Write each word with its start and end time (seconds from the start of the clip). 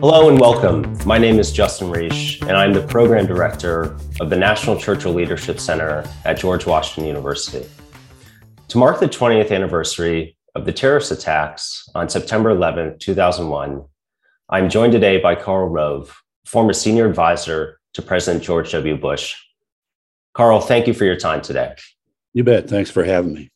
Hello 0.00 0.30
and 0.30 0.40
welcome. 0.40 0.96
My 1.04 1.18
name 1.18 1.38
is 1.38 1.52
Justin 1.52 1.90
Reash, 1.90 2.40
and 2.40 2.52
I'm 2.52 2.72
the 2.72 2.80
Program 2.80 3.26
Director 3.26 3.98
of 4.18 4.30
the 4.30 4.36
National 4.36 4.74
Churchill 4.74 5.12
Leadership 5.12 5.60
Center 5.60 6.08
at 6.24 6.38
George 6.38 6.64
Washington 6.64 7.04
University. 7.04 7.68
To 8.68 8.78
mark 8.78 8.98
the 8.98 9.10
20th 9.10 9.54
anniversary 9.54 10.38
of 10.54 10.64
the 10.64 10.72
terrorist 10.72 11.12
attacks 11.12 11.86
on 11.94 12.08
September 12.08 12.48
11, 12.48 12.98
2001, 12.98 13.84
I'm 14.48 14.70
joined 14.70 14.92
today 14.94 15.20
by 15.20 15.34
Karl 15.34 15.68
Rove, 15.68 16.18
former 16.46 16.72
senior 16.72 17.06
advisor 17.06 17.78
to 17.92 18.00
President 18.00 18.42
George 18.42 18.72
W. 18.72 18.96
Bush. 18.96 19.36
Karl, 20.32 20.62
thank 20.62 20.86
you 20.86 20.94
for 20.94 21.04
your 21.04 21.16
time 21.16 21.42
today. 21.42 21.74
You 22.32 22.42
bet. 22.42 22.70
Thanks 22.70 22.90
for 22.90 23.04
having 23.04 23.34
me. 23.34 23.50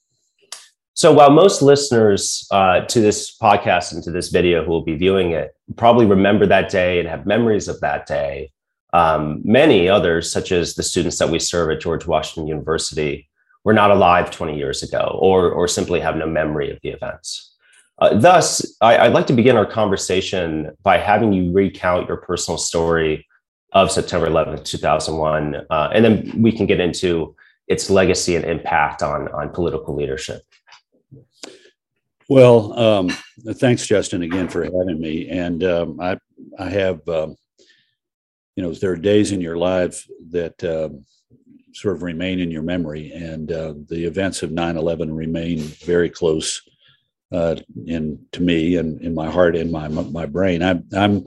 So, 0.93 1.11
while 1.11 1.31
most 1.31 1.63
listeners 1.63 2.47
uh, 2.51 2.81
to 2.83 3.01
this 3.01 3.35
podcast 3.35 3.95
and 3.95 4.03
to 4.03 4.11
this 4.11 4.29
video 4.29 4.63
who 4.63 4.71
will 4.71 4.85
be 4.85 4.95
viewing 4.95 5.31
it 5.31 5.54
probably 5.77 6.07
remember 6.07 6.47
that 6.47 6.71
day 6.71 7.01
and 7.01 7.09
have 7.09 7.27
memories 7.27 7.69
of 7.69 7.81
that 7.81 8.07
day, 8.07 8.53
um, 8.93 9.41
many 9.45 9.89
others, 9.89 10.31
such 10.31 10.53
as 10.53 10.75
the 10.75 10.83
students 10.83 11.19
that 11.19 11.31
we 11.31 11.39
serve 11.39 11.71
at 11.71 11.81
George 11.81 12.07
Washington 12.07 12.47
University, 12.47 13.29
were 13.65 13.73
not 13.73 13.91
alive 13.91 14.31
20 14.31 14.57
years 14.57 14.83
ago 14.83 15.19
or, 15.21 15.51
or 15.51 15.67
simply 15.67 15.99
have 15.99 16.17
no 16.17 16.27
memory 16.27 16.71
of 16.71 16.79
the 16.83 16.91
events. 16.91 17.55
Uh, 17.99 18.15
thus, 18.15 18.77
I, 18.81 19.05
would 19.05 19.15
like 19.15 19.27
to 19.29 19.33
begin 19.33 19.57
our 19.57 19.67
conversation 19.67 20.71
by 20.83 20.99
having 20.99 21.33
you 21.33 21.53
recount 21.53 22.09
your 22.09 22.19
personal 22.19 22.59
story 22.59 23.27
of 23.73 23.91
September 23.91 24.27
11th, 24.29 24.65
2001, 24.65 25.67
uh, 25.71 25.89
and 25.93 26.05
then 26.05 26.43
we 26.43 26.53
can 26.53 26.67
get 26.67 26.81
into 26.81 27.35
its 27.67 27.91
legacy 27.91 28.37
and 28.37 28.45
impact 28.45 29.03
on, 29.03 29.29
on 29.29 29.49
political 29.51 29.95
leadership. 29.95 30.43
Well, 32.29 32.79
um, 32.79 33.11
thanks, 33.55 33.87
Justin, 33.87 34.23
again 34.23 34.49
for 34.49 34.65
having 34.65 35.01
me. 35.01 35.29
And 35.29 35.63
um, 35.63 36.01
I, 36.01 36.19
I 36.59 36.71
have, 36.71 37.07
um, 37.09 37.37
you 38.57 38.63
know, 38.63 38.73
there 38.73 38.93
are 38.93 38.97
days 38.97 39.33
in 39.33 39.41
your 39.41 39.59
life 39.59 40.07
that 40.31 40.63
um, 40.65 41.05
sort 41.75 41.97
of 41.97 42.03
remain 42.03 42.41
in 42.41 42.51
your 42.51 42.63
memory, 42.63 43.13
and 43.13 43.51
uh, 43.51 43.75
the 43.89 44.05
events 44.05 44.43
of 44.43 44.51
9/11 44.51 45.15
remain 45.15 45.59
very 45.59 46.09
close 46.09 46.63
uh, 47.33 47.57
in 47.87 48.25
to 48.33 48.43
me 48.43 48.77
and 48.77 49.01
in 49.03 49.15
my 49.15 49.31
heart 49.31 49.57
and 49.57 49.73
my 49.73 49.89
my 49.89 50.25
brain. 50.25 50.63
I'm, 50.63 50.85
I'm 50.97 51.27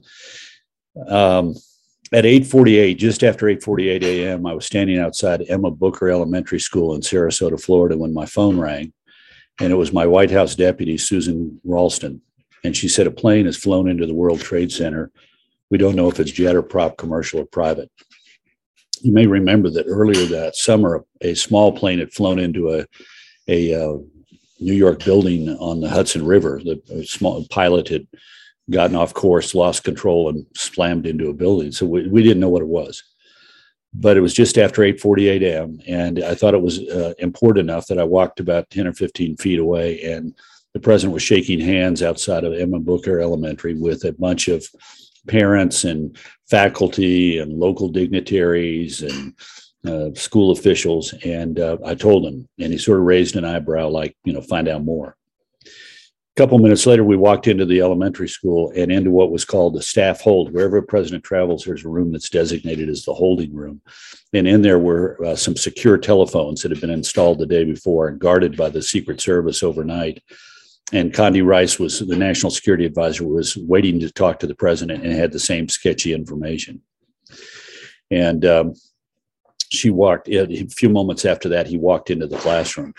um, 1.07 1.55
at 2.13 2.23
8:48, 2.23 2.97
just 2.97 3.23
after 3.23 3.47
8:48 3.47 4.03
a.m., 4.03 4.47
I 4.47 4.53
was 4.53 4.65
standing 4.65 4.99
outside 4.99 5.43
Emma 5.49 5.69
Booker 5.69 6.09
Elementary 6.09 6.59
School 6.59 6.95
in 6.95 7.01
Sarasota, 7.01 7.61
Florida, 7.61 7.97
when 7.97 8.13
my 8.13 8.25
phone 8.25 8.57
rang 8.57 8.93
and 9.59 9.71
it 9.71 9.75
was 9.75 9.93
my 9.93 10.05
White 10.05 10.31
House 10.31 10.55
deputy, 10.55 10.97
Susan 10.97 11.59
Ralston. 11.63 12.21
And 12.63 12.75
she 12.75 12.87
said, 12.87 13.07
A 13.07 13.11
plane 13.11 13.45
has 13.45 13.57
flown 13.57 13.89
into 13.89 14.05
the 14.05 14.13
World 14.13 14.41
Trade 14.41 14.71
Center. 14.71 15.11
We 15.69 15.77
don't 15.77 15.95
know 15.95 16.09
if 16.09 16.19
it's 16.19 16.31
jet 16.31 16.55
or 16.55 16.61
prop, 16.61 16.97
commercial 16.97 17.41
or 17.41 17.45
private. 17.45 17.91
You 19.01 19.11
may 19.13 19.27
remember 19.27 19.69
that 19.71 19.85
earlier 19.87 20.25
that 20.27 20.55
summer, 20.55 21.05
a 21.21 21.33
small 21.33 21.71
plane 21.71 21.99
had 21.99 22.13
flown 22.13 22.39
into 22.39 22.73
a, 22.73 22.85
a 23.47 23.73
uh, 23.73 23.97
New 24.59 24.73
York 24.73 25.03
building 25.03 25.49
on 25.49 25.81
the 25.81 25.89
Hudson 25.89 26.25
River. 26.25 26.61
The 26.63 27.05
small 27.05 27.45
pilot 27.49 27.89
had 27.89 28.07
gotten 28.69 28.95
off 28.95 29.13
course, 29.13 29.53
lost 29.53 29.83
control, 29.83 30.29
and 30.29 30.45
slammed 30.55 31.05
into 31.05 31.29
a 31.29 31.33
building. 31.33 31.71
So 31.71 31.85
we, 31.85 32.07
we 32.07 32.23
didn't 32.23 32.39
know 32.39 32.49
what 32.49 32.63
it 32.63 32.67
was 32.67 33.03
but 33.99 34.15
it 34.15 34.21
was 34.21 34.33
just 34.33 34.57
after 34.57 34.83
8:48 34.83 35.41
a.m. 35.41 35.79
and 35.87 36.23
I 36.23 36.35
thought 36.35 36.53
it 36.53 36.61
was 36.61 36.79
uh, 36.79 37.13
important 37.19 37.69
enough 37.69 37.87
that 37.87 37.99
I 37.99 38.03
walked 38.03 38.39
about 38.39 38.69
10 38.69 38.87
or 38.87 38.93
15 38.93 39.37
feet 39.37 39.59
away, 39.59 40.01
and 40.03 40.33
the 40.73 40.79
president 40.79 41.13
was 41.13 41.23
shaking 41.23 41.59
hands 41.59 42.03
outside 42.03 42.43
of 42.43 42.53
Emma 42.53 42.79
Booker 42.79 43.19
Elementary 43.19 43.73
with 43.73 44.03
a 44.05 44.13
bunch 44.13 44.47
of 44.47 44.65
parents 45.27 45.83
and 45.83 46.17
faculty 46.49 47.39
and 47.39 47.59
local 47.59 47.89
dignitaries 47.89 49.01
and 49.01 49.33
uh, 49.85 50.13
school 50.13 50.51
officials. 50.51 51.13
And 51.25 51.59
uh, 51.59 51.77
I 51.85 51.95
told 51.95 52.25
him, 52.25 52.47
and 52.59 52.71
he 52.71 52.77
sort 52.77 52.99
of 52.99 53.05
raised 53.05 53.35
an 53.35 53.45
eyebrow, 53.45 53.89
like, 53.89 54.15
you 54.23 54.33
know, 54.33 54.41
find 54.41 54.67
out 54.67 54.83
more 54.83 55.16
couple 56.37 56.59
minutes 56.59 56.85
later, 56.85 57.03
we 57.03 57.17
walked 57.17 57.47
into 57.47 57.65
the 57.65 57.81
elementary 57.81 58.29
school 58.29 58.71
and 58.75 58.91
into 58.91 59.09
what 59.09 59.31
was 59.31 59.43
called 59.43 59.73
the 59.73 59.81
staff 59.81 60.21
hold. 60.21 60.53
Wherever 60.53 60.77
a 60.77 60.83
president 60.83 61.23
travels, 61.23 61.63
there's 61.63 61.83
a 61.83 61.89
room 61.89 62.11
that's 62.11 62.29
designated 62.29 62.89
as 62.89 63.03
the 63.03 63.13
holding 63.13 63.53
room. 63.55 63.81
And 64.33 64.47
in 64.47 64.61
there 64.61 64.77
were 64.77 65.17
uh, 65.25 65.35
some 65.35 65.57
secure 65.57 65.97
telephones 65.97 66.61
that 66.61 66.71
had 66.71 66.79
been 66.79 66.91
installed 66.91 67.39
the 67.39 67.47
day 67.47 67.63
before 67.63 68.07
and 68.07 68.19
guarded 68.19 68.55
by 68.55 68.69
the 68.69 68.83
Secret 68.83 69.19
Service 69.19 69.63
overnight. 69.63 70.21
And 70.93 71.11
Condi 71.11 71.43
Rice 71.43 71.79
was 71.79 71.99
the 71.99 72.15
national 72.15 72.51
security 72.51 72.85
advisor, 72.85 73.27
was 73.27 73.57
waiting 73.57 73.99
to 74.01 74.11
talk 74.11 74.37
to 74.39 74.47
the 74.47 74.55
president 74.55 75.03
and 75.03 75.13
had 75.13 75.31
the 75.31 75.39
same 75.39 75.67
sketchy 75.67 76.13
information. 76.13 76.81
And 78.11 78.45
um, 78.45 78.73
she 79.69 79.89
walked, 79.89 80.27
in, 80.27 80.51
a 80.51 80.69
few 80.69 80.89
moments 80.89 81.25
after 81.25 81.49
that, 81.49 81.65
he 81.65 81.79
walked 81.79 82.11
into 82.11 82.27
the 82.27 82.37
classroom 82.37 82.93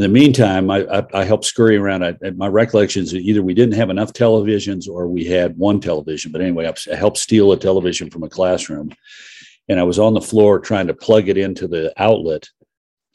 in 0.00 0.02
the 0.12 0.20
meantime, 0.20 0.70
I, 0.70 0.86
I, 0.86 1.06
I 1.12 1.24
helped 1.24 1.44
scurry 1.44 1.76
around. 1.76 2.02
I, 2.02 2.14
my 2.30 2.46
recollection 2.46 3.02
is 3.02 3.14
either 3.14 3.42
we 3.42 3.52
didn't 3.52 3.74
have 3.74 3.90
enough 3.90 4.14
televisions 4.14 4.88
or 4.88 5.06
we 5.06 5.26
had 5.26 5.58
one 5.58 5.78
television. 5.78 6.32
But 6.32 6.40
anyway, 6.40 6.72
I 6.90 6.96
helped 6.96 7.18
steal 7.18 7.52
a 7.52 7.58
television 7.58 8.08
from 8.08 8.22
a 8.22 8.28
classroom. 8.30 8.94
And 9.68 9.78
I 9.78 9.82
was 9.82 9.98
on 9.98 10.14
the 10.14 10.20
floor 10.22 10.58
trying 10.58 10.86
to 10.86 10.94
plug 10.94 11.28
it 11.28 11.36
into 11.36 11.68
the 11.68 11.92
outlet. 11.98 12.48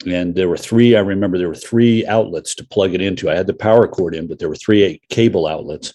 And 0.06 0.32
there 0.32 0.48
were 0.48 0.56
three, 0.56 0.94
I 0.94 1.00
remember 1.00 1.38
there 1.38 1.48
were 1.48 1.56
three 1.56 2.06
outlets 2.06 2.54
to 2.54 2.64
plug 2.64 2.94
it 2.94 3.00
into. 3.00 3.28
I 3.28 3.34
had 3.34 3.48
the 3.48 3.54
power 3.54 3.88
cord 3.88 4.14
in, 4.14 4.28
but 4.28 4.38
there 4.38 4.48
were 4.48 4.54
three 4.54 5.00
cable 5.08 5.48
outlets. 5.48 5.92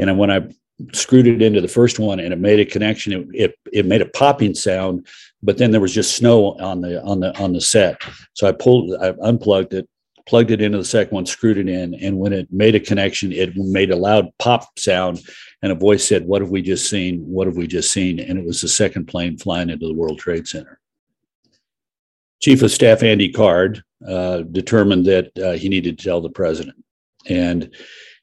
And 0.00 0.18
when 0.18 0.32
I 0.32 0.48
screwed 0.92 1.28
it 1.28 1.42
into 1.42 1.60
the 1.60 1.68
first 1.68 2.00
one 2.00 2.18
and 2.18 2.32
it 2.32 2.40
made 2.40 2.58
a 2.58 2.64
connection, 2.64 3.12
it, 3.12 3.28
it, 3.32 3.58
it 3.72 3.86
made 3.86 4.02
a 4.02 4.06
popping 4.06 4.54
sound, 4.54 5.06
but 5.44 5.58
then 5.58 5.70
there 5.70 5.80
was 5.80 5.94
just 5.94 6.16
snow 6.16 6.56
on 6.58 6.80
the 6.80 7.00
on 7.04 7.20
the 7.20 7.38
on 7.38 7.52
the 7.52 7.60
set. 7.60 8.02
So 8.32 8.48
I 8.48 8.52
pulled, 8.52 8.92
I 9.00 9.14
unplugged 9.22 9.74
it, 9.74 9.88
plugged 10.26 10.50
it 10.50 10.62
into 10.62 10.78
the 10.78 10.84
second 10.84 11.14
one, 11.14 11.26
screwed 11.26 11.58
it 11.58 11.68
in, 11.68 11.94
and 11.94 12.18
when 12.18 12.32
it 12.32 12.50
made 12.50 12.74
a 12.74 12.80
connection, 12.80 13.32
it 13.32 13.56
made 13.56 13.90
a 13.90 13.96
loud 13.96 14.28
pop 14.38 14.78
sound, 14.78 15.20
and 15.62 15.70
a 15.70 15.74
voice 15.74 16.06
said, 16.06 16.26
"What 16.26 16.42
have 16.42 16.50
we 16.50 16.62
just 16.62 16.88
seen? 16.88 17.20
What 17.20 17.46
have 17.46 17.56
we 17.56 17.66
just 17.66 17.90
seen?" 17.90 18.20
And 18.20 18.38
it 18.38 18.44
was 18.44 18.60
the 18.60 18.68
second 18.68 19.06
plane 19.06 19.36
flying 19.36 19.70
into 19.70 19.86
the 19.86 19.94
World 19.94 20.18
Trade 20.18 20.46
Center. 20.46 20.80
Chief 22.40 22.62
of 22.62 22.70
Staff 22.70 23.02
Andy 23.02 23.30
Card 23.30 23.82
uh, 24.06 24.38
determined 24.42 25.06
that 25.06 25.38
uh, 25.38 25.52
he 25.52 25.68
needed 25.68 25.98
to 25.98 26.04
tell 26.04 26.20
the 26.20 26.30
president, 26.30 26.82
and 27.26 27.74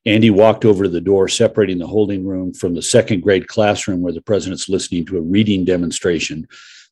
Andy 0.06 0.31
walked 0.31 0.66
over 0.66 0.84
to 0.84 0.90
the 0.90 1.01
door, 1.01 1.28
separating 1.28 1.78
the 1.78 1.88
holding 1.88 2.25
room 2.25 2.53
from 2.53 2.73
the 2.73 2.81
second 2.81 3.22
grade 3.22 3.47
classroom 3.47 4.01
where 4.01 4.13
the 4.13 4.22
president's 4.22 4.69
listening 4.69 5.06
to 5.06 5.17
a 5.17 5.22
reading 5.22 5.63
demonstration 5.63 6.47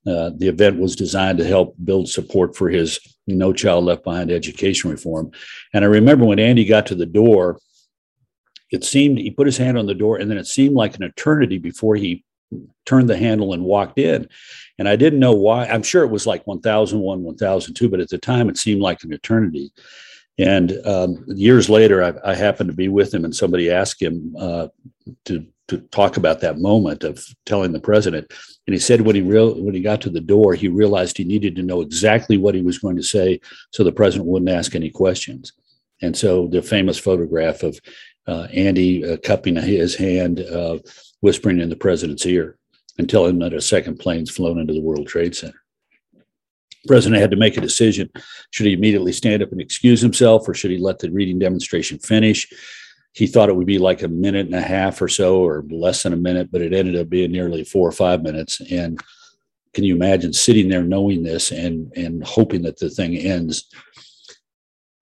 uh, 0.08 0.32
the 0.38 0.48
event 0.48 0.80
was 0.80 0.96
designed 0.96 1.38
to 1.38 1.46
help 1.46 1.76
build 1.84 2.10
support 2.10 2.56
for 2.56 2.70
his 2.70 3.00
No 3.38 3.54
Child 3.54 3.86
Left 3.86 4.04
Behind 4.04 4.32
education 4.32 4.90
reform. 4.90 5.32
And 5.74 5.84
I 5.84 5.88
remember 5.88 6.26
when 6.26 6.40
Andy 6.40 6.66
got 6.66 6.86
to 6.88 6.96
the 6.96 7.06
door, 7.06 7.60
it 8.72 8.84
seemed 8.84 9.18
he 9.18 9.32
put 9.32 9.48
his 9.48 9.58
hand 9.58 9.78
on 9.78 9.88
the 9.88 9.96
door, 9.96 10.18
and 10.18 10.30
then 10.30 10.38
it 10.38 10.48
seemed 10.48 10.76
like 10.76 10.96
an 10.96 11.04
eternity 11.04 11.58
before 11.58 11.96
he 11.96 12.24
turned 12.86 13.10
the 13.10 13.18
handle 13.18 13.54
and 13.54 13.64
walked 13.64 14.00
in. 14.00 14.28
And 14.78 14.88
I 14.88 14.96
didn't 14.96 15.20
know 15.20 15.34
why. 15.34 15.66
I'm 15.68 15.84
sure 15.84 16.04
it 16.04 16.12
was 16.12 16.28
like 16.28 16.46
1001, 16.48 17.24
1002, 17.24 17.90
but 17.90 18.00
at 18.00 18.10
the 18.10 18.18
time 18.18 18.50
it 18.50 18.58
seemed 18.58 18.82
like 18.82 19.04
an 19.04 19.14
eternity. 19.14 19.72
And 20.38 20.74
um, 20.86 21.26
years 21.28 21.70
later, 21.70 22.04
I, 22.04 22.32
I, 22.32 22.34
happened 22.34 22.70
to 22.70 22.76
be 22.76 22.88
with 22.88 23.14
him, 23.14 23.26
and 23.26 23.36
somebody 23.36 23.70
asked 23.70 24.02
him 24.02 24.34
uh, 24.40 24.70
to 25.26 25.46
to 25.70 25.78
talk 25.78 26.18
about 26.18 26.42
that 26.42 26.60
moment 26.60 27.04
of 27.04 27.26
telling 27.46 27.72
the 27.72 27.80
president. 27.80 28.32
And 28.68 28.74
he 28.74 28.80
said 28.80 29.02
when 29.02 29.16
he 29.16 29.22
real 29.22 29.60
when 29.62 29.74
he 29.74 29.82
got 29.82 30.02
to 30.02 30.10
the 30.10 30.22
door, 30.22 30.54
he 30.54 30.68
realized 30.68 31.18
he 31.18 31.24
needed 31.24 31.56
to 31.56 31.64
know 31.64 31.82
exactly 31.82 32.38
what 32.38 32.56
he 32.56 32.62
was 32.62 32.80
going 32.80 32.98
to 32.98 33.04
say, 33.04 33.40
so 33.72 33.84
the 33.84 33.92
president 33.92 34.28
wouldn't 34.28 34.52
ask 34.52 34.76
any 34.76 34.90
questions. 34.90 35.54
And 36.02 36.16
so 36.16 36.48
the 36.48 36.62
famous 36.62 36.98
photograph 36.98 37.64
of 37.64 37.80
uh, 38.28 38.48
Andy 38.54 39.04
uh, 39.04 39.18
cupping 39.18 39.56
his 39.56 39.96
hand, 39.96 40.42
uh, 40.42 40.80
whispering 41.22 41.60
in 41.60 41.70
the 41.70 41.76
president's 41.76 42.26
ear, 42.26 42.58
and 42.98 43.10
telling 43.10 43.32
him 43.32 43.40
that 43.40 43.54
a 43.54 43.62
second 43.62 43.98
plane's 43.98 44.30
flown 44.30 44.60
into 44.60 44.74
the 44.74 44.82
World 44.82 45.08
Trade 45.08 45.36
Center. 45.36 45.62
The 46.14 46.88
president 46.88 47.22
had 47.22 47.32
to 47.32 47.38
make 47.38 47.58
a 47.58 47.62
decision: 47.62 48.10
should 48.52 48.68
he 48.68 48.74
immediately 48.74 49.14
stand 49.14 49.42
up 49.42 49.52
and 49.52 49.62
excuse 49.62 50.02
himself, 50.02 50.48
or 50.48 50.54
should 50.54 50.72
he 50.72 50.78
let 50.78 51.00
the 51.00 51.12
reading 51.12 51.40
demonstration 51.40 52.00
finish? 52.00 52.48
He 53.14 53.28
thought 53.28 53.50
it 53.50 53.56
would 53.56 53.68
be 53.68 53.80
like 53.80 54.02
a 54.02 54.08
minute 54.08 54.46
and 54.46 54.56
a 54.56 54.62
half 54.62 55.02
or 55.02 55.08
so, 55.08 55.44
or 55.44 55.64
less 55.70 56.04
than 56.04 56.14
a 56.14 56.18
minute, 56.18 56.52
but 56.52 56.62
it 56.62 56.74
ended 56.74 56.96
up 56.96 57.10
being 57.10 57.32
nearly 57.32 57.64
four 57.64 57.88
or 57.88 57.92
five 57.92 58.22
minutes. 58.22 58.62
And 58.72 59.00
can 59.74 59.84
you 59.84 59.96
imagine 59.96 60.34
sitting 60.34 60.70
there 60.70 60.84
knowing 60.84 61.24
this 61.24 61.52
and 61.52 61.92
and 61.96 62.24
hoping 62.24 62.64
that 62.64 62.78
the 62.78 62.90
thing 62.90 63.18
ends? 63.18 63.70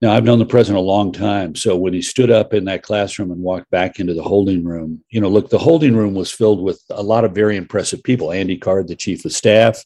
Now 0.02 0.12
I've 0.14 0.24
known 0.24 0.40
the 0.40 0.46
president 0.46 0.78
a 0.78 0.88
long 0.88 1.12
time, 1.12 1.56
so 1.56 1.76
when 1.76 1.94
he 1.94 2.02
stood 2.02 2.30
up 2.30 2.54
in 2.54 2.66
that 2.66 2.84
classroom 2.84 3.32
and 3.32 3.42
walked 3.42 3.70
back 3.72 4.00
into 4.00 4.14
the 4.14 4.24
holding 4.24 4.64
room, 4.64 5.04
you 5.10 5.20
know, 5.20 5.30
look, 5.30 5.50
the 5.50 5.58
holding 5.58 5.96
room 5.96 6.14
was 6.14 6.32
filled 6.32 6.62
with 6.62 6.84
a 6.92 7.02
lot 7.02 7.26
of 7.26 7.34
very 7.34 7.58
impressive 7.58 8.04
people. 8.04 8.32
Andy 8.32 8.58
Card, 8.58 8.88
the 8.88 8.96
chief 8.96 9.26
of 9.26 9.34
staff, 9.34 9.84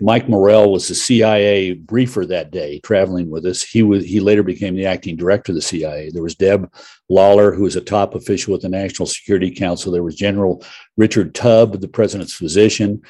Mike 0.00 0.28
Morrell 0.28 0.70
was 0.70 0.88
the 0.88 0.94
CIA 0.94 1.72
briefer 1.72 2.26
that 2.26 2.50
day, 2.50 2.80
traveling 2.80 3.30
with 3.30 3.46
us. 3.46 3.62
He 3.62 3.82
was 3.82 4.04
he 4.04 4.20
later 4.20 4.42
became 4.42 4.74
the 4.74 4.86
acting 4.86 5.16
director 5.16 5.52
of 5.52 5.56
the 5.56 5.62
CIA. 5.62 6.10
There 6.10 6.22
was 6.22 6.34
Deb 6.34 6.70
Loewer, 7.08 7.54
who 7.54 7.62
was 7.62 7.76
a 7.76 7.80
top 7.80 8.14
official 8.14 8.52
with 8.52 8.62
the 8.62 8.68
National 8.68 9.06
Security 9.06 9.50
Council. 9.50 9.92
There 9.92 10.02
was 10.02 10.14
General 10.14 10.62
Richard 10.96 11.34
Tubb, 11.34 11.80
the 11.80 11.88
president's 11.88 12.34
physician. 12.34 13.02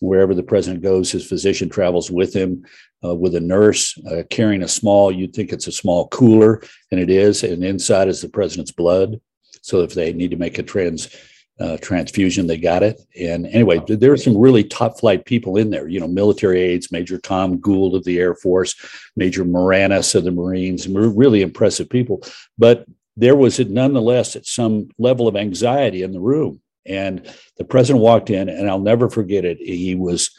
Wherever 0.00 0.34
the 0.34 0.42
president 0.42 0.82
goes, 0.82 1.12
his 1.12 1.28
physician 1.28 1.68
travels 1.68 2.10
with 2.10 2.34
him, 2.34 2.64
uh, 3.04 3.14
with 3.14 3.36
a 3.36 3.40
nurse 3.40 3.96
uh, 4.10 4.24
carrying 4.30 4.64
a 4.64 4.68
small. 4.68 5.12
You'd 5.12 5.32
think 5.32 5.52
it's 5.52 5.68
a 5.68 5.72
small 5.72 6.08
cooler, 6.08 6.60
and 6.90 6.98
it 6.98 7.08
is. 7.08 7.44
And 7.44 7.62
inside 7.62 8.08
is 8.08 8.20
the 8.20 8.28
president's 8.28 8.72
blood. 8.72 9.20
So 9.62 9.82
if 9.82 9.94
they 9.94 10.12
need 10.12 10.32
to 10.32 10.36
make 10.36 10.58
a 10.58 10.64
trans 10.64 11.14
uh, 11.60 11.76
transfusion. 11.78 12.46
They 12.46 12.56
got 12.56 12.82
it. 12.82 13.00
And 13.18 13.46
anyway, 13.46 13.80
there 13.86 14.10
were 14.10 14.16
some 14.16 14.36
really 14.36 14.64
top 14.64 14.98
flight 14.98 15.24
people 15.24 15.56
in 15.56 15.70
there, 15.70 15.88
you 15.88 16.00
know, 16.00 16.08
military 16.08 16.60
aides, 16.60 16.92
Major 16.92 17.18
Tom 17.18 17.58
Gould 17.58 17.94
of 17.94 18.04
the 18.04 18.18
Air 18.18 18.34
Force, 18.34 18.74
Major 19.16 19.44
Moranis 19.44 20.14
of 20.14 20.24
the 20.24 20.30
Marines, 20.30 20.88
really 20.88 21.42
impressive 21.42 21.88
people. 21.88 22.22
But 22.58 22.86
there 23.16 23.36
was 23.36 23.58
nonetheless 23.60 24.36
at 24.36 24.46
some 24.46 24.88
level 24.98 25.28
of 25.28 25.36
anxiety 25.36 26.02
in 26.02 26.12
the 26.12 26.20
room. 26.20 26.60
And 26.84 27.30
the 27.58 27.64
president 27.64 28.02
walked 28.02 28.30
in, 28.30 28.48
and 28.48 28.68
I'll 28.68 28.80
never 28.80 29.08
forget 29.08 29.44
it. 29.44 29.58
He 29.58 29.94
was 29.94 30.30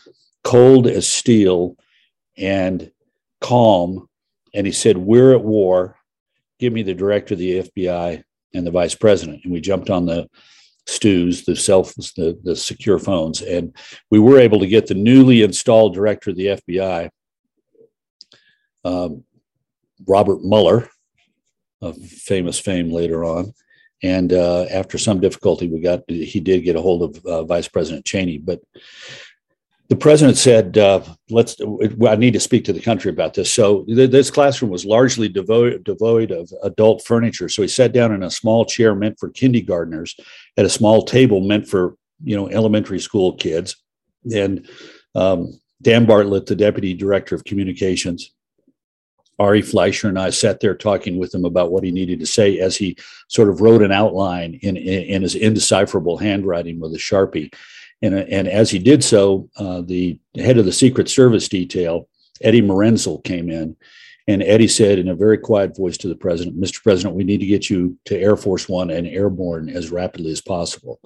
cold 0.43 0.87
as 0.87 1.07
steel 1.07 1.77
and 2.37 2.91
calm. 3.39 4.09
And 4.53 4.65
he 4.65 4.73
said, 4.73 4.97
We're 4.97 5.33
at 5.33 5.43
war. 5.43 5.97
Give 6.59 6.73
me 6.73 6.83
the 6.83 6.93
director 6.93 7.35
of 7.35 7.39
the 7.39 7.59
FBI 7.63 8.23
and 8.53 8.67
the 8.67 8.71
vice 8.71 8.95
president. 8.95 9.43
And 9.43 9.53
we 9.53 9.61
jumped 9.61 9.89
on 9.89 10.05
the 10.05 10.29
STUs, 10.87 11.45
the 11.45 11.55
self, 11.55 11.93
the, 11.95 12.37
the 12.43 12.55
secure 12.55 12.99
phones. 12.99 13.41
And 13.41 13.75
we 14.11 14.19
were 14.19 14.39
able 14.39 14.59
to 14.59 14.67
get 14.67 14.87
the 14.87 14.93
newly 14.93 15.41
installed 15.41 15.93
director 15.93 16.31
of 16.31 16.37
the 16.37 16.47
FBI, 16.47 17.09
um, 18.83 19.23
Robert 20.05 20.43
Mueller, 20.43 20.89
of 21.81 21.97
famous 21.97 22.59
fame 22.59 22.89
later 22.89 23.23
on. 23.23 23.53
And 24.01 24.33
uh, 24.33 24.63
after 24.63 24.97
some 24.97 25.21
difficulty, 25.21 25.69
we 25.69 25.79
got 25.79 26.01
he 26.09 26.41
did 26.41 26.65
get 26.65 26.75
a 26.75 26.81
hold 26.81 27.03
of 27.03 27.25
uh, 27.25 27.43
Vice 27.45 27.69
President 27.69 28.05
Cheney. 28.05 28.37
But 28.37 28.59
the 29.89 29.95
president 29.95 30.37
said, 30.37 30.77
uh, 30.77 31.01
"Let's. 31.29 31.57
I 32.07 32.15
need 32.15 32.33
to 32.33 32.39
speak 32.39 32.65
to 32.65 32.73
the 32.73 32.79
country 32.79 33.11
about 33.11 33.33
this." 33.33 33.51
So 33.51 33.83
th- 33.83 34.11
this 34.11 34.31
classroom 34.31 34.71
was 34.71 34.85
largely 34.85 35.27
devoid 35.27 35.83
devoid 35.83 36.31
of 36.31 36.51
adult 36.63 37.03
furniture. 37.05 37.49
So 37.49 37.61
he 37.61 37.67
sat 37.67 37.91
down 37.91 38.13
in 38.13 38.23
a 38.23 38.31
small 38.31 38.65
chair 38.65 38.95
meant 38.95 39.19
for 39.19 39.29
kindergartners, 39.29 40.15
at 40.57 40.65
a 40.65 40.69
small 40.69 41.03
table 41.03 41.41
meant 41.41 41.67
for 41.67 41.95
you 42.23 42.35
know 42.35 42.49
elementary 42.49 42.99
school 42.99 43.33
kids, 43.33 43.75
and 44.33 44.67
um, 45.15 45.59
Dan 45.81 46.05
Bartlett, 46.05 46.45
the 46.45 46.55
deputy 46.55 46.93
director 46.93 47.35
of 47.35 47.43
communications, 47.43 48.31
Ari 49.39 49.61
Fleischer 49.61 50.07
and 50.07 50.17
I 50.19 50.29
sat 50.29 50.59
there 50.59 50.75
talking 50.75 51.17
with 51.17 51.33
him 51.33 51.45
about 51.45 51.71
what 51.71 51.83
he 51.83 51.91
needed 51.91 52.19
to 52.19 52.25
say 52.25 52.59
as 52.59 52.77
he 52.77 52.97
sort 53.27 53.49
of 53.49 53.61
wrote 53.61 53.81
an 53.81 53.91
outline 53.91 54.59
in, 54.61 54.77
in, 54.77 55.03
in 55.03 55.21
his 55.23 55.35
indecipherable 55.35 56.17
handwriting 56.17 56.79
with 56.79 56.93
a 56.93 56.97
sharpie. 56.97 57.53
And, 58.03 58.15
and 58.15 58.49
as 58.49 58.69
he 58.69 58.79
did 58.79 59.01
so, 59.01 59.49
uh, 59.55 59.81
the 59.81 60.19
head 60.35 60.57
of 60.57 60.65
the 60.65 60.73
Secret 60.73 61.09
Service 61.09 61.47
detail, 61.47 62.09
Eddie 62.41 62.61
Marinzel, 62.61 63.23
came 63.23 63.49
in. 63.49 63.77
And 64.27 64.43
Eddie 64.43 64.67
said 64.67 64.99
in 64.99 65.07
a 65.07 65.15
very 65.15 65.37
quiet 65.37 65.75
voice 65.75 65.97
to 65.97 66.09
the 66.09 66.15
president, 66.15 66.59
Mr. 66.59 66.83
President, 66.83 67.15
we 67.15 67.23
need 67.23 67.39
to 67.39 67.45
get 67.45 67.69
you 67.69 67.97
to 68.05 68.17
Air 68.17 68.35
Force 68.35 68.69
One 68.69 68.89
and 68.89 69.07
airborne 69.07 69.69
as 69.69 69.89
rapidly 69.89 70.31
as 70.31 70.41
possible. 70.41 70.99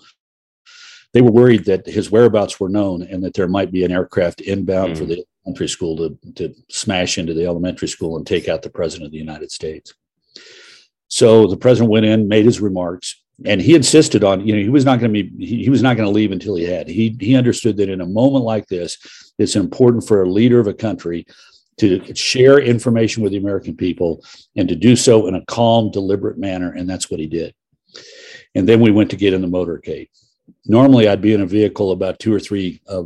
They 1.13 1.21
were 1.21 1.31
worried 1.31 1.65
that 1.65 1.85
his 1.85 2.11
whereabouts 2.11 2.59
were 2.59 2.69
known 2.69 3.03
and 3.03 3.23
that 3.23 3.33
there 3.33 3.47
might 3.47 3.71
be 3.71 3.83
an 3.85 3.91
aircraft 3.91 4.41
inbound 4.41 4.95
mm. 4.95 4.97
for 4.97 5.05
the 5.05 5.23
elementary 5.45 5.69
school 5.69 5.97
to, 5.97 6.17
to 6.35 6.53
smash 6.69 7.17
into 7.17 7.33
the 7.33 7.45
elementary 7.45 7.88
school 7.88 8.17
and 8.17 8.27
take 8.27 8.47
out 8.47 8.61
the 8.61 8.69
president 8.69 9.05
of 9.05 9.11
the 9.11 9.17
United 9.17 9.51
States. 9.51 9.93
So 11.07 11.47
the 11.47 11.57
president 11.57 11.91
went 11.91 12.05
in, 12.05 12.27
made 12.27 12.45
his 12.45 12.59
remarks, 12.59 13.23
and 13.45 13.62
he 13.62 13.75
insisted 13.75 14.24
on 14.24 14.45
you 14.45 14.54
know 14.54 14.62
he 14.62 14.69
was 14.69 14.86
not 14.86 15.00
going 15.00 15.13
to 15.13 15.24
be 15.24 15.45
he, 15.45 15.63
he 15.63 15.69
was 15.69 15.84
not 15.84 15.95
going 15.95 16.07
to 16.07 16.13
leave 16.13 16.31
until 16.31 16.56
he 16.56 16.63
had. 16.63 16.88
He 16.88 17.16
he 17.19 17.36
understood 17.36 17.78
that 17.78 17.89
in 17.89 18.01
a 18.01 18.06
moment 18.06 18.45
like 18.45 18.68
this 18.68 18.98
it's 19.38 19.56
important 19.56 20.07
for 20.07 20.24
a 20.24 20.30
leader 20.30 20.60
of 20.60 20.68
a 20.68 20.74
country 20.74 21.25
to 21.78 22.16
share 22.16 22.60
information 22.60 23.22
with 23.22 23.31
the 23.31 23.38
american 23.38 23.75
people 23.75 24.24
and 24.56 24.68
to 24.68 24.75
do 24.75 24.95
so 24.95 25.28
in 25.28 25.36
a 25.36 25.45
calm 25.45 25.92
deliberate 25.92 26.39
manner 26.39 26.72
and 26.72 26.89
that's 26.89 27.12
what 27.12 27.19
he 27.19 27.28
did. 27.28 27.54
And 28.56 28.68
then 28.68 28.80
we 28.80 28.92
went 28.92 29.12
to 29.12 29.16
get 29.16 29.34
in 29.34 29.42
the 29.42 29.48
motorcade. 29.48 30.10
Normally 30.66 31.07
i'd 31.07 31.22
be 31.22 31.34
in 31.34 31.42
a 31.42 31.45
vehicle 31.45 31.92
about 31.92 32.19
two 32.19 32.34
or 32.34 32.39
three 32.39 32.81
uh, 32.88 33.04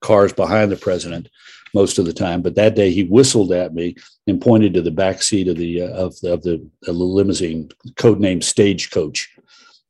cars 0.00 0.32
behind 0.32 0.70
the 0.70 0.76
president 0.76 1.28
most 1.74 1.98
of 1.98 2.04
the 2.04 2.12
time 2.12 2.40
but 2.40 2.54
that 2.54 2.76
day 2.76 2.92
he 2.92 3.02
whistled 3.02 3.50
at 3.50 3.74
me 3.74 3.96
and 4.28 4.40
pointed 4.40 4.72
to 4.72 4.82
the 4.82 4.90
back 4.92 5.20
seat 5.20 5.48
of 5.48 5.56
the 5.56 5.82
uh, 5.82 5.88
of 5.88 6.18
the, 6.20 6.32
of 6.32 6.42
the, 6.42 6.54
of 6.86 6.96
the 6.96 7.04
limousine 7.04 7.68
codenamed 7.96 8.44
stagecoach 8.44 9.33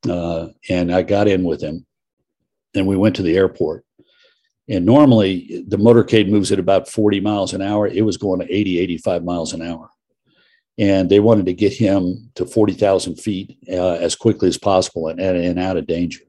uh, 0.08 0.48
and 0.68 0.94
I 0.94 1.02
got 1.02 1.28
in 1.28 1.44
with 1.44 1.62
him, 1.62 1.86
and 2.74 2.86
we 2.86 2.96
went 2.96 3.16
to 3.16 3.22
the 3.22 3.36
airport. 3.36 3.84
And 4.68 4.86
normally 4.86 5.64
the 5.68 5.76
motorcade 5.76 6.28
moves 6.28 6.50
at 6.50 6.58
about 6.58 6.88
40 6.88 7.20
miles 7.20 7.52
an 7.52 7.60
hour. 7.60 7.86
It 7.86 8.02
was 8.02 8.16
going 8.16 8.40
to 8.40 8.52
80, 8.52 8.78
85 8.78 9.24
miles 9.24 9.52
an 9.52 9.62
hour. 9.62 9.90
And 10.78 11.08
they 11.08 11.20
wanted 11.20 11.46
to 11.46 11.52
get 11.52 11.72
him 11.72 12.30
to 12.34 12.46
40,000 12.46 13.16
feet 13.16 13.58
uh, 13.68 13.94
as 13.94 14.16
quickly 14.16 14.48
as 14.48 14.58
possible 14.58 15.08
and, 15.08 15.20
and, 15.20 15.58
out 15.58 15.76
of 15.76 15.86
danger. 15.86 16.22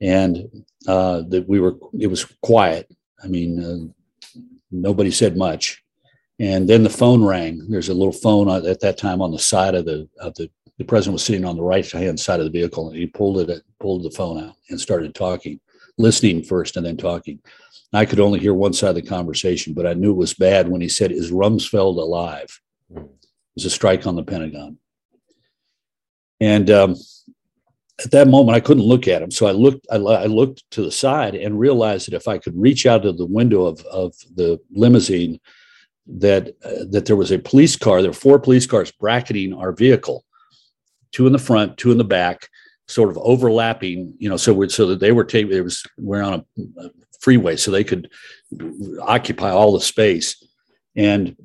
And 0.00 0.64
uh, 0.86 1.22
that 1.28 1.46
we 1.46 1.60
were, 1.60 1.76
it 1.98 2.06
was 2.06 2.24
quiet. 2.40 2.90
I 3.22 3.26
mean, 3.26 3.62
uh, 3.62 4.40
nobody 4.70 5.10
said 5.10 5.36
much. 5.36 5.82
And 6.38 6.66
then 6.66 6.84
the 6.84 6.90
phone 6.90 7.22
rang. 7.22 7.68
There's 7.68 7.90
a 7.90 7.94
little 7.94 8.14
phone 8.14 8.48
at 8.48 8.80
that 8.80 8.96
time 8.96 9.20
on 9.20 9.30
the 9.30 9.38
side 9.38 9.74
of 9.74 9.84
the 9.84 10.08
of 10.20 10.34
the 10.36 10.48
the 10.80 10.86
president 10.86 11.12
was 11.12 11.22
sitting 11.22 11.44
on 11.44 11.56
the 11.56 11.62
right 11.62 11.88
hand 11.90 12.18
side 12.18 12.40
of 12.40 12.46
the 12.46 12.58
vehicle 12.58 12.88
and 12.88 12.96
he 12.96 13.06
pulled 13.06 13.38
it 13.38 13.62
pulled 13.78 14.02
the 14.02 14.10
phone 14.10 14.42
out 14.42 14.54
and 14.70 14.80
started 14.80 15.14
talking 15.14 15.60
listening 15.98 16.42
first 16.42 16.78
and 16.78 16.86
then 16.86 16.96
talking. 16.96 17.38
I 17.92 18.06
could 18.06 18.18
only 18.18 18.40
hear 18.40 18.54
one 18.54 18.72
side 18.72 18.88
of 18.88 18.94
the 18.94 19.02
conversation 19.02 19.74
but 19.74 19.86
i 19.86 19.92
knew 19.92 20.12
it 20.12 20.16
was 20.16 20.32
bad 20.32 20.68
when 20.68 20.80
he 20.80 20.88
said 20.88 21.12
is 21.12 21.30
rumsfeld 21.30 21.98
alive? 21.98 22.48
It 22.96 23.06
was 23.54 23.66
a 23.66 23.70
strike 23.70 24.06
on 24.06 24.16
the 24.16 24.22
pentagon. 24.22 24.78
And 26.40 26.70
um, 26.70 26.96
at 28.02 28.10
that 28.12 28.28
moment 28.28 28.56
i 28.56 28.60
couldn't 28.60 28.84
look 28.84 29.06
at 29.06 29.20
him. 29.20 29.30
So 29.30 29.44
i 29.44 29.52
looked 29.52 29.86
I, 29.92 29.96
I, 29.96 30.26
looked 30.26 30.64
to 30.70 30.82
the 30.82 30.90
side 30.90 31.34
and 31.34 31.60
realized 31.60 32.06
that 32.06 32.16
if 32.16 32.26
i 32.26 32.38
could 32.38 32.58
reach 32.58 32.86
out 32.86 33.04
of 33.04 33.18
the 33.18 33.26
window 33.26 33.66
of, 33.66 33.84
of 33.84 34.14
the 34.34 34.58
limousine 34.70 35.40
that 36.06 36.56
uh, 36.64 36.86
that 36.88 37.04
there 37.04 37.16
was 37.16 37.32
a 37.32 37.38
police 37.38 37.76
car 37.76 38.00
there 38.00 38.12
were 38.12 38.26
four 38.28 38.38
police 38.38 38.66
cars 38.66 38.90
bracketing 38.92 39.52
our 39.52 39.72
vehicle 39.72 40.24
two 41.12 41.26
in 41.26 41.32
the 41.32 41.38
front, 41.38 41.76
two 41.76 41.92
in 41.92 41.98
the 41.98 42.04
back, 42.04 42.48
sort 42.86 43.10
of 43.10 43.18
overlapping. 43.18 44.14
You 44.18 44.28
know, 44.28 44.36
so 44.36 44.52
we, 44.52 44.68
so 44.68 44.86
that 44.86 45.00
they 45.00 45.12
were 45.12 45.24
taking 45.24 45.52
it 45.52 45.64
was 45.64 45.84
we're 45.98 46.22
on 46.22 46.34
a, 46.34 46.62
a 46.80 46.90
freeway, 47.20 47.56
so 47.56 47.70
they 47.70 47.84
could 47.84 48.10
occupy 49.00 49.50
all 49.50 49.72
the 49.72 49.80
space. 49.80 50.42
And 50.96 51.36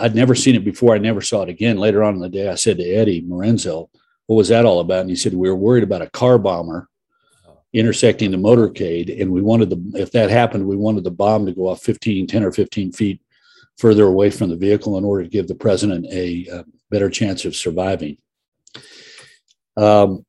I'd 0.00 0.14
never 0.14 0.34
seen 0.34 0.54
it 0.54 0.64
before. 0.64 0.94
I 0.94 0.98
never 0.98 1.20
saw 1.20 1.42
it 1.42 1.48
again. 1.48 1.76
Later 1.76 2.02
on 2.02 2.14
in 2.14 2.20
the 2.20 2.28
day, 2.28 2.48
I 2.48 2.54
said 2.54 2.78
to 2.78 2.84
Eddie 2.84 3.22
Marinzel, 3.22 3.90
"What 4.26 4.36
was 4.36 4.48
that 4.48 4.64
all 4.64 4.80
about?" 4.80 5.00
And 5.00 5.10
he 5.10 5.16
said, 5.16 5.34
"We 5.34 5.48
were 5.48 5.56
worried 5.56 5.84
about 5.84 6.02
a 6.02 6.10
car 6.10 6.38
bomber." 6.38 6.88
Oh. 7.48 7.58
intersecting 7.72 8.30
the 8.30 8.36
motorcade 8.36 9.20
and 9.20 9.32
we 9.32 9.42
wanted 9.42 9.70
the 9.70 10.00
if 10.00 10.12
that 10.12 10.30
happened 10.30 10.64
we 10.64 10.76
wanted 10.76 11.02
the 11.02 11.10
bomb 11.10 11.46
to 11.46 11.52
go 11.52 11.68
off 11.68 11.82
15 11.82 12.26
10 12.26 12.44
or 12.44 12.52
15 12.52 12.92
feet 12.92 13.20
further 13.78 14.04
away 14.04 14.30
from 14.30 14.50
the 14.50 14.56
vehicle 14.56 14.98
in 14.98 15.04
order 15.04 15.24
to 15.24 15.30
give 15.30 15.48
the 15.48 15.54
president 15.54 16.06
a, 16.12 16.46
a 16.52 16.64
better 16.90 17.10
chance 17.10 17.44
of 17.44 17.56
surviving 17.56 18.16
um, 19.76 20.24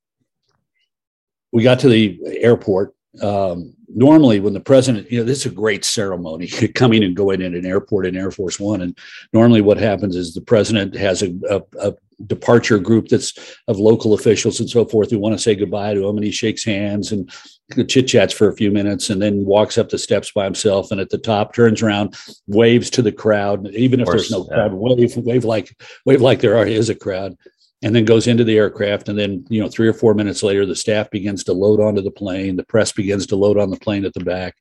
we 1.52 1.64
got 1.64 1.80
to 1.80 1.90
the 1.90 2.20
airport. 2.40 2.94
Um, 3.22 3.76
normally, 3.88 4.40
when 4.40 4.54
the 4.54 4.60
president, 4.60 5.12
you 5.12 5.20
know, 5.20 5.24
this 5.24 5.46
is 5.46 5.52
a 5.52 5.56
great 5.56 5.86
ceremony 5.86 6.48
coming 6.76 7.04
and 7.04 7.16
going 7.16 7.42
in 7.42 7.56
an 7.56 7.66
airport 7.66 8.06
in 8.08 8.18
Air 8.18 8.32
Force 8.32 8.60
One. 8.60 8.82
And 8.82 8.98
normally, 9.34 9.62
what 9.62 9.78
happens 9.78 10.16
is 10.16 10.34
the 10.34 10.42
president 10.42 10.96
has 10.96 11.22
a, 11.22 11.34
a, 11.50 11.62
a 11.80 11.94
departure 12.26 12.80
group 12.80 13.08
that's 13.08 13.58
of 13.68 13.80
local 13.80 14.14
officials 14.14 14.60
and 14.60 14.70
so 14.70 14.86
forth 14.86 15.12
who 15.12 15.20
want 15.20 15.36
to 15.36 15.42
say 15.42 15.56
goodbye 15.56 15.94
to 15.94 16.08
him, 16.08 16.18
and 16.18 16.26
he 16.26 16.32
shakes 16.32 16.64
hands 16.64 17.12
and 17.12 17.32
chit 17.88 18.08
chats 18.08 18.34
for 18.34 18.50
a 18.50 18.56
few 18.56 18.72
minutes, 18.72 19.12
and 19.12 19.22
then 19.22 19.46
walks 19.46 19.78
up 19.78 19.90
the 19.90 19.98
steps 20.00 20.32
by 20.32 20.46
himself. 20.46 20.92
And 20.92 21.00
at 21.00 21.10
the 21.10 21.20
top, 21.20 21.54
turns 21.54 21.84
around, 21.84 22.16
waves 22.48 22.90
to 22.92 23.04
the 23.04 23.12
crowd. 23.12 23.68
Even 23.70 24.00
if 24.00 24.08
course, 24.08 24.30
there's 24.30 24.32
no 24.32 24.48
yeah. 24.50 24.56
crowd, 24.56 24.74
wave 24.74 25.16
wave 25.18 25.46
like 25.46 25.78
wave 26.06 26.22
like 26.22 26.40
there 26.40 26.56
already 26.56 26.74
is 26.74 26.90
a 26.90 26.96
crowd 26.96 27.38
and 27.84 27.94
then 27.94 28.06
goes 28.06 28.28
into 28.28 28.46
the 28.46 28.58
aircraft. 28.58 29.10
And 29.10 29.20
then 29.20 29.46
you 29.50 29.62
know 29.62 29.68
three 29.68 29.88
or 29.88 29.94
four 29.94 30.14
minutes 30.14 30.42
later 30.42 30.66
the 30.66 30.76
staff 30.76 31.12
begins 31.12 31.44
to 31.44 31.54
load 31.54 31.80
onto 31.80 32.02
the 32.02 32.12
plane. 32.12 32.56
The 32.56 32.66
press 32.66 32.92
begins 32.92 33.28
to 33.28 33.36
load 33.36 33.58
on 33.60 33.70
the 33.70 33.78
plane 33.78 34.06
at 34.06 34.14
the 34.14 34.24
back. 34.24 34.56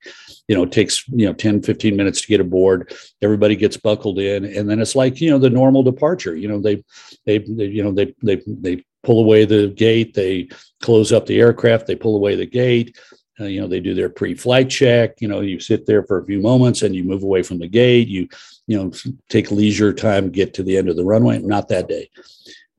You 0.49 0.57
know 0.57 0.65
it 0.65 0.73
takes 0.73 1.09
you 1.09 1.27
know 1.27 1.33
10 1.33 1.63
15 1.63 1.97
minutes 1.97 2.21
to 2.23 2.27
get 2.27 2.41
aboard. 2.41 2.93
Everybody 3.23 3.57
gets 3.57 3.77
buckled 3.77 4.19
in. 4.19 4.45
And 4.45 4.69
then 4.69 4.81
it's 4.81 4.97
like 4.97 5.21
you 5.21 5.31
know 5.31 5.39
the 5.39 5.51
normal 5.51 5.83
departure. 5.83 6.37
You 6.37 6.49
know 6.49 6.61
they 6.61 6.85
they, 7.25 7.39
they 7.39 7.67
you 7.67 7.83
know 7.83 7.93
they 7.93 8.15
they 8.23 8.43
they 8.47 8.85
pull 9.05 9.21
away 9.21 9.45
the 9.45 9.69
gate. 9.69 10.15
They 10.15 10.49
close 10.81 11.13
up 11.13 11.27
the 11.27 11.41
aircraft. 11.41 11.87
They 11.87 11.97
pull 11.97 12.17
away 12.17 12.35
the 12.35 12.47
gate. 12.47 12.99
Uh, 13.41 13.47
you 13.47 13.61
know, 13.61 13.67
they 13.67 13.81
do 13.81 13.95
their 13.95 14.11
pre-flight 14.11 14.69
check. 14.69 15.21
You 15.21 15.27
know, 15.27 15.41
you 15.41 15.59
sit 15.59 15.87
there 15.87 16.05
for 16.05 16.19
a 16.19 16.25
few 16.25 16.41
moments 16.41 16.83
and 16.83 16.95
you 16.95 17.03
move 17.03 17.23
away 17.23 17.43
from 17.43 17.59
the 17.59 17.67
gate. 17.67 18.07
You, 18.07 18.29
you 18.67 18.77
know, 18.77 18.93
take 19.31 19.51
leisure 19.51 19.93
time, 19.93 20.31
get 20.31 20.55
to 20.55 20.63
the 20.63 20.77
end 20.77 20.89
of 20.89 20.97
the 20.97 21.05
runway. 21.05 21.39
Not 21.39 21.69
that 21.69 21.89
day. 21.89 22.11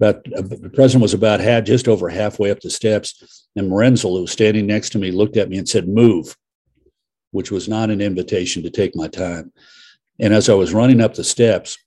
Uh, 0.03 0.13
the 0.35 0.71
president 0.73 1.01
was 1.01 1.13
about 1.13 1.39
half, 1.39 1.63
just 1.63 1.87
over 1.87 2.09
halfway 2.09 2.51
up 2.51 2.59
the 2.59 2.69
steps, 2.69 3.47
and 3.55 3.71
Marinzel, 3.71 4.15
who 4.15 4.21
was 4.21 4.31
standing 4.31 4.67
next 4.67 4.89
to 4.91 4.99
me, 4.99 5.11
looked 5.11 5.37
at 5.37 5.49
me 5.49 5.57
and 5.57 5.67
said, 5.67 5.87
"Move," 5.87 6.35
which 7.31 7.51
was 7.51 7.67
not 7.67 7.89
an 7.89 8.01
invitation 8.01 8.63
to 8.63 8.69
take 8.69 8.95
my 8.95 9.07
time. 9.07 9.51
And 10.19 10.33
as 10.33 10.49
I 10.49 10.53
was 10.53 10.73
running 10.73 11.01
up 11.01 11.15
the 11.15 11.23
steps, 11.23 11.77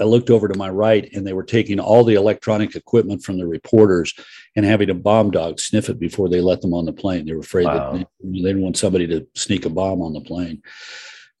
I 0.00 0.04
looked 0.04 0.30
over 0.30 0.48
to 0.48 0.58
my 0.58 0.68
right 0.68 1.08
and 1.12 1.26
they 1.26 1.32
were 1.32 1.44
taking 1.44 1.80
all 1.80 2.04
the 2.04 2.14
electronic 2.14 2.74
equipment 2.76 3.22
from 3.22 3.38
the 3.38 3.46
reporters 3.46 4.14
and 4.54 4.64
having 4.64 4.90
a 4.90 4.94
bomb 4.94 5.30
dog 5.30 5.60
sniff 5.60 5.88
it 5.88 5.98
before 5.98 6.28
they 6.28 6.40
let 6.40 6.60
them 6.60 6.74
on 6.74 6.84
the 6.84 6.92
plane. 6.92 7.26
They 7.26 7.32
were 7.32 7.40
afraid 7.40 7.66
wow. 7.66 7.92
that 7.92 8.08
they, 8.22 8.30
they, 8.30 8.42
didn't 8.48 8.62
want 8.62 8.76
somebody 8.76 9.06
to 9.08 9.26
sneak 9.34 9.64
a 9.64 9.70
bomb 9.70 10.02
on 10.02 10.12
the 10.12 10.20
plane. 10.20 10.62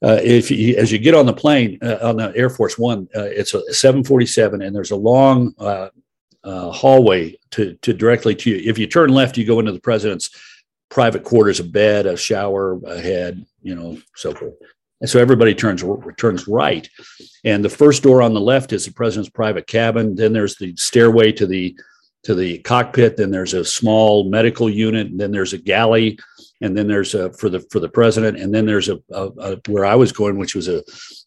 Uh, 0.04 0.20
if 0.22 0.50
you, 0.50 0.76
as 0.76 0.92
you 0.92 0.98
get 0.98 1.14
on 1.14 1.26
the 1.26 1.32
plane 1.32 1.78
uh, 1.82 1.98
on 2.02 2.16
the 2.16 2.32
Air 2.36 2.50
Force 2.50 2.78
One, 2.78 3.08
uh, 3.16 3.22
it's 3.22 3.54
a 3.54 3.72
747, 3.72 4.62
and 4.62 4.74
there's 4.74 4.90
a 4.90 4.96
long 4.96 5.54
uh, 5.58 5.88
uh, 6.44 6.70
hallway 6.70 7.36
to, 7.52 7.74
to 7.82 7.92
directly 7.92 8.34
to 8.34 8.50
you. 8.50 8.70
If 8.70 8.78
you 8.78 8.86
turn 8.86 9.10
left, 9.10 9.36
you 9.36 9.46
go 9.46 9.58
into 9.58 9.72
the 9.72 9.80
president's 9.80 10.30
private 10.90 11.24
quarters, 11.24 11.60
a 11.60 11.64
bed, 11.64 12.06
a 12.06 12.16
shower, 12.16 12.78
a 12.84 13.00
head, 13.00 13.44
you 13.62 13.74
know, 13.74 13.98
so 14.14 14.32
forth. 14.32 14.54
And 15.00 15.10
so 15.10 15.20
everybody 15.20 15.54
turns 15.54 15.84
turns 16.16 16.48
right, 16.48 16.88
and 17.44 17.64
the 17.64 17.68
first 17.68 18.02
door 18.02 18.22
on 18.22 18.32
the 18.32 18.40
left 18.40 18.72
is 18.72 18.86
the 18.86 18.92
president's 18.92 19.30
private 19.30 19.66
cabin. 19.66 20.14
Then 20.14 20.32
there's 20.32 20.56
the 20.56 20.74
stairway 20.76 21.32
to 21.32 21.46
the 21.46 21.76
to 22.26 22.34
the 22.34 22.58
cockpit. 22.58 23.16
Then 23.16 23.30
there's 23.30 23.54
a 23.54 23.64
small 23.64 24.24
medical 24.24 24.68
unit. 24.68 25.06
And 25.06 25.18
then 25.18 25.30
there's 25.30 25.52
a 25.52 25.58
galley, 25.58 26.18
and 26.60 26.76
then 26.76 26.88
there's 26.88 27.14
a 27.14 27.32
for 27.34 27.48
the 27.48 27.60
for 27.70 27.80
the 27.80 27.88
president. 27.88 28.38
And 28.38 28.54
then 28.54 28.66
there's 28.66 28.88
a, 28.88 28.98
a, 29.10 29.26
a 29.38 29.60
where 29.68 29.84
I 29.84 29.94
was 29.94 30.12
going, 30.12 30.38
which 30.38 30.54
was 30.54 30.68
a, 30.68 30.82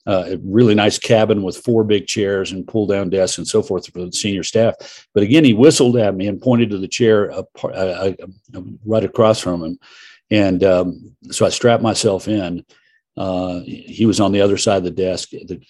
a, 0.05 0.37
really 0.43 0.75
nice 0.75 0.97
cabin 0.97 1.43
with 1.43 1.57
four 1.57 1.83
big 1.83 2.07
chairs 2.07 2.51
and 2.51 2.67
pull 2.67 2.87
down 2.87 3.09
desks 3.09 3.37
and 3.37 3.47
so 3.47 3.61
forth 3.61 3.91
for 3.91 4.05
the 4.05 4.11
senior 4.11 4.43
staff. 4.43 5.07
But 5.13 5.23
again, 5.23 5.43
he 5.43 5.53
whistled 5.53 5.97
at 5.97 6.15
me 6.15 6.27
and 6.27 6.41
pointed 6.41 6.71
to 6.71 6.77
the 6.77 6.87
chair 6.87 7.31
right 7.63 9.03
across 9.03 9.39
from 9.39 9.63
him, 9.63 9.79
and 10.31 10.63
um, 10.63 11.15
so 11.31 11.45
I 11.45 11.49
strapped 11.49 11.83
myself 11.83 12.27
in 12.27 12.65
uh, 13.19 13.59
he 13.65 14.05
was 14.05 14.21
on 14.21 14.31
the 14.31 14.39
other 14.39 14.57
side 14.57 14.77
of 14.77 14.85
the 14.85 14.91
desk. 14.91 15.31
The, 15.31 15.61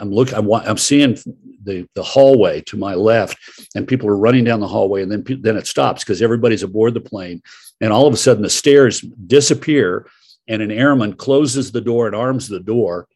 I'm 0.00 0.10
looking. 0.10 0.34
I'm, 0.34 0.50
I'm, 0.50 0.78
seeing 0.78 1.18
the 1.62 1.86
the 1.94 2.02
hallway 2.02 2.62
to 2.62 2.78
my 2.78 2.94
left, 2.94 3.36
and 3.74 3.86
people 3.86 4.08
are 4.08 4.16
running 4.16 4.42
down 4.42 4.60
the 4.60 4.66
hallway, 4.66 5.02
and 5.02 5.12
then 5.12 5.22
then 5.42 5.58
it 5.58 5.66
stops 5.66 6.02
because 6.02 6.22
everybody's 6.22 6.62
aboard 6.62 6.94
the 6.94 7.00
plane, 7.00 7.42
and 7.82 7.92
all 7.92 8.06
of 8.06 8.14
a 8.14 8.16
sudden 8.16 8.42
the 8.42 8.48
stairs 8.48 9.02
disappear, 9.26 10.06
and 10.48 10.62
an 10.62 10.70
airman 10.70 11.12
closes 11.12 11.70
the 11.70 11.82
door 11.82 12.06
and 12.06 12.16
arms 12.16 12.48
the 12.48 12.58
door, 12.58 13.06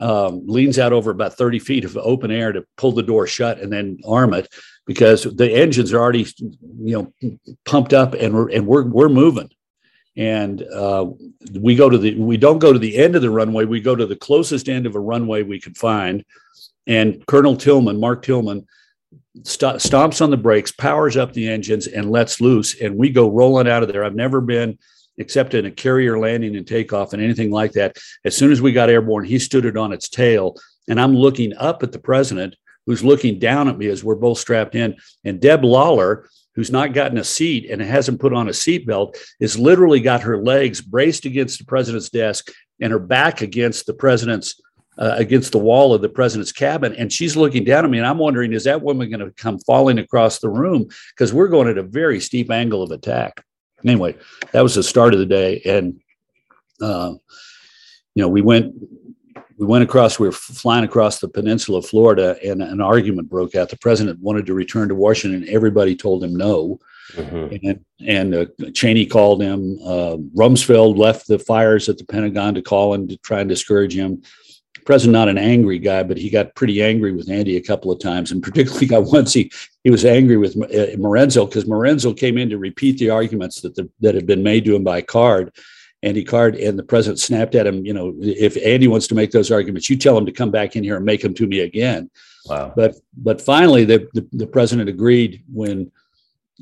um, 0.00 0.44
leans 0.44 0.76
out 0.76 0.92
over 0.92 1.12
about 1.12 1.34
30 1.34 1.60
feet 1.60 1.84
of 1.84 1.96
open 1.96 2.32
air 2.32 2.50
to 2.50 2.66
pull 2.76 2.90
the 2.90 3.04
door 3.04 3.28
shut 3.28 3.60
and 3.60 3.72
then 3.72 3.98
arm 4.04 4.34
it 4.34 4.52
because 4.84 5.22
the 5.22 5.52
engines 5.52 5.92
are 5.92 6.00
already 6.00 6.26
you 6.82 7.12
know 7.20 7.30
pumped 7.64 7.92
up 7.92 8.14
and 8.14 8.34
we're 8.34 8.50
and 8.50 8.66
we're 8.66 8.84
we're 8.84 9.08
moving 9.08 9.48
and 10.16 10.62
uh, 10.62 11.06
we 11.52 11.74
go 11.74 11.90
to 11.90 11.98
the 11.98 12.14
we 12.14 12.36
don't 12.36 12.58
go 12.58 12.72
to 12.72 12.78
the 12.78 12.96
end 12.96 13.16
of 13.16 13.22
the 13.22 13.30
runway 13.30 13.64
we 13.64 13.80
go 13.80 13.94
to 13.94 14.06
the 14.06 14.16
closest 14.16 14.68
end 14.68 14.86
of 14.86 14.94
a 14.94 15.00
runway 15.00 15.42
we 15.42 15.60
could 15.60 15.76
find. 15.76 16.24
And 16.86 17.24
colonel 17.26 17.56
tillman 17.56 18.00
mark 18.00 18.22
tillman 18.22 18.66
st- 19.42 19.76
stomps 19.76 20.22
on 20.22 20.30
the 20.30 20.36
brakes 20.36 20.72
powers 20.72 21.16
up 21.16 21.32
the 21.32 21.48
engines 21.48 21.86
and 21.86 22.10
lets 22.10 22.40
loose 22.40 22.80
and 22.80 22.96
we 22.96 23.10
go 23.10 23.30
rolling 23.30 23.68
out 23.68 23.82
of 23.82 23.92
there. 23.92 24.04
I've 24.04 24.14
never 24.14 24.40
been 24.40 24.78
except 25.18 25.54
in 25.54 25.66
a 25.66 25.70
carrier 25.70 26.18
landing 26.18 26.56
and 26.56 26.66
takeoff 26.66 27.12
and 27.12 27.22
anything 27.22 27.50
like 27.50 27.72
that. 27.72 27.96
As 28.24 28.36
soon 28.36 28.52
as 28.52 28.62
we 28.62 28.72
got 28.72 28.90
airborne 28.90 29.24
he 29.24 29.38
stood 29.38 29.66
it 29.66 29.76
on 29.76 29.92
its 29.92 30.08
tail. 30.08 30.56
And 30.88 31.00
i'm 31.00 31.14
looking 31.14 31.52
up 31.56 31.82
at 31.82 31.92
the 31.92 31.98
president 31.98 32.56
who's 32.86 33.04
looking 33.04 33.38
down 33.38 33.68
at 33.68 33.76
me 33.76 33.88
as 33.88 34.02
we're 34.02 34.14
both 34.14 34.38
strapped 34.38 34.74
in. 34.74 34.96
And 35.24 35.40
deb 35.40 35.64
loewer 35.64 36.30
who's 36.56 36.72
not 36.72 36.94
gotten 36.94 37.18
a 37.18 37.24
seat 37.24 37.70
and 37.70 37.80
hasn't 37.80 38.18
put 38.18 38.32
on 38.32 38.48
a 38.48 38.52
seatbelt 38.52 39.16
is 39.38 39.58
literally 39.58 40.00
got 40.00 40.22
her 40.22 40.42
legs 40.42 40.80
braced 40.80 41.26
against 41.26 41.58
the 41.58 41.64
president's 41.64 42.10
desk 42.10 42.50
and 42.80 42.92
her 42.92 42.98
back 42.98 43.42
against 43.42 43.86
the 43.86 43.94
president's 43.94 44.60
uh, 44.98 45.14
against 45.18 45.52
the 45.52 45.58
wall 45.58 45.92
of 45.92 46.00
the 46.00 46.08
president's 46.08 46.52
cabin. 46.52 46.94
And 46.94 47.12
she's 47.12 47.36
looking 47.36 47.64
down 47.64 47.84
at 47.84 47.90
me 47.90 47.98
and 47.98 48.06
i'm 48.06 48.16
wondering 48.16 48.54
is 48.54 48.64
that 48.64 48.80
woman 48.80 49.10
going 49.10 49.20
to 49.20 49.30
come 49.32 49.58
falling 49.58 49.98
across 49.98 50.38
the 50.38 50.48
room? 50.48 50.88
Because 51.10 51.34
we're 51.34 51.48
going 51.48 51.68
at 51.68 51.78
a 51.78 51.82
very 51.82 52.18
steep 52.18 52.50
angle 52.50 52.82
of 52.82 52.90
attack. 52.90 53.44
Anyway 53.84 54.16
that 54.52 54.62
was 54.62 54.74
the 54.74 54.82
start 54.82 55.12
of 55.12 55.20
the 55.20 55.26
day 55.26 55.60
and 55.66 56.00
uh, 56.80 57.12
you 58.14 58.22
know 58.22 58.28
we 58.28 58.40
went 58.40 58.74
we 59.58 59.66
went 59.66 59.84
across, 59.84 60.18
we 60.18 60.28
were 60.28 60.32
flying 60.32 60.84
across 60.84 61.18
the 61.18 61.28
peninsula 61.28 61.78
of 61.78 61.86
Florida, 61.86 62.36
and 62.44 62.62
an 62.62 62.80
argument 62.80 63.30
broke 63.30 63.54
out. 63.54 63.70
The 63.70 63.78
president 63.78 64.20
wanted 64.20 64.46
to 64.46 64.54
return 64.54 64.88
to 64.88 64.94
Washington. 64.94 65.46
Everybody 65.48 65.96
told 65.96 66.22
him 66.22 66.36
no. 66.36 66.78
Mm-hmm. 67.12 67.66
And, 67.66 67.84
and 68.06 68.34
uh, 68.34 68.70
Cheney 68.74 69.06
called 69.06 69.40
him. 69.40 69.78
Uh, 69.82 70.16
Rumsfeld 70.36 70.98
left 70.98 71.26
the 71.26 71.38
fires 71.38 71.88
at 71.88 71.98
the 71.98 72.04
Pentagon 72.04 72.54
to 72.54 72.62
call 72.62 72.92
him 72.92 73.08
to 73.08 73.16
try 73.18 73.40
and 73.40 73.48
discourage 73.48 73.94
him. 73.94 74.22
The 74.74 74.82
president, 74.82 75.12
not 75.12 75.28
an 75.28 75.38
angry 75.38 75.78
guy, 75.78 76.02
but 76.02 76.18
he 76.18 76.28
got 76.28 76.54
pretty 76.54 76.82
angry 76.82 77.12
with 77.12 77.30
Andy 77.30 77.56
a 77.56 77.62
couple 77.62 77.90
of 77.90 78.00
times, 78.00 78.32
and 78.32 78.42
particularly 78.42 78.86
got 78.86 79.04
once 79.04 79.32
he 79.32 79.50
he 79.84 79.90
was 79.90 80.04
angry 80.04 80.36
with 80.36 80.56
uh, 80.56 80.96
Marinzel 80.98 81.48
because 81.48 81.64
Marinzel 81.64 82.16
came 82.16 82.36
in 82.36 82.50
to 82.50 82.58
repeat 82.58 82.98
the 82.98 83.10
arguments 83.10 83.62
that 83.62 83.74
the, 83.74 83.88
that 84.00 84.14
had 84.14 84.26
been 84.26 84.42
made 84.42 84.64
to 84.66 84.74
him 84.74 84.84
by 84.84 85.00
Card 85.00 85.52
Andy 86.06 86.22
Card, 86.22 86.54
and 86.54 86.78
the 86.78 86.84
president 86.84 87.18
snapped 87.18 87.54
at 87.54 87.66
him. 87.66 87.84
You 87.84 87.92
know, 87.92 88.14
if 88.20 88.56
Andy 88.64 88.86
wants 88.86 89.08
to 89.08 89.14
make 89.14 89.32
those 89.32 89.50
arguments, 89.50 89.90
you 89.90 89.96
tell 89.96 90.16
him 90.16 90.26
to 90.26 90.32
come 90.32 90.50
back 90.50 90.76
in 90.76 90.84
here 90.84 90.96
and 90.96 91.04
make 91.04 91.20
them 91.20 91.34
to 91.34 91.46
me 91.46 91.60
again. 91.60 92.10
Wow. 92.46 92.72
But 92.76 92.94
but 93.16 93.40
finally, 93.40 93.84
the 93.84 94.08
the, 94.14 94.26
the 94.32 94.46
president 94.46 94.88
agreed 94.88 95.42
when 95.52 95.90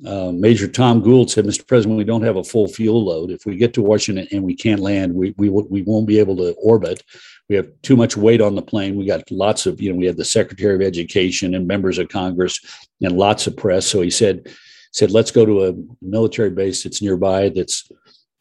uh, 0.06 0.32
Major 0.32 0.66
Tom 0.66 1.02
Gould 1.02 1.30
said, 1.30 1.44
"Mr. 1.44 1.66
President, 1.66 1.98
we 1.98 2.04
don't 2.04 2.22
have 2.22 2.36
a 2.36 2.44
full 2.44 2.66
fuel 2.66 3.04
load. 3.04 3.30
If 3.30 3.44
we 3.44 3.56
get 3.56 3.74
to 3.74 3.82
Washington 3.82 4.26
and 4.32 4.42
we 4.42 4.54
can't 4.54 4.80
land, 4.80 5.14
we 5.14 5.34
we 5.36 5.50
we 5.50 5.82
won't 5.82 6.06
be 6.06 6.18
able 6.18 6.36
to 6.36 6.54
orbit. 6.54 7.02
We 7.50 7.56
have 7.56 7.68
too 7.82 7.96
much 7.96 8.16
weight 8.16 8.40
on 8.40 8.54
the 8.54 8.62
plane. 8.62 8.96
We 8.96 9.04
got 9.04 9.30
lots 9.30 9.66
of 9.66 9.80
you 9.80 9.92
know 9.92 9.98
we 9.98 10.06
had 10.06 10.16
the 10.16 10.24
Secretary 10.24 10.74
of 10.74 10.82
Education 10.82 11.54
and 11.54 11.68
members 11.68 11.98
of 11.98 12.08
Congress 12.08 12.58
and 13.02 13.16
lots 13.16 13.46
of 13.46 13.56
press. 13.56 13.86
So 13.86 14.00
he 14.00 14.10
said." 14.10 14.48
said 14.94 15.10
let's 15.10 15.32
go 15.32 15.44
to 15.44 15.64
a 15.64 15.74
military 16.00 16.50
base 16.50 16.84
that's 16.84 17.02
nearby 17.02 17.48
that's 17.48 17.90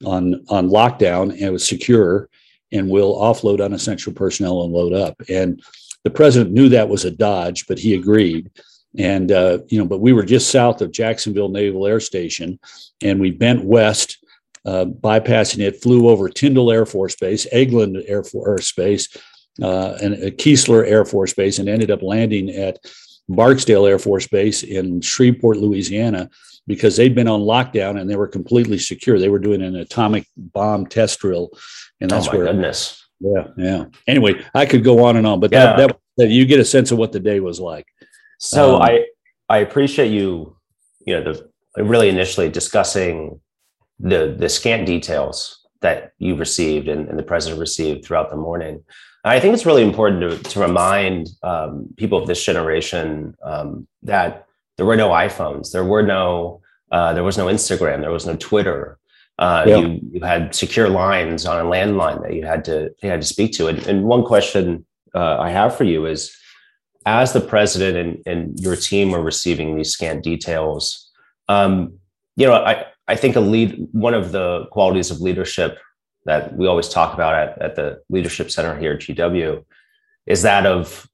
on 0.06 0.44
on 0.50 0.70
lockdown 0.70 1.32
and 1.32 1.42
it 1.42 1.52
was 1.52 1.68
secure 1.68 2.30
and 2.72 2.90
will 2.90 3.16
offload 3.16 3.64
unessential 3.64 4.14
personnel 4.14 4.64
and 4.64 4.74
load 4.74 4.94
up. 4.94 5.22
And 5.30 5.62
the 6.04 6.10
president 6.10 6.52
knew 6.52 6.70
that 6.70 6.90
was 6.90 7.06
a 7.06 7.12
dodge 7.12 7.68
but 7.68 7.80
he 7.80 7.94
agreed. 7.96 8.52
And 8.98 9.32
uh, 9.32 9.60
you 9.70 9.80
know 9.80 9.86
but 9.86 10.02
we 10.02 10.14
were 10.14 10.24
just 10.24 10.52
south 10.52 10.82
of 10.82 10.92
jacksonville 10.92 11.50
naval 11.50 11.88
air 11.88 12.00
station 12.00 12.60
and 13.02 13.20
we 13.20 13.32
bent 13.32 13.64
west 13.64 14.20
uh, 14.66 14.86
bypassing 14.86 15.60
it 15.60 15.82
flew 15.82 16.10
over 16.10 16.30
tyndall 16.30 16.72
air 16.72 16.86
force 16.86 17.16
base 17.16 17.46
eglin 17.52 18.02
air 18.08 18.24
force 18.24 18.72
base 18.72 19.10
uh, 19.62 19.98
and 20.02 20.14
uh, 20.14 20.30
keesler 20.32 20.88
air 20.88 21.06
force 21.06 21.34
base 21.34 21.60
and 21.60 21.68
ended 21.68 21.92
up 21.92 22.02
landing 22.02 22.50
at 22.50 22.80
barksdale 23.28 23.86
air 23.86 24.00
force 24.00 24.28
base 24.28 24.64
in 24.64 25.02
shreveport 25.02 25.58
louisiana 25.58 26.30
because 26.68 26.96
they'd 26.96 27.16
been 27.16 27.28
on 27.28 27.42
lockdown 27.42 28.00
and 28.00 28.10
they 28.10 28.16
were 28.16 28.28
completely 28.28 28.78
secure. 28.78 29.20
They 29.20 29.30
were 29.30 29.40
doing 29.40 29.62
an 29.62 29.76
atomic 29.76 30.28
bomb 30.38 30.86
test 30.86 31.20
drill, 31.20 31.50
and 32.00 32.10
that's 32.10 32.28
oh 32.28 32.32
my 32.32 32.38
where. 32.38 32.48
Goodness. 32.48 33.06
Yeah, 33.20 33.48
yeah. 33.58 33.86
Anyway, 34.08 34.44
I 34.54 34.66
could 34.66 34.84
go 34.84 35.06
on 35.06 35.18
and 35.18 35.26
on, 35.26 35.40
but 35.40 35.52
yeah. 35.52 35.76
that, 35.76 35.88
that, 35.88 36.00
that 36.18 36.30
you 36.30 36.46
get 36.46 36.60
a 36.60 36.66
sense 36.66 36.92
of 36.92 36.98
what 36.98 37.12
the 37.12 37.20
day 37.20 37.40
was 37.40 37.60
like. 37.60 37.86
So 38.40 38.76
um, 38.76 38.82
I 38.82 39.06
I 39.50 39.60
appreciate 39.60 40.12
you, 40.12 40.58
you 41.06 41.20
know, 41.20 41.34
the 41.34 41.84
really 41.84 42.10
initially 42.10 42.50
discussing 42.50 43.40
the 44.00 44.36
the 44.38 44.50
scant 44.50 44.86
details 44.86 45.66
that 45.82 46.14
you 46.18 46.36
received 46.36 46.88
and, 46.88 47.10
and 47.10 47.20
the 47.20 47.24
president 47.24 47.60
received 47.60 48.06
throughout 48.06 48.30
the 48.30 48.38
morning. 48.38 48.84
I 49.26 49.40
think 49.40 49.54
it's 49.54 49.66
really 49.66 49.84
important 49.84 50.22
to, 50.22 50.52
to 50.52 50.60
remind 50.60 51.30
um, 51.44 51.88
people 51.98 52.18
of 52.18 52.28
this 52.28 52.44
generation 52.44 53.36
um, 53.44 53.88
that 54.02 54.48
there 54.78 54.86
were 54.86 54.96
no 54.96 55.10
iPhones. 55.10 55.72
There 55.72 55.86
were 55.86 56.04
no. 56.04 56.62
Uh, 56.92 57.14
there 57.14 57.24
was 57.24 57.38
no 57.38 57.48
Instagram. 57.48 58.02
There 58.02 58.12
was 58.12 58.28
no 58.28 58.36
Twitter. 58.36 59.00
Uh, 59.40 59.66
yeah. 59.68 59.78
you, 59.78 60.00
you 60.12 60.22
had 60.22 60.54
secure 60.54 60.90
lines 60.90 61.48
on 61.48 61.66
a 61.66 61.68
landline 61.68 62.22
that 62.22 62.36
you 62.36 62.46
had 62.46 62.64
to 62.66 62.92
you 63.02 63.10
had 63.10 63.22
to 63.22 63.28
speak 63.28 63.52
to. 63.54 63.68
And, 63.68 63.80
and 63.88 64.04
one 64.04 64.24
question 64.24 64.86
uh, 65.16 65.38
I 65.40 65.50
have 65.50 65.76
for 65.76 65.86
you 65.86 66.06
is, 66.06 66.36
as 67.06 67.34
the 67.34 67.42
president 67.42 67.98
and, 67.98 68.28
and 68.28 68.60
your 68.60 68.76
team 68.76 69.14
are 69.14 69.22
receiving 69.22 69.76
these 69.76 69.92
scant 69.92 70.24
details, 70.24 71.12
um, 71.50 71.98
you 72.36 72.46
know, 72.46 72.54
I 72.54 72.86
I 73.08 73.16
think 73.16 73.36
a 73.36 73.40
lead 73.40 73.88
one 73.92 74.14
of 74.14 74.32
the 74.32 74.66
qualities 74.72 75.12
of 75.12 75.20
leadership 75.20 75.80
that 76.26 76.56
we 76.56 76.68
always 76.68 76.88
talk 76.88 77.14
about 77.14 77.36
at, 77.36 77.62
at 77.62 77.76
the 77.76 78.02
Leadership 78.10 78.50
Center 78.50 78.78
here 78.78 78.94
at 78.94 79.00
GW 79.00 79.64
is 80.26 80.42
that 80.44 80.66
of 80.66 81.10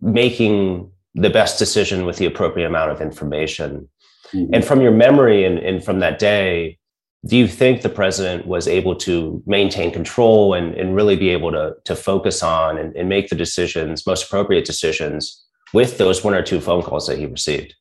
making 0.00 0.90
the 1.16 1.30
best 1.30 1.58
decision 1.58 2.06
with 2.06 2.16
the 2.18 2.26
appropriate 2.26 2.66
amount 2.66 2.90
of 2.92 3.00
information. 3.00 3.88
Mm-hmm. 4.32 4.54
And 4.54 4.64
from 4.64 4.80
your 4.80 4.92
memory 4.92 5.44
and, 5.44 5.58
and 5.58 5.84
from 5.84 6.00
that 6.00 6.18
day, 6.18 6.78
do 7.24 7.36
you 7.36 7.48
think 7.48 7.82
the 7.82 7.88
president 7.88 8.46
was 8.46 8.68
able 8.68 8.94
to 8.96 9.42
maintain 9.46 9.90
control 9.90 10.54
and, 10.54 10.74
and 10.74 10.94
really 10.94 11.16
be 11.16 11.30
able 11.30 11.50
to, 11.50 11.74
to 11.84 11.96
focus 11.96 12.42
on 12.42 12.78
and, 12.78 12.94
and 12.94 13.08
make 13.08 13.28
the 13.28 13.34
decisions, 13.34 14.06
most 14.06 14.26
appropriate 14.26 14.64
decisions, 14.64 15.44
with 15.72 15.98
those 15.98 16.22
one 16.22 16.34
or 16.34 16.42
two 16.42 16.60
phone 16.60 16.82
calls 16.82 17.06
that 17.08 17.18
he 17.18 17.26
received? 17.26 17.74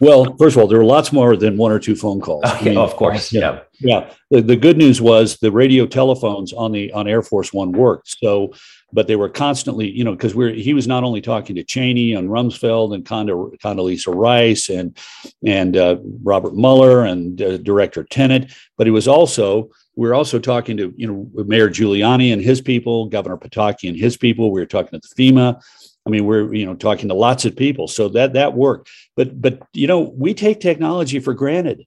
Well, 0.00 0.36
first 0.38 0.56
of 0.56 0.62
all, 0.62 0.68
there 0.68 0.78
were 0.78 0.84
lots 0.84 1.12
more 1.12 1.36
than 1.36 1.56
one 1.56 1.72
or 1.72 1.78
two 1.78 1.96
phone 1.96 2.20
calls. 2.20 2.44
Okay, 2.44 2.58
I 2.58 2.64
mean, 2.64 2.78
of 2.78 2.96
course, 2.96 3.32
yeah, 3.32 3.60
yeah. 3.80 4.10
The, 4.30 4.42
the 4.42 4.56
good 4.56 4.76
news 4.76 5.00
was 5.00 5.38
the 5.38 5.50
radio 5.50 5.86
telephones 5.86 6.52
on 6.52 6.72
the 6.72 6.92
on 6.92 7.08
Air 7.08 7.22
Force 7.22 7.52
One 7.52 7.72
worked. 7.72 8.16
So, 8.22 8.52
but 8.92 9.06
they 9.08 9.16
were 9.16 9.28
constantly, 9.28 9.90
you 9.90 10.04
know, 10.04 10.12
because 10.12 10.34
we're 10.34 10.52
he 10.52 10.74
was 10.74 10.86
not 10.86 11.04
only 11.04 11.20
talking 11.20 11.56
to 11.56 11.64
Cheney 11.64 12.12
and 12.12 12.28
Rumsfeld 12.28 12.94
and 12.94 13.04
Conda, 13.04 13.56
Condoleezza 13.58 14.14
Rice 14.14 14.68
and 14.68 14.96
and 15.44 15.76
uh, 15.76 15.96
Robert 16.22 16.54
Mueller 16.54 17.04
and 17.04 17.40
uh, 17.42 17.56
Director 17.58 18.04
Tenet, 18.04 18.52
but 18.76 18.86
he 18.86 18.90
was 18.90 19.08
also 19.08 19.70
we 19.96 20.06
were 20.06 20.14
also 20.14 20.38
talking 20.38 20.76
to 20.76 20.94
you 20.96 21.06
know 21.06 21.44
Mayor 21.44 21.68
Giuliani 21.68 22.32
and 22.32 22.40
his 22.40 22.60
people, 22.60 23.06
Governor 23.06 23.36
Pataki 23.36 23.88
and 23.88 23.98
his 23.98 24.16
people. 24.16 24.52
We 24.52 24.60
were 24.60 24.66
talking 24.66 25.00
to 25.00 25.08
the 25.08 25.14
FEMA. 25.22 25.60
I 26.06 26.10
mean, 26.10 26.24
we're 26.24 26.54
you 26.54 26.66
know 26.66 26.74
talking 26.74 27.08
to 27.08 27.14
lots 27.14 27.44
of 27.44 27.56
people, 27.56 27.88
so 27.88 28.08
that 28.10 28.34
that 28.34 28.54
worked. 28.54 28.90
But 29.16 29.40
but 29.40 29.62
you 29.72 29.88
know, 29.88 30.00
we 30.00 30.34
take 30.34 30.60
technology 30.60 31.18
for 31.18 31.34
granted, 31.34 31.84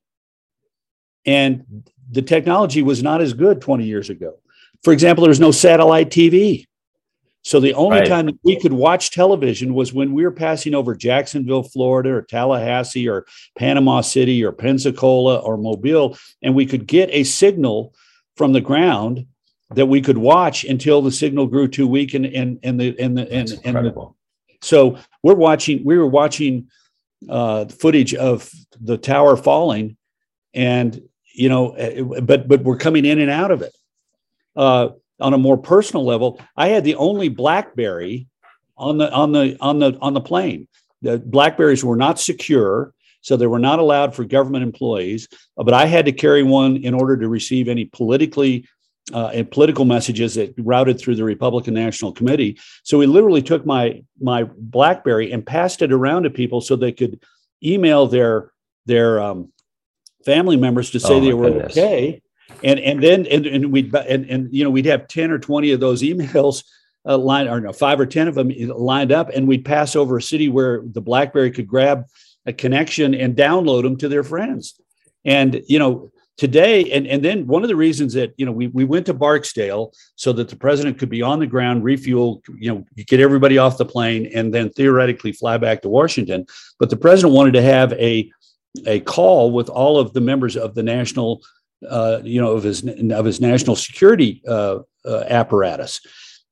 and 1.26 1.84
the 2.12 2.24
technology 2.24 2.82
was 2.82 3.02
not 3.04 3.22
as 3.22 3.34
good 3.34 3.62
20 3.62 3.86
years 3.86 4.10
ago. 4.10 4.40
For 4.84 4.94
example, 4.94 5.24
there 5.24 5.30
was 5.30 5.40
no 5.40 5.52
satellite 5.52 6.10
TV. 6.10 6.66
So 7.44 7.60
the 7.60 7.74
only 7.74 8.00
right. 8.00 8.08
time 8.08 8.30
we 8.44 8.60
could 8.60 8.74
watch 8.74 9.12
television 9.12 9.74
was 9.74 9.94
when 9.94 10.14
we 10.14 10.24
were 10.24 10.32
passing 10.32 10.76
over 10.76 10.94
Jacksonville, 10.94 11.64
Florida, 11.64 12.10
or 12.10 12.22
Tallahassee, 12.22 13.08
or 13.08 13.26
Panama 13.58 14.02
City, 14.02 14.44
or 14.44 14.52
Pensacola, 14.52 15.38
or 15.38 15.58
Mobile, 15.58 16.18
and 16.42 16.54
we 16.54 16.66
could 16.66 16.86
get 16.86 17.10
a 17.12 17.24
signal 17.24 17.94
from 18.36 18.54
the 18.54 18.62
ground 18.62 19.26
that 19.72 19.86
we 19.86 20.02
could 20.02 20.18
watch 20.18 20.64
until 20.64 21.02
the 21.02 21.12
signal 21.12 21.48
grew 21.48 21.68
too 21.68 21.88
weak 21.88 22.14
and 22.14 22.26
and 22.26 22.60
and 22.64 22.80
the 22.80 23.00
and 23.00 23.18
the 23.18 23.32
and, 23.32 23.60
and 23.64 23.78
the, 23.78 24.10
so 24.62 24.98
we're 25.24 25.36
watching 25.36 25.84
we 25.84 25.98
were 25.98 26.08
watching 26.08 26.70
uh, 27.30 27.66
footage 27.66 28.16
of 28.16 28.50
the 28.82 28.98
tower 28.98 29.38
falling 29.38 29.98
and 30.54 31.02
you 31.34 31.50
know 31.50 31.72
eh, 31.74 32.02
but 32.22 32.48
but 32.48 32.64
we're 32.64 32.78
coming 32.78 33.06
in 33.06 33.20
and 33.20 33.30
out 33.30 33.52
of 33.52 33.62
it 33.62 33.76
uh, 34.56 34.90
on 35.20 35.34
a 35.34 35.38
more 35.38 35.58
personal 35.58 36.06
level 36.06 36.40
i 36.56 36.68
had 36.68 36.84
the 36.84 36.96
only 36.96 37.30
blackberry 37.30 38.28
on 38.78 38.98
the 38.98 39.12
on 39.12 39.32
the 39.32 39.58
on 39.60 39.80
the 39.80 39.98
on 40.02 40.14
the 40.14 40.22
plane 40.22 40.68
the 41.02 41.20
blackberries 41.20 41.84
were 41.84 41.96
not 41.96 42.20
secure 42.20 42.94
so 43.22 43.36
they 43.36 43.48
were 43.48 43.60
not 43.60 43.80
allowed 43.80 44.16
for 44.16 44.24
government 44.24 44.64
employees 44.64 45.28
but 45.56 45.74
i 45.74 45.86
had 45.86 46.06
to 46.06 46.12
carry 46.12 46.44
one 46.44 46.78
in 46.78 46.94
order 46.94 47.18
to 47.18 47.28
receive 47.28 47.68
any 47.68 47.86
politically 47.86 48.66
uh, 49.14 49.32
and 49.34 49.50
political 49.50 49.86
messages 49.86 50.36
that 50.36 50.54
routed 50.58 51.00
through 51.00 51.16
the 51.16 51.24
Republican 51.24 51.74
National 51.74 52.12
Committee. 52.12 52.60
So 52.84 52.98
we 52.98 53.08
literally 53.08 53.42
took 53.42 53.66
my 53.66 54.04
my 54.22 54.44
BlackBerry 54.44 55.32
and 55.32 55.46
passed 55.46 55.82
it 55.82 55.92
around 55.92 56.24
to 56.24 56.30
people 56.30 56.62
so 56.62 56.76
they 56.76 56.92
could 56.92 57.20
email 57.64 58.08
their 58.08 58.52
their 58.86 59.20
um, 59.20 59.52
family 60.26 60.58
members 60.58 60.92
to 60.92 61.00
say 61.00 61.16
oh 61.16 61.20
they 61.22 61.34
were 61.34 61.50
goodness. 61.50 61.78
okay. 61.78 62.22
And 62.64 62.80
and 62.80 63.02
then 63.02 63.26
and, 63.28 63.46
and 63.46 63.72
we'd 63.72 63.94
and, 63.96 64.26
and 64.30 64.54
you 64.54 64.64
know 64.64 64.70
we'd 64.70 64.86
have 64.86 65.08
ten 65.08 65.32
or 65.32 65.40
twenty 65.40 65.72
of 65.72 65.80
those 65.80 66.02
emails 66.02 66.64
uh, 67.08 67.18
lined 67.18 67.50
or 67.50 67.60
no 67.60 67.74
five 67.74 68.00
or 68.00 68.06
ten 68.06 68.28
of 68.28 68.36
them 68.36 68.50
lined 68.50 69.12
up, 69.12 69.30
and 69.30 69.48
we'd 69.48 69.66
pass 69.66 69.96
over 69.96 70.18
a 70.18 70.22
city 70.22 70.50
where 70.50 70.82
the 70.86 71.02
BlackBerry 71.02 71.52
could 71.52 71.68
grab 71.68 72.06
a 72.46 72.54
connection 72.54 73.14
and 73.14 73.36
download 73.36 73.84
them 73.84 73.98
to 73.98 74.08
their 74.08 74.24
friends. 74.24 74.80
And 75.26 75.62
you 75.68 75.80
know 75.80 76.12
today 76.40 76.90
and, 76.92 77.06
and 77.06 77.24
then 77.24 77.46
one 77.48 77.64
of 77.64 77.68
the 77.68 77.76
reasons 77.76 78.14
that 78.14 78.34
you 78.38 78.46
know 78.46 78.52
we, 78.54 78.68
we 78.68 78.86
went 78.86 79.06
to 79.06 79.14
barksdale 79.14 79.92
so 80.16 80.32
that 80.32 80.48
the 80.48 80.56
president 80.56 80.98
could 80.98 81.10
be 81.10 81.22
on 81.22 81.38
the 81.38 81.46
ground 81.46 81.84
refuel 81.84 82.42
you 82.58 82.74
know 82.74 82.86
get 83.08 83.20
everybody 83.20 83.58
off 83.58 83.78
the 83.78 83.86
plane 83.86 84.26
and 84.34 84.54
then 84.54 84.70
theoretically 84.70 85.34
fly 85.34 85.58
back 85.58 85.82
to 85.82 85.90
washington 85.90 86.46
but 86.80 86.90
the 86.90 86.96
president 86.96 87.34
wanted 87.34 87.52
to 87.52 87.62
have 87.62 87.92
a 87.94 88.32
a 88.88 89.02
call 89.02 89.52
with 89.52 89.68
all 89.68 90.00
of 90.00 90.14
the 90.14 90.22
members 90.22 90.56
of 90.56 90.76
the 90.76 90.84
national 90.84 91.42
uh, 91.88 92.20
you 92.24 92.42
know 92.42 92.52
of 92.52 92.64
his 92.64 92.84
of 92.86 93.26
his 93.26 93.40
national 93.40 93.76
security 93.76 94.42
uh, 94.48 94.80
uh, 95.06 95.24
apparatus 95.30 96.02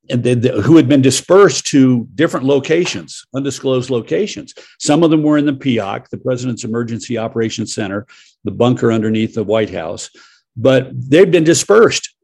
and 0.10 0.24
they, 0.24 0.34
they, 0.34 0.62
who 0.62 0.78
had 0.78 0.88
been 0.88 1.02
dispersed 1.02 1.68
to 1.68 2.08
different 2.16 2.46
locations, 2.46 3.26
undisclosed 3.36 3.90
locations. 3.90 4.54
Some 4.80 5.04
of 5.04 5.10
them 5.10 5.24
were 5.24 5.38
in 5.38 5.46
the 5.46 5.54
PEOC, 5.54 6.10
the 6.10 6.18
President's 6.18 6.64
Emergency 6.64 7.18
Operations 7.18 7.74
Center, 7.74 8.08
the 8.44 8.52
bunker 8.52 8.92
underneath 8.92 9.34
the 9.34 9.44
White 9.44 9.70
House, 9.70 10.10
but 10.56 10.90
they've 10.94 11.30
been 11.30 11.44
dispersed. 11.44 12.16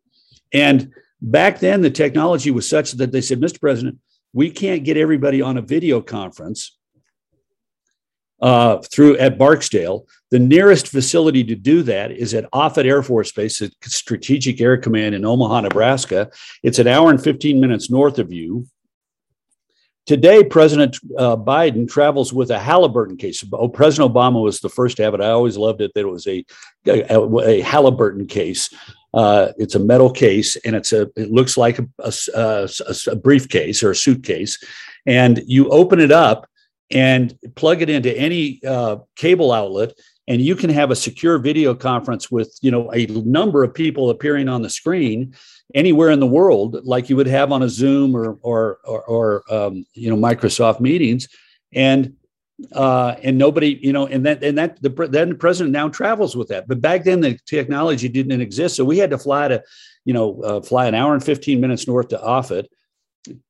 And 0.53 0.93
back 1.21 1.59
then, 1.59 1.81
the 1.81 1.89
technology 1.89 2.51
was 2.51 2.67
such 2.67 2.93
that 2.93 3.11
they 3.11 3.21
said, 3.21 3.39
Mr. 3.39 3.59
President, 3.59 3.99
we 4.33 4.49
can't 4.49 4.83
get 4.83 4.97
everybody 4.97 5.41
on 5.41 5.57
a 5.57 5.61
video 5.61 6.01
conference 6.01 6.77
uh, 8.43 8.77
through 8.91 9.17
at 9.17 9.38
Barksdale. 9.38 10.06
The 10.29 10.38
nearest 10.38 10.89
facility 10.89 11.43
to 11.45 11.56
do 11.56 11.82
that 11.84 12.12
is 12.12 12.34
at 12.34 12.49
Offutt 12.51 12.86
Air 12.86 13.01
Force 13.01 13.32
Base, 13.32 13.62
at 13.62 13.71
Strategic 13.84 14.60
Air 14.60 14.77
Command 14.77 15.15
in 15.15 15.23
Omaha, 15.23 15.62
Nebraska. 15.62 16.29
It's 16.62 16.77
an 16.77 16.88
hour 16.88 17.10
and 17.10 17.23
15 17.23 17.60
minutes 17.60 17.89
north 17.89 18.19
of 18.19 18.34
you. 18.34 18.67
Today, 20.06 20.43
President 20.43 20.97
uh, 21.17 21.38
Biden 21.38 21.89
travels 21.89 22.34
with 22.34 22.51
a 22.51 22.60
Halliburton 22.60 23.15
case. 23.15 23.41
Oh, 23.53 23.69
President 23.69 24.13
Obama 24.13 24.43
was 24.43 24.60
the 24.60 24.67
first 24.67 24.97
to 24.97 25.03
have 25.03 25.13
it. 25.13 25.21
I 25.21 25.29
always 25.29 25.56
loved 25.56 25.79
it 25.79 25.93
that 25.93 26.01
it 26.01 26.10
was 26.10 26.27
a, 26.27 26.45
a, 26.86 27.39
a 27.39 27.62
Halliburton 27.62 28.27
case. 28.27 28.69
Uh, 29.13 29.53
it's 29.58 29.75
a 29.75 29.79
metal 29.79 30.12
case, 30.12 30.58
and 30.58 30.75
it's 30.75 30.91
a. 30.91 31.03
It 31.15 31.32
looks 31.32 31.56
like 31.56 31.79
a, 31.79 31.88
a, 32.34 32.67
a 33.08 33.15
briefcase 33.15 33.82
or 33.82 33.91
a 33.91 33.95
suitcase, 33.95 34.62
and 35.06 35.41
you 35.45 35.69
open 35.69 36.01
it 36.01 36.12
up, 36.12 36.49
and 36.93 37.38
plug 37.56 37.82
it 37.82 37.89
into 37.89 38.15
any 38.17 38.62
uh, 38.65 38.97
cable 39.15 39.51
outlet 39.51 39.93
and 40.27 40.41
you 40.41 40.56
can 40.56 40.69
have 40.69 40.91
a 40.91 40.95
secure 40.95 41.38
video 41.38 41.75
conference 41.75 42.32
with 42.32 42.58
you 42.62 42.71
know 42.71 42.91
a 42.93 43.06
number 43.08 43.63
of 43.63 43.73
people 43.73 44.10
appearing 44.10 44.47
on 44.47 44.62
the 44.62 44.69
screen 44.69 45.36
anywhere 45.75 46.10
in 46.10 46.19
the 46.19 46.27
world 46.27 46.79
like 46.84 47.10
you 47.10 47.15
would 47.15 47.27
have 47.27 47.51
on 47.51 47.63
a 47.63 47.69
zoom 47.69 48.15
or 48.15 48.38
or 48.41 48.79
or, 48.86 49.03
or 49.03 49.53
um, 49.53 49.86
you 49.93 50.10
know 50.10 50.15
microsoft 50.15 50.79
meetings. 50.79 51.27
And 51.73 52.15
uh, 52.73 53.15
and 53.23 53.38
nobody 53.38 53.79
you 53.82 53.91
know 53.91 54.06
and 54.08 54.25
that 54.25 54.43
and 54.43 54.58
that 54.58 54.82
the 54.82 54.89
then 55.10 55.29
the 55.29 55.36
president 55.36 55.73
now 55.73 55.89
travels 55.89 56.36
with 56.36 56.47
that. 56.49 56.67
But 56.67 56.82
back 56.82 57.03
then 57.03 57.19
the 57.19 57.38
technology 57.45 58.08
didn't 58.08 58.39
exist. 58.39 58.75
So 58.75 58.86
we 58.86 58.99
had 58.99 59.10
to 59.10 59.17
fly 59.17 59.47
to 59.47 59.63
you 60.06 60.13
know 60.13 60.41
uh, 60.41 60.62
fly 60.62 60.86
an 60.86 60.95
hour 60.95 61.13
and 61.13 61.23
15 61.23 61.60
minutes 61.60 61.88
north 61.88 62.10
to 62.10 62.17
offutt 62.17 62.67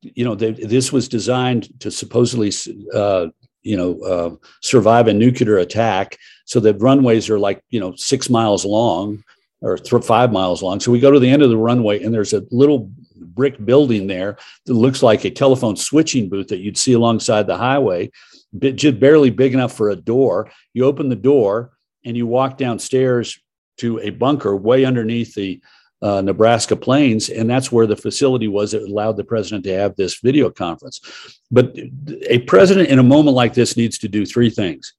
you 0.00 0.24
know, 0.24 0.34
they, 0.34 0.52
this 0.52 0.92
was 0.92 1.08
designed 1.08 1.68
to 1.80 1.90
supposedly, 1.90 2.52
uh, 2.94 3.26
you 3.62 3.76
know, 3.76 4.00
uh, 4.00 4.36
survive 4.62 5.08
a 5.08 5.14
nuclear 5.14 5.58
attack. 5.58 6.18
So 6.44 6.60
the 6.60 6.74
runways 6.74 7.30
are 7.30 7.38
like, 7.38 7.62
you 7.70 7.80
know, 7.80 7.94
six 7.96 8.28
miles 8.28 8.64
long 8.64 9.24
or 9.60 9.78
th- 9.78 10.04
five 10.04 10.32
miles 10.32 10.62
long. 10.62 10.80
So 10.80 10.92
we 10.92 11.00
go 11.00 11.10
to 11.10 11.18
the 11.18 11.30
end 11.30 11.42
of 11.42 11.50
the 11.50 11.56
runway 11.56 12.02
and 12.02 12.12
there's 12.12 12.34
a 12.34 12.44
little 12.50 12.90
brick 13.16 13.64
building 13.64 14.06
there 14.06 14.36
that 14.66 14.74
looks 14.74 15.02
like 15.02 15.24
a 15.24 15.30
telephone 15.30 15.76
switching 15.76 16.28
booth 16.28 16.48
that 16.48 16.58
you'd 16.58 16.78
see 16.78 16.92
alongside 16.92 17.46
the 17.46 17.56
highway, 17.56 18.10
but 18.52 18.76
just 18.76 19.00
barely 19.00 19.30
big 19.30 19.54
enough 19.54 19.72
for 19.72 19.90
a 19.90 19.96
door. 19.96 20.50
You 20.74 20.84
open 20.84 21.08
the 21.08 21.16
door 21.16 21.72
and 22.04 22.16
you 22.16 22.26
walk 22.26 22.58
downstairs 22.58 23.38
to 23.78 23.98
a 24.00 24.10
bunker 24.10 24.54
way 24.54 24.84
underneath 24.84 25.34
the 25.34 25.60
uh, 26.04 26.20
Nebraska 26.20 26.76
plains, 26.76 27.30
and 27.30 27.48
that's 27.48 27.72
where 27.72 27.86
the 27.86 27.96
facility 27.96 28.46
was 28.46 28.72
that 28.72 28.82
allowed 28.82 29.16
the 29.16 29.24
president 29.24 29.64
to 29.64 29.74
have 29.74 29.96
this 29.96 30.20
video 30.20 30.50
conference. 30.50 31.00
But 31.50 31.74
a 32.28 32.40
president 32.40 32.90
in 32.90 32.98
a 32.98 33.02
moment 33.02 33.34
like 33.34 33.54
this 33.54 33.74
needs 33.74 33.96
to 33.98 34.08
do 34.08 34.26
three 34.26 34.50
things. 34.50 34.92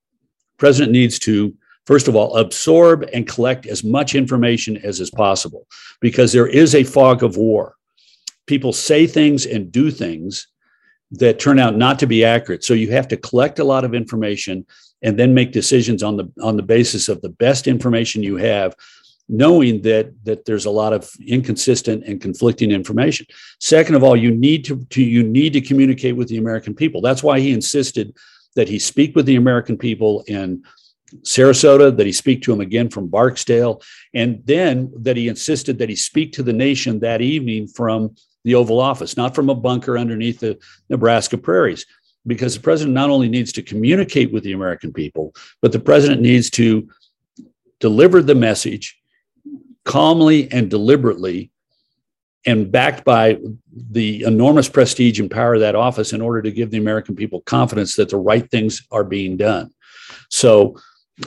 President 0.58 0.92
needs 0.92 1.20
to 1.20 1.54
first 1.86 2.08
of 2.08 2.16
all 2.16 2.36
absorb 2.38 3.08
and 3.14 3.28
collect 3.28 3.68
as 3.68 3.84
much 3.84 4.16
information 4.16 4.78
as 4.78 5.00
is 5.00 5.12
possible 5.12 5.68
because 6.02 6.34
there 6.34 6.48
is 6.48 6.74
a 6.74 6.84
fog 6.84 7.22
of 7.22 7.38
war. 7.38 7.76
People 8.48 8.74
say 8.74 9.06
things 9.06 9.46
and 9.46 9.72
do 9.72 9.92
things 9.92 10.48
that 11.12 11.38
turn 11.38 11.60
out 11.60 11.78
not 11.78 12.00
to 12.00 12.08
be 12.08 12.26
accurate. 12.26 12.64
So 12.64 12.74
you 12.74 12.92
have 12.94 13.08
to 13.10 13.18
collect 13.18 13.60
a 13.60 13.64
lot 13.64 13.86
of 13.86 13.94
information 13.94 14.66
and 15.04 15.20
then 15.20 15.36
make 15.36 15.52
decisions 15.52 16.02
on 16.02 16.18
the 16.18 16.32
on 16.42 16.58
the 16.58 16.64
basis 16.64 17.10
of 17.10 17.22
the 17.22 17.30
best 17.30 17.68
information 17.68 18.24
you 18.24 18.38
have 18.38 18.76
knowing 19.28 19.82
that 19.82 20.14
that 20.24 20.46
there's 20.46 20.66
a 20.66 20.72
lot 20.72 20.94
of 20.94 21.10
inconsistent 21.26 22.04
and 22.06 22.22
conflicting 22.22 22.72
information. 22.72 23.26
Second 23.60 23.96
of 23.96 24.04
all 24.04 24.16
you 24.16 24.32
need 24.32 24.64
to, 24.66 24.86
to, 24.86 25.04
you 25.04 25.24
need 25.24 25.54
to 25.54 25.62
communicate 25.62 26.16
with 26.16 26.28
the 26.28 26.38
american 26.38 26.76
people. 26.76 27.02
That's 27.02 27.24
why 27.24 27.40
he 27.40 27.52
insisted 27.52 28.16
that 28.56 28.70
he 28.70 28.78
speak 28.80 29.16
with 29.16 29.26
the 29.26 29.36
american 29.36 29.78
people 29.78 30.24
in 30.28 30.64
sarasota 31.22 31.96
that 31.96 32.06
he 32.06 32.12
speak 32.12 32.42
to 32.42 32.52
them 32.52 32.62
again 32.62 32.90
from 32.90 33.08
barksdale 33.08 33.82
and 34.14 34.42
then 34.46 34.92
that 34.98 35.16
he 35.16 35.28
insisted 35.28 35.78
that 35.78 35.88
he 35.88 35.96
speak 35.96 36.34
to 36.34 36.44
the 36.44 36.52
nation 36.52 37.00
that 37.00 37.22
evening 37.22 37.68
from 37.68 38.14
the 38.44 38.56
oval 38.56 38.80
office 38.80 39.18
not 39.18 39.34
from 39.34 39.50
a 39.50 39.56
bunker 39.56 39.98
underneath 39.98 40.40
the 40.40 40.58
nebraska 40.90 41.38
prairies. 41.38 41.86
Because 42.28 42.56
the 42.56 42.62
president 42.62 42.96
not 42.96 43.12
only 43.12 43.30
needs 43.30 43.52
to 43.54 43.62
communicate 43.62 44.32
with 44.32 44.44
the 44.44 44.52
american 44.52 44.94
people 44.94 45.34
but 45.62 45.72
the 45.72 45.80
president 45.80 46.22
needs 46.22 46.50
to 46.52 46.88
deliver 47.80 48.22
the 48.22 48.36
message 48.36 49.00
calmly 49.86 50.52
and 50.52 50.70
deliberately 50.70 51.52
and 52.46 52.72
backed 52.72 53.04
by 53.04 53.38
the 53.92 54.24
enormous 54.24 54.70
prestige 54.70 55.20
and 55.20 55.32
power 55.32 55.56
of 55.56 55.62
that 55.62 55.76
office 55.76 56.14
in 56.14 56.22
order 56.22 56.42
to 56.42 56.52
give 56.52 56.70
the 56.70 56.78
American 56.78 57.16
people 57.16 57.42
confidence 57.42 57.96
that 57.96 58.10
the 58.10 58.18
right 58.18 58.50
things 58.52 58.86
are 58.92 59.04
being 59.04 59.38
done. 59.38 59.72
So 60.30 60.78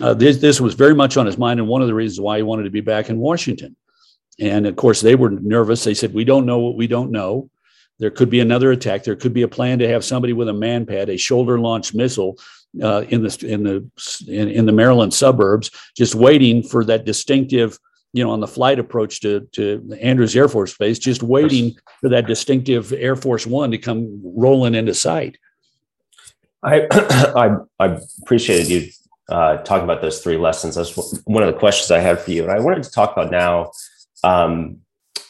uh, 0.01 0.15
this, 0.15 0.37
this 0.37 0.61
was 0.61 0.75
very 0.75 0.95
much 0.95 1.17
on 1.17 1.27
his 1.27 1.39
mind, 1.39 1.59
and 1.61 1.69
one 1.69 1.83
of 1.83 1.89
the 1.89 1.95
reasons 1.95 2.21
why 2.21 2.37
he 2.37 2.43
wanted 2.43 2.65
to 2.65 2.71
be 2.71 2.81
back 2.81 3.09
in 3.09 3.19
Washington. 3.19 3.75
And 4.39 4.67
of 4.67 4.77
course, 4.77 5.01
they 5.01 5.17
were 5.17 5.31
nervous. 5.31 5.83
They 5.83 5.95
said, 5.95 6.15
"We 6.15 6.25
don't 6.25 6.47
know 6.47 6.59
what 6.61 6.77
we 6.77 6.87
don't 6.87 7.11
know. 7.11 7.51
There 7.99 8.11
could 8.11 8.31
be 8.31 8.39
another 8.39 8.71
attack. 8.71 9.03
There 9.03 9.17
could 9.17 9.35
be 9.35 9.43
a 9.43 9.49
plan 9.49 9.81
to 9.81 9.89
have 9.89 10.05
somebody 10.05 10.33
with 10.33 10.49
a 10.49 10.53
manpad, 10.53 11.09
a 11.09 11.17
shoulder-launched 11.17 11.95
missile, 11.95 12.39
uh, 12.81 13.05
in 13.09 13.23
the 13.23 13.47
in 13.49 13.65
the 13.65 13.91
in, 14.29 14.49
in 14.49 14.67
the 14.67 14.73
Maryland 14.73 15.13
suburbs, 15.13 15.71
just 15.97 16.15
waiting 16.15 16.63
for 16.63 16.85
that 16.85 17.05
distinctive." 17.05 17.79
You 18.13 18.25
know, 18.25 18.31
on 18.31 18.41
the 18.41 18.49
flight 18.49 18.79
approach 18.79 19.21
to, 19.21 19.41
to 19.53 19.97
Andrews 20.01 20.35
Air 20.35 20.49
Force 20.49 20.77
Base, 20.77 20.99
just 20.99 21.23
waiting 21.23 21.77
for 22.01 22.09
that 22.09 22.27
distinctive 22.27 22.93
Air 22.93 23.17
Force 23.17 23.47
One 23.47 23.71
to 23.71 23.79
come 23.79 24.21
rolling 24.23 24.75
into 24.75 24.95
sight. 24.95 25.39
I 26.63 26.87
I, 26.91 27.57
I 27.79 27.99
appreciated 28.23 28.69
you 28.69 28.91
uh, 29.29 29.59
talking 29.59 29.85
about 29.85 30.01
those 30.01 30.23
three 30.23 30.39
lessons. 30.39 30.75
That's 30.75 30.97
one 31.25 31.43
of 31.43 31.53
the 31.53 31.59
questions 31.59 31.91
I 31.91 32.01
had 32.01 32.21
for 32.21 32.31
you, 32.31 32.43
and 32.43 32.53
I 32.53 32.61
wanted 32.61 32.83
to 32.85 32.91
talk 32.91 33.13
about 33.13 33.31
now 33.31 33.73
um, 34.25 34.79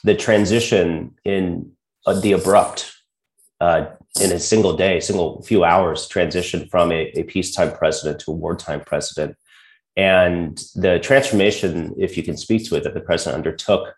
the 0.04 0.14
transition 0.14 1.14
in 1.24 1.72
uh, 2.06 2.18
the 2.20 2.32
abrupt 2.32 2.94
uh, 3.60 3.86
in 4.20 4.32
a 4.32 4.38
single 4.38 4.76
day, 4.76 5.00
single 5.00 5.42
few 5.42 5.64
hours 5.64 6.06
transition 6.06 6.68
from 6.68 6.92
a, 6.92 7.10
a 7.16 7.24
peacetime 7.24 7.72
president 7.72 8.20
to 8.20 8.30
a 8.30 8.34
wartime 8.34 8.80
president 8.80 9.36
and 9.98 10.56
the 10.76 11.00
transformation, 11.00 11.92
if 11.98 12.16
you 12.16 12.22
can 12.22 12.36
speak 12.36 12.64
to 12.68 12.76
it, 12.76 12.84
that 12.84 12.94
the 12.94 13.00
president 13.00 13.34
undertook 13.34 13.92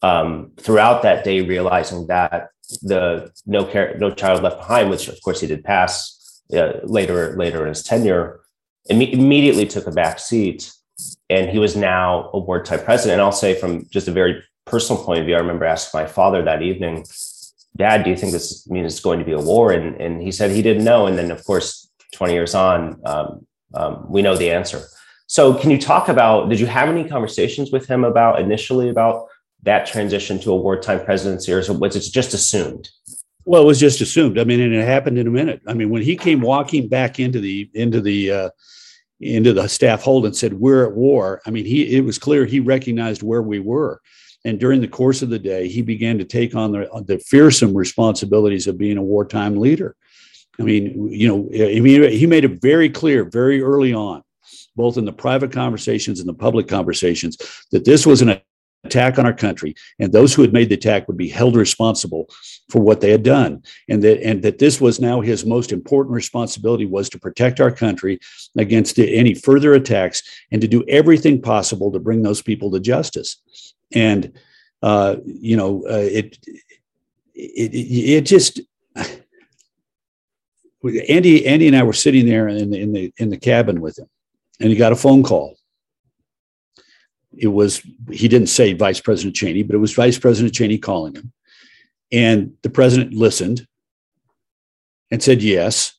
um, 0.00 0.52
throughout 0.58 1.02
that 1.02 1.22
day, 1.22 1.42
realizing 1.42 2.06
that 2.06 2.48
the 2.80 3.30
no 3.44 3.66
care, 3.66 3.94
no 3.98 4.10
child 4.10 4.42
left 4.42 4.56
behind, 4.56 4.88
which 4.88 5.06
of 5.06 5.20
course 5.20 5.40
he 5.42 5.46
did 5.46 5.62
pass 5.62 6.42
uh, 6.54 6.80
later 6.82 7.36
later 7.36 7.60
in 7.62 7.68
his 7.68 7.82
tenure, 7.82 8.40
Im- 8.88 9.02
immediately 9.02 9.66
took 9.66 9.86
a 9.86 9.90
back 9.90 10.18
seat, 10.18 10.72
and 11.28 11.50
he 11.50 11.58
was 11.58 11.76
now 11.76 12.30
a 12.32 12.38
wartime 12.38 12.82
president. 12.82 13.14
And 13.14 13.22
I'll 13.22 13.30
say 13.30 13.52
from 13.54 13.86
just 13.90 14.08
a 14.08 14.12
very 14.12 14.42
personal 14.64 15.04
point 15.04 15.20
of 15.20 15.26
view, 15.26 15.36
I 15.36 15.40
remember 15.40 15.66
asking 15.66 16.00
my 16.00 16.06
father 16.06 16.42
that 16.42 16.62
evening, 16.62 17.04
"Dad, 17.76 18.02
do 18.02 18.08
you 18.08 18.16
think 18.16 18.32
this 18.32 18.66
means 18.70 18.90
it's 18.90 19.04
going 19.04 19.18
to 19.18 19.26
be 19.26 19.32
a 19.32 19.46
war?" 19.52 19.72
And 19.72 20.00
and 20.00 20.22
he 20.22 20.32
said 20.32 20.52
he 20.52 20.62
didn't 20.62 20.84
know. 20.84 21.06
And 21.06 21.18
then 21.18 21.30
of 21.30 21.44
course, 21.44 21.90
twenty 22.14 22.32
years 22.32 22.54
on, 22.54 22.98
um, 23.04 23.46
um, 23.74 24.06
we 24.08 24.22
know 24.22 24.34
the 24.34 24.52
answer. 24.52 24.88
So, 25.28 25.52
can 25.52 25.70
you 25.70 25.78
talk 25.78 26.08
about? 26.08 26.48
Did 26.48 26.58
you 26.58 26.66
have 26.66 26.88
any 26.88 27.06
conversations 27.06 27.70
with 27.70 27.86
him 27.86 28.02
about 28.02 28.40
initially 28.40 28.88
about 28.88 29.26
that 29.62 29.86
transition 29.86 30.38
to 30.40 30.52
a 30.52 30.56
wartime 30.56 31.04
presidency, 31.04 31.52
or 31.52 31.62
was 31.74 31.96
it 31.96 32.10
just 32.10 32.32
assumed? 32.32 32.88
Well, 33.44 33.62
it 33.62 33.66
was 33.66 33.78
just 33.78 34.00
assumed. 34.00 34.38
I 34.38 34.44
mean, 34.44 34.60
and 34.60 34.74
it 34.74 34.86
happened 34.86 35.18
in 35.18 35.26
a 35.26 35.30
minute. 35.30 35.60
I 35.66 35.74
mean, 35.74 35.90
when 35.90 36.00
he 36.00 36.16
came 36.16 36.40
walking 36.40 36.88
back 36.88 37.20
into 37.20 37.40
the 37.40 37.70
into 37.74 38.00
the 38.00 38.30
uh, 38.30 38.50
into 39.20 39.52
the 39.52 39.68
staff 39.68 40.02
hold 40.02 40.24
and 40.24 40.34
said, 40.34 40.54
"We're 40.54 40.86
at 40.86 40.94
war." 40.94 41.42
I 41.44 41.50
mean, 41.50 41.66
he 41.66 41.96
it 41.96 42.06
was 42.06 42.18
clear 42.18 42.46
he 42.46 42.60
recognized 42.60 43.22
where 43.22 43.42
we 43.42 43.58
were, 43.58 44.00
and 44.46 44.58
during 44.58 44.80
the 44.80 44.88
course 44.88 45.20
of 45.20 45.28
the 45.28 45.38
day, 45.38 45.68
he 45.68 45.82
began 45.82 46.16
to 46.16 46.24
take 46.24 46.54
on 46.54 46.72
the 46.72 46.88
the 47.06 47.18
fearsome 47.18 47.76
responsibilities 47.76 48.66
of 48.66 48.78
being 48.78 48.96
a 48.96 49.02
wartime 49.02 49.58
leader. 49.58 49.94
I 50.58 50.62
mean, 50.62 51.10
you 51.12 51.28
know, 51.28 51.48
he 51.52 52.26
made 52.26 52.44
it 52.44 52.62
very 52.62 52.88
clear 52.88 53.24
very 53.24 53.62
early 53.62 53.92
on 53.92 54.22
both 54.78 54.96
in 54.96 55.04
the 55.04 55.12
private 55.12 55.52
conversations 55.52 56.20
and 56.20 56.28
the 56.28 56.32
public 56.46 56.68
conversations, 56.68 57.36
that 57.72 57.84
this 57.84 58.06
was 58.06 58.22
an 58.22 58.40
attack 58.84 59.18
on 59.18 59.26
our 59.26 59.32
country, 59.34 59.74
and 59.98 60.12
those 60.12 60.34
who 60.34 60.42
had 60.42 60.52
made 60.52 60.68
the 60.68 60.74
attack 60.74 61.08
would 61.08 61.16
be 61.16 61.28
held 61.28 61.56
responsible 61.56 62.28
for 62.70 62.80
what 62.80 63.00
they 63.00 63.10
had 63.10 63.22
done, 63.22 63.62
and 63.88 64.02
that 64.02 64.22
and 64.22 64.42
that 64.42 64.58
this 64.58 64.80
was 64.80 65.00
now 65.00 65.20
his 65.20 65.44
most 65.44 65.72
important 65.72 66.14
responsibility 66.14 66.86
was 66.86 67.08
to 67.10 67.18
protect 67.18 67.60
our 67.60 67.70
country 67.70 68.18
against 68.56 68.98
any 68.98 69.34
further 69.34 69.74
attacks 69.74 70.22
and 70.52 70.60
to 70.60 70.68
do 70.68 70.84
everything 70.88 71.42
possible 71.42 71.90
to 71.92 71.98
bring 71.98 72.22
those 72.22 72.42
people 72.42 72.70
to 72.70 72.80
justice. 72.80 73.42
And 73.92 74.32
uh, 74.82 75.16
you 75.24 75.56
know, 75.56 75.84
uh, 75.88 76.08
it, 76.10 76.38
it 77.34 77.70
it 77.74 78.20
just. 78.22 78.60
Andy, 81.08 81.44
Andy, 81.44 81.66
and 81.66 81.74
I 81.74 81.82
were 81.82 81.92
sitting 81.92 82.24
there 82.26 82.46
in 82.46 82.70
the 82.70 82.80
in 82.80 82.92
the 82.92 83.12
in 83.16 83.30
the 83.30 83.36
cabin 83.36 83.80
with 83.80 83.98
him, 83.98 84.08
and 84.60 84.70
he 84.70 84.76
got 84.76 84.92
a 84.92 84.96
phone 84.96 85.22
call. 85.22 85.56
It 87.36 87.48
was, 87.48 87.80
he 88.10 88.26
didn't 88.26 88.48
say 88.48 88.72
Vice 88.72 89.00
President 89.00 89.36
Cheney, 89.36 89.62
but 89.62 89.74
it 89.74 89.78
was 89.78 89.94
Vice 89.94 90.18
President 90.18 90.54
Cheney 90.54 90.78
calling 90.78 91.14
him. 91.14 91.32
And 92.10 92.54
the 92.62 92.70
president 92.70 93.12
listened 93.12 93.66
and 95.10 95.22
said, 95.22 95.42
yes. 95.42 95.94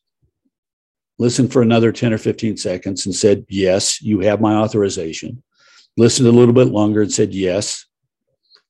Listened 1.18 1.52
for 1.52 1.62
another 1.62 1.92
10 1.92 2.14
or 2.14 2.18
15 2.18 2.58
seconds 2.58 3.06
and 3.06 3.14
said, 3.14 3.46
yes, 3.50 4.02
you 4.02 4.22
have 4.22 4.42
my 4.42 4.56
authorization. 4.56 5.44
Listened 5.98 6.28
a 6.28 6.32
little 6.32 6.54
bit 6.54 6.68
longer 6.68 7.02
and 7.02 7.12
said, 7.12 7.34
yes. 7.34 7.86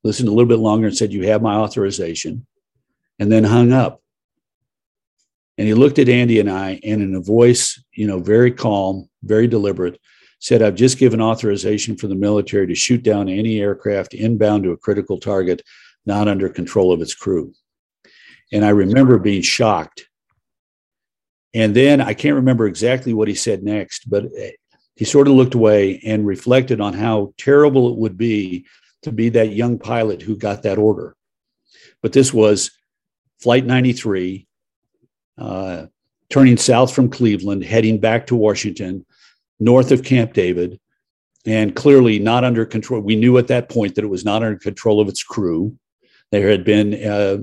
Listened 0.04 0.30
a 0.30 0.32
little 0.32 0.48
bit 0.48 0.60
longer 0.60 0.88
and 0.88 0.98
said, 0.98 1.14
you 1.14 1.28
have 1.28 1.42
my 1.42 1.56
authorization. 1.56 2.46
And 3.20 3.32
then 3.32 3.44
hung 3.44 3.72
up. 3.72 4.02
And 5.58 5.68
he 5.68 5.74
looked 5.74 6.00
at 6.00 6.08
Andy 6.08 6.40
and 6.40 6.50
I, 6.50 6.80
and 6.86 7.02
in 7.02 7.16
a 7.16 7.20
voice, 7.20 7.84
you 7.92 8.08
know, 8.08 8.20
very 8.20 8.52
calm, 8.52 9.09
very 9.24 9.48
deliberate, 9.48 10.00
said, 10.40 10.62
I've 10.62 10.76
just 10.76 10.98
given 10.98 11.22
authorization 11.22 11.98
for 11.98 12.08
the 12.08 12.16
military 12.16 12.68
to 12.68 12.76
shoot 12.76 13.04
down 13.04 13.28
any 13.28 13.60
aircraft 13.60 14.14
inbound 14.14 14.64
to 14.64 14.72
a 14.72 14.78
critical 14.78 15.20
target 15.20 15.62
not 16.06 16.28
under 16.28 16.50
control 16.50 16.92
of 16.92 17.02
its 17.02 17.14
crew. 17.14 17.54
And 18.52 18.66
I 18.66 18.70
remember 18.70 19.20
being 19.20 19.42
shocked. 19.42 20.08
And 21.54 21.76
then 21.76 22.00
I 22.00 22.14
can't 22.14 22.36
remember 22.36 22.68
exactly 22.68 23.14
what 23.14 23.28
he 23.28 23.36
said 23.36 23.64
next, 23.64 24.10
but 24.10 24.26
he 24.96 25.06
sort 25.06 25.28
of 25.28 25.34
looked 25.34 25.56
away 25.56 26.02
and 26.06 26.26
reflected 26.26 26.80
on 26.80 26.94
how 26.94 27.34
terrible 27.38 27.92
it 27.92 27.98
would 27.98 28.18
be 28.18 28.66
to 29.04 29.12
be 29.12 29.30
that 29.30 29.54
young 29.54 29.80
pilot 29.80 30.22
who 30.22 30.36
got 30.36 30.64
that 30.64 30.78
order. 30.78 31.16
But 32.02 32.14
this 32.14 32.34
was 32.34 32.72
Flight 33.40 33.66
93 33.66 34.48
uh, 35.38 35.86
turning 36.30 36.58
south 36.58 36.94
from 36.94 37.10
Cleveland, 37.10 37.64
heading 37.64 38.00
back 38.00 38.28
to 38.28 38.36
Washington, 38.36 39.06
north 39.60 39.92
of 39.92 40.04
Camp 40.04 40.34
David, 40.34 40.80
and 41.46 41.76
clearly 41.76 42.20
not 42.20 42.44
under 42.44 42.66
control. 42.66 43.02
We 43.02 43.16
knew 43.16 43.38
at 43.38 43.48
that 43.48 43.70
point 43.70 43.96
that 43.96 44.04
it 44.04 44.10
was 44.10 44.26
not 44.26 44.44
under 44.44 44.58
control 44.58 45.02
of 45.02 45.08
its 45.08 45.24
crew. 45.24 45.78
There 46.32 46.50
had 46.50 46.64
been 46.64 47.04
uh, 47.04 47.38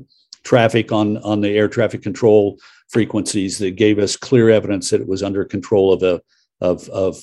traffic 0.44 0.92
on, 0.92 1.16
on 1.18 1.40
the 1.40 1.50
air 1.50 1.68
traffic 1.68 2.02
control 2.02 2.58
frequencies 2.88 3.58
that 3.58 3.72
gave 3.72 3.98
us 3.98 4.16
clear 4.16 4.48
evidence 4.50 4.90
that 4.90 5.00
it 5.00 5.08
was 5.08 5.22
under 5.22 5.44
control 5.44 5.92
of 5.92 6.02
a 6.02 6.20
of 6.60 6.88
of 6.88 7.22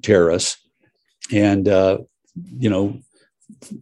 terrorists, 0.00 0.66
and 1.32 1.68
uh, 1.68 1.98
you 2.58 2.70
know 2.70 2.98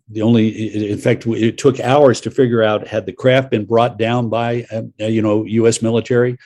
the 0.08 0.22
only 0.22 0.90
in 0.90 0.98
fact 0.98 1.26
it 1.26 1.58
took 1.58 1.78
hours 1.80 2.20
to 2.22 2.30
figure 2.30 2.62
out 2.62 2.88
had 2.88 3.06
the 3.06 3.12
craft 3.12 3.50
been 3.50 3.64
brought 3.64 3.98
down 3.98 4.28
by 4.28 4.66
uh, 4.72 4.82
you 4.98 5.22
know 5.22 5.46
us 5.46 5.82
military 5.82 6.36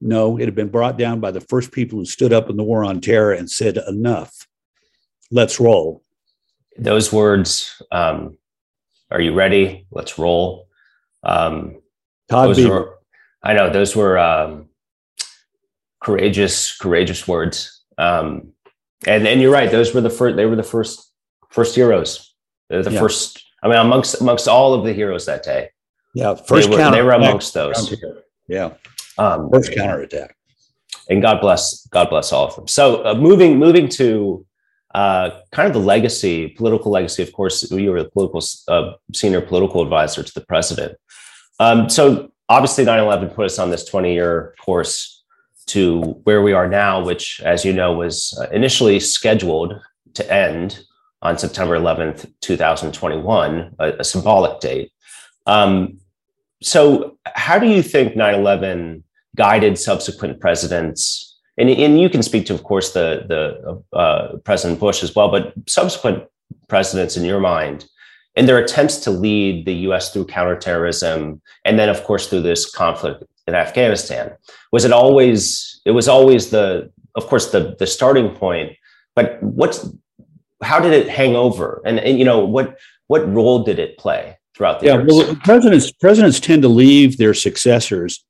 no 0.00 0.38
it 0.38 0.44
had 0.44 0.54
been 0.54 0.68
brought 0.68 0.98
down 0.98 1.20
by 1.20 1.30
the 1.30 1.40
first 1.40 1.72
people 1.72 1.98
who 1.98 2.04
stood 2.04 2.32
up 2.32 2.50
in 2.50 2.56
the 2.56 2.62
war 2.62 2.84
on 2.84 3.00
terror 3.00 3.32
and 3.32 3.50
said 3.50 3.78
enough 3.88 4.46
let's 5.30 5.60
roll 5.60 6.02
those 6.76 7.12
words 7.12 7.80
um, 7.92 8.36
are 9.10 9.20
you 9.20 9.32
ready 9.32 9.86
let's 9.90 10.18
roll 10.18 10.68
um, 11.22 11.80
Todd 12.28 12.56
were, 12.58 12.98
i 13.42 13.52
know 13.52 13.70
those 13.70 13.94
were 13.94 14.18
um, 14.18 14.68
courageous 16.00 16.76
courageous 16.76 17.26
words 17.26 17.84
um, 17.98 18.52
and 19.06 19.26
and 19.26 19.40
you're 19.40 19.52
right 19.52 19.70
those 19.70 19.94
were 19.94 20.00
the 20.00 20.10
first 20.10 20.36
they 20.36 20.46
were 20.46 20.56
the 20.56 20.62
first 20.62 21.12
first 21.50 21.74
heroes 21.74 22.34
they're 22.68 22.82
the 22.82 22.90
yeah. 22.90 23.00
first. 23.00 23.44
I 23.62 23.68
mean, 23.68 23.76
amongst 23.76 24.20
amongst 24.20 24.48
all 24.48 24.74
of 24.74 24.84
the 24.84 24.92
heroes 24.92 25.26
that 25.26 25.42
day. 25.42 25.70
Yeah, 26.14 26.34
first 26.34 26.70
they 26.70 26.76
were, 26.76 26.90
they 26.90 27.02
were 27.02 27.12
amongst 27.12 27.54
those. 27.54 27.94
Yeah, 28.46 28.74
um, 29.18 29.50
first 29.50 29.74
counterattack. 29.74 30.36
And 31.08 31.20
God 31.20 31.40
bless 31.40 31.86
God 31.88 32.08
bless 32.08 32.32
all 32.32 32.46
of 32.46 32.56
them. 32.56 32.68
So 32.68 33.04
uh, 33.04 33.14
moving 33.14 33.58
moving 33.58 33.88
to 33.90 34.46
uh, 34.94 35.40
kind 35.50 35.66
of 35.66 35.74
the 35.74 35.80
legacy, 35.80 36.48
political 36.48 36.90
legacy. 36.90 37.22
Of 37.22 37.32
course, 37.32 37.70
you 37.70 37.90
were 37.90 38.02
the 38.02 38.10
political 38.10 38.42
uh, 38.68 38.92
senior 39.12 39.40
political 39.40 39.82
advisor 39.82 40.22
to 40.22 40.34
the 40.34 40.40
president. 40.40 40.96
Um, 41.60 41.88
so 41.88 42.32
obviously, 42.48 42.84
9/11 42.84 43.34
put 43.34 43.46
us 43.46 43.58
on 43.58 43.70
this 43.70 43.84
20 43.84 44.14
year 44.14 44.54
course 44.64 45.22
to 45.66 46.00
where 46.24 46.42
we 46.42 46.52
are 46.52 46.68
now, 46.68 47.02
which, 47.02 47.40
as 47.44 47.64
you 47.64 47.72
know, 47.72 47.92
was 47.92 48.38
uh, 48.40 48.48
initially 48.50 49.00
scheduled 49.00 49.80
to 50.14 50.32
end 50.32 50.80
on 51.22 51.38
September 51.38 51.76
11th, 51.78 52.30
2021, 52.42 53.74
a, 53.78 53.92
a 54.00 54.04
symbolic 54.04 54.60
date. 54.60 54.92
Um, 55.46 55.98
so, 56.62 57.18
how 57.26 57.58
do 57.58 57.66
you 57.66 57.82
think 57.82 58.16
9 58.16 58.34
11 58.34 59.03
guided 59.34 59.78
subsequent 59.78 60.40
presidents? 60.40 61.38
And, 61.56 61.70
and 61.70 62.00
you 62.00 62.08
can 62.08 62.22
speak 62.22 62.46
to, 62.46 62.54
of 62.54 62.64
course, 62.64 62.92
the, 62.92 63.24
the 63.28 63.96
uh, 63.96 64.36
President 64.38 64.80
Bush 64.80 65.02
as 65.02 65.14
well, 65.14 65.30
but 65.30 65.52
subsequent 65.68 66.24
presidents 66.68 67.16
in 67.16 67.24
your 67.24 67.40
mind 67.40 67.86
in 68.36 68.46
their 68.46 68.58
attempts 68.58 68.96
to 68.98 69.10
lead 69.10 69.64
the 69.64 69.74
US 69.88 70.12
through 70.12 70.26
counterterrorism 70.26 71.40
and 71.64 71.78
then 71.78 71.88
of 71.88 72.02
course 72.04 72.28
through 72.28 72.42
this 72.42 72.70
conflict 72.70 73.24
in 73.46 73.54
Afghanistan? 73.54 74.32
Was 74.72 74.84
it 74.84 74.92
always 74.92 75.80
it 75.84 75.92
was 75.92 76.08
always 76.08 76.50
the 76.50 76.90
of 77.14 77.26
course 77.26 77.52
the 77.52 77.76
the 77.78 77.86
starting 77.86 78.30
point, 78.30 78.76
but 79.14 79.42
what's 79.42 79.88
how 80.62 80.80
did 80.80 80.92
it 80.92 81.08
hang 81.08 81.36
over? 81.36 81.82
And, 81.84 81.98
and 82.00 82.18
you 82.18 82.24
know 82.24 82.44
what 82.44 82.78
what 83.06 83.28
role 83.32 83.62
did 83.62 83.78
it 83.78 83.98
play 83.98 84.38
throughout 84.56 84.80
the 84.80 84.86
yeah, 84.86 84.94
years? 84.94 85.06
well, 85.06 85.36
presidents 85.44 85.92
presidents 85.92 86.40
tend 86.40 86.62
to 86.62 86.68
leave 86.68 87.18
their 87.18 87.34
successors 87.34 88.24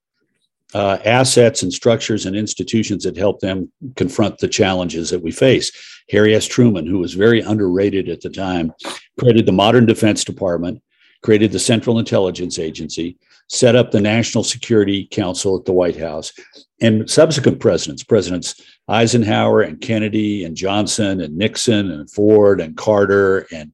uh, 0.74 0.98
assets 1.04 1.62
and 1.62 1.72
structures 1.72 2.26
and 2.26 2.36
institutions 2.36 3.04
that 3.04 3.16
help 3.16 3.40
them 3.40 3.70
confront 3.96 4.38
the 4.38 4.48
challenges 4.48 5.10
that 5.10 5.22
we 5.22 5.30
face. 5.30 5.70
Harry 6.10 6.34
S. 6.34 6.46
Truman, 6.46 6.86
who 6.86 6.98
was 6.98 7.14
very 7.14 7.40
underrated 7.40 8.08
at 8.08 8.20
the 8.20 8.30
time, 8.30 8.72
created 9.18 9.46
the 9.46 9.52
modern 9.52 9.86
Defense 9.86 10.24
Department, 10.24 10.82
created 11.22 11.52
the 11.52 11.58
Central 11.58 11.98
Intelligence 11.98 12.58
Agency, 12.58 13.16
set 13.48 13.76
up 13.76 13.90
the 13.90 14.00
National 14.00 14.44
Security 14.44 15.06
Council 15.10 15.56
at 15.56 15.64
the 15.64 15.72
White 15.72 15.96
House, 15.96 16.32
and 16.80 17.08
subsequent 17.08 17.60
presidents, 17.60 18.02
Presidents 18.02 18.60
Eisenhower 18.88 19.62
and 19.62 19.80
Kennedy 19.80 20.44
and 20.44 20.56
Johnson 20.56 21.20
and 21.20 21.36
Nixon 21.36 21.90
and 21.90 22.10
Ford 22.10 22.60
and 22.60 22.76
Carter 22.76 23.46
and 23.52 23.72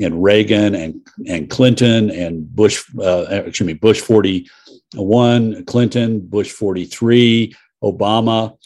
and 0.00 0.22
Reagan 0.22 0.74
and 0.74 1.06
and 1.26 1.50
Clinton 1.50 2.10
and 2.10 2.54
Bush, 2.54 2.84
uh, 3.00 3.26
excuse 3.30 3.66
me, 3.66 3.72
Bush 3.74 4.00
41, 4.94 5.64
Clinton, 5.64 6.20
Bush 6.20 6.50
43, 6.52 7.54
Obama, 7.82 8.56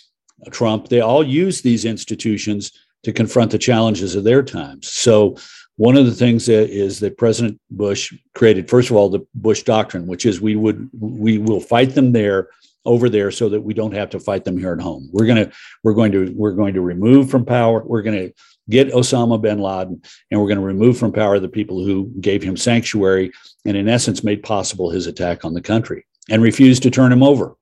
Trump, 0.50 0.88
they 0.88 1.00
all 1.00 1.24
use 1.24 1.60
these 1.60 1.84
institutions 1.84 2.72
to 3.02 3.12
confront 3.12 3.50
the 3.50 3.58
challenges 3.58 4.14
of 4.14 4.24
their 4.24 4.42
times. 4.42 4.88
So 4.88 5.36
one 5.76 5.96
of 5.96 6.06
the 6.06 6.12
things 6.12 6.46
that 6.46 6.70
is 6.70 7.00
that 7.00 7.16
President 7.16 7.58
Bush 7.70 8.12
created, 8.34 8.68
first 8.68 8.90
of 8.90 8.96
all, 8.96 9.08
the 9.08 9.26
Bush 9.34 9.62
Doctrine, 9.62 10.06
which 10.06 10.26
is 10.26 10.40
we 10.40 10.56
would 10.56 10.90
we 10.98 11.38
will 11.38 11.60
fight 11.60 11.94
them 11.94 12.12
there 12.12 12.48
over 12.84 13.08
there 13.08 13.30
so 13.30 13.48
that 13.48 13.60
we 13.60 13.74
don't 13.74 13.94
have 13.94 14.10
to 14.10 14.20
fight 14.20 14.44
them 14.44 14.58
here 14.58 14.72
at 14.72 14.80
home. 14.80 15.08
We're 15.12 15.26
gonna 15.26 15.50
we're 15.82 15.94
going 15.94 16.12
to 16.12 16.32
we're 16.36 16.52
going 16.52 16.74
to 16.74 16.82
remove 16.82 17.30
from 17.30 17.46
power. 17.46 17.82
We're 17.84 18.02
going 18.02 18.28
to 18.28 18.34
get 18.68 18.92
Osama 18.92 19.40
bin 19.40 19.58
Laden, 19.58 20.02
and 20.30 20.40
we're 20.40 20.46
going 20.46 20.58
to 20.58 20.64
remove 20.64 20.98
from 20.98 21.12
power 21.12 21.38
the 21.38 21.48
people 21.48 21.82
who 21.82 22.12
gave 22.20 22.42
him 22.42 22.56
sanctuary 22.56 23.32
and, 23.64 23.76
in 23.76 23.88
essence, 23.88 24.22
made 24.22 24.42
possible 24.42 24.90
his 24.90 25.06
attack 25.06 25.44
on 25.44 25.54
the 25.54 25.62
country 25.62 26.04
and 26.30 26.42
refused 26.42 26.82
to 26.84 26.90
turn 26.90 27.12
him 27.12 27.22
over. 27.22 27.56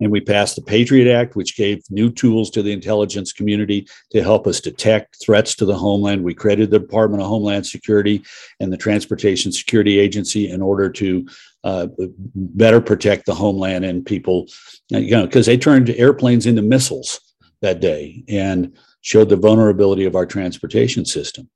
And 0.00 0.10
we 0.10 0.20
passed 0.20 0.56
the 0.56 0.62
Patriot 0.62 1.12
Act, 1.12 1.36
which 1.36 1.56
gave 1.56 1.82
new 1.88 2.10
tools 2.10 2.50
to 2.50 2.62
the 2.62 2.72
intelligence 2.72 3.32
community 3.32 3.86
to 4.10 4.22
help 4.22 4.46
us 4.48 4.60
detect 4.60 5.22
threats 5.22 5.54
to 5.56 5.64
the 5.64 5.76
homeland. 5.76 6.24
We 6.24 6.34
created 6.34 6.70
the 6.70 6.80
Department 6.80 7.22
of 7.22 7.28
Homeland 7.28 7.64
Security 7.66 8.24
and 8.58 8.72
the 8.72 8.76
Transportation 8.76 9.52
Security 9.52 10.00
Agency 10.00 10.50
in 10.50 10.60
order 10.60 10.90
to 10.90 11.26
uh, 11.62 11.86
better 12.34 12.80
protect 12.80 13.26
the 13.26 13.34
homeland 13.34 13.84
and 13.84 14.04
people, 14.04 14.46
you 14.88 15.12
know, 15.12 15.26
because 15.26 15.46
they 15.46 15.56
turned 15.56 15.88
airplanes 15.90 16.44
into 16.44 16.60
missiles 16.60 17.20
that 17.62 17.80
day 17.80 18.24
and 18.28 18.76
showed 19.00 19.28
the 19.28 19.36
vulnerability 19.36 20.06
of 20.06 20.16
our 20.16 20.26
transportation 20.26 21.04
system. 21.04 21.48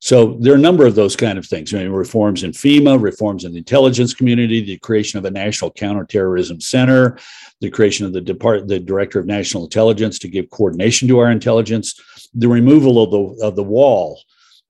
So 0.00 0.36
there 0.40 0.52
are 0.52 0.56
a 0.56 0.60
number 0.60 0.86
of 0.86 0.94
those 0.94 1.16
kind 1.16 1.38
of 1.38 1.46
things. 1.46 1.74
I 1.74 1.78
mean, 1.78 1.90
reforms 1.90 2.44
in 2.44 2.52
FEMA, 2.52 3.00
reforms 3.00 3.44
in 3.44 3.52
the 3.52 3.58
intelligence 3.58 4.14
community, 4.14 4.60
the 4.60 4.78
creation 4.78 5.18
of 5.18 5.24
a 5.24 5.30
national 5.30 5.72
counterterrorism 5.72 6.60
center, 6.60 7.18
the 7.60 7.70
creation 7.70 8.06
of 8.06 8.12
the 8.12 8.20
depart 8.20 8.68
the 8.68 8.78
director 8.78 9.18
of 9.18 9.26
national 9.26 9.64
intelligence 9.64 10.18
to 10.20 10.28
give 10.28 10.50
coordination 10.50 11.08
to 11.08 11.18
our 11.18 11.30
intelligence, 11.30 12.00
the 12.34 12.48
removal 12.48 13.02
of 13.02 13.10
the 13.10 13.44
of 13.44 13.56
the 13.56 13.64
wall. 13.64 14.20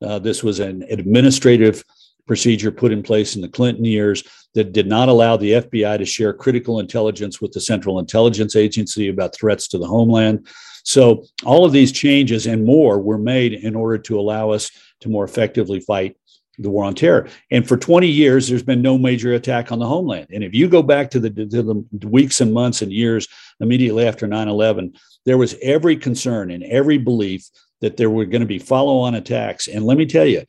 Uh, 0.03 0.19
this 0.19 0.43
was 0.43 0.61
an 0.61 0.85
administrative 0.91 1.85
procedure 2.27 2.71
put 2.71 2.93
in 2.93 3.03
place 3.03 3.37
in 3.37 3.43
the 3.43 3.49
Clinton 3.49 3.85
years 3.85 4.23
that 4.55 4.73
did 4.73 4.87
not 4.87 5.09
allow 5.09 5.37
the 5.37 5.53
FBI 5.53 5.99
to 5.99 6.05
share 6.05 6.33
critical 6.33 6.81
intelligence 6.81 7.41
with 7.41 7.53
the 7.53 7.61
Central 7.61 7.99
Intelligence 7.99 8.57
Agency 8.57 9.09
about 9.09 9.35
threats 9.35 9.69
to 9.69 9.79
the 9.79 9.87
homeland. 9.87 10.47
So 10.87 11.25
all 11.44 11.64
of 11.64 11.72
these 11.72 11.90
changes 11.90 12.46
and 12.46 12.64
more 12.64 13.01
were 13.01 13.18
made 13.18 13.53
in 13.53 13.75
order 13.75 13.99
to 13.99 14.20
allow 14.20 14.51
us 14.51 14.70
to 15.01 15.09
more 15.09 15.25
effectively 15.25 15.81
fight 15.81 16.16
the 16.59 16.70
war 16.70 16.85
on 16.85 16.94
terror. 16.94 17.29
And 17.51 17.66
for 17.66 17.77
20 17.77 18.07
years, 18.07 18.49
there's 18.49 18.62
been 18.62 18.83
no 18.83 18.96
major 18.96 19.35
attack 19.35 19.72
on 19.72 19.81
the 19.81 19.87
homeland. 19.87 20.29
And 20.33 20.44
if 20.44 20.55
you 20.55 20.68
go 20.68 20.83
back 20.83 21.11
to 21.11 21.20
the, 21.20 21.29
to 21.31 21.62
the 21.62 22.07
weeks 22.07 22.40
and 22.40 22.55
months 22.55 22.83
and 22.83 22.92
years 22.92 23.27
immediately 23.59 24.07
after 24.07 24.29
9 24.29 24.49
11, 24.49 24.94
there 25.27 25.37
was 25.37 25.57
every 25.61 25.96
concern 25.96 26.53
and 26.53 26.62
every 26.62 26.99
belief 26.99 27.51
that 27.81 27.96
there 27.96 28.09
were 28.09 28.25
going 28.25 28.40
to 28.40 28.46
be 28.46 28.61
follow 28.61 29.01
on 29.01 29.16
attacks. 29.16 29.66
And 29.66 29.85
let 29.85 29.99
me 29.99 30.07
tell 30.07 30.25
you, 30.25 30.44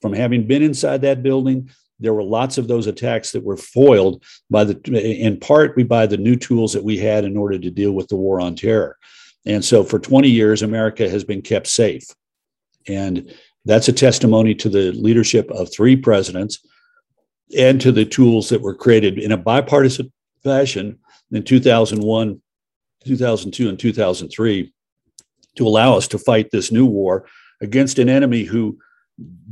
from 0.00 0.14
having 0.14 0.46
been 0.46 0.62
inside 0.62 1.02
that 1.02 1.22
building, 1.22 1.70
there 2.00 2.14
were 2.14 2.24
lots 2.24 2.56
of 2.56 2.66
those 2.66 2.86
attacks 2.86 3.30
that 3.32 3.44
were 3.44 3.58
foiled 3.58 4.24
by 4.50 4.64
the, 4.64 5.20
in 5.22 5.38
part, 5.38 5.76
we 5.76 5.84
by 5.84 6.06
the 6.06 6.16
new 6.16 6.34
tools 6.34 6.72
that 6.72 6.82
we 6.82 6.96
had 6.96 7.26
in 7.26 7.36
order 7.36 7.58
to 7.58 7.70
deal 7.70 7.92
with 7.92 8.08
the 8.08 8.16
war 8.16 8.40
on 8.40 8.56
terror. 8.56 8.96
And 9.44 9.64
so 9.64 9.82
for 9.82 9.98
20 9.98 10.28
years, 10.28 10.62
America 10.62 11.08
has 11.08 11.24
been 11.24 11.42
kept 11.42 11.66
safe. 11.66 12.04
And 12.88 13.34
that's 13.64 13.88
a 13.88 13.92
testimony 13.92 14.54
to 14.56 14.68
the 14.68 14.92
leadership 14.92 15.50
of 15.50 15.72
three 15.72 15.96
presidents 15.96 16.64
and 17.56 17.80
to 17.80 17.92
the 17.92 18.04
tools 18.04 18.48
that 18.48 18.62
were 18.62 18.74
created 18.74 19.18
in 19.18 19.32
a 19.32 19.36
bipartisan 19.36 20.12
fashion 20.42 20.98
in 21.30 21.42
2001, 21.42 22.40
2002, 23.04 23.68
and 23.68 23.78
2003 23.78 24.72
to 25.56 25.66
allow 25.66 25.96
us 25.96 26.08
to 26.08 26.18
fight 26.18 26.50
this 26.50 26.72
new 26.72 26.86
war 26.86 27.26
against 27.60 27.98
an 27.98 28.08
enemy 28.08 28.44
who 28.44 28.78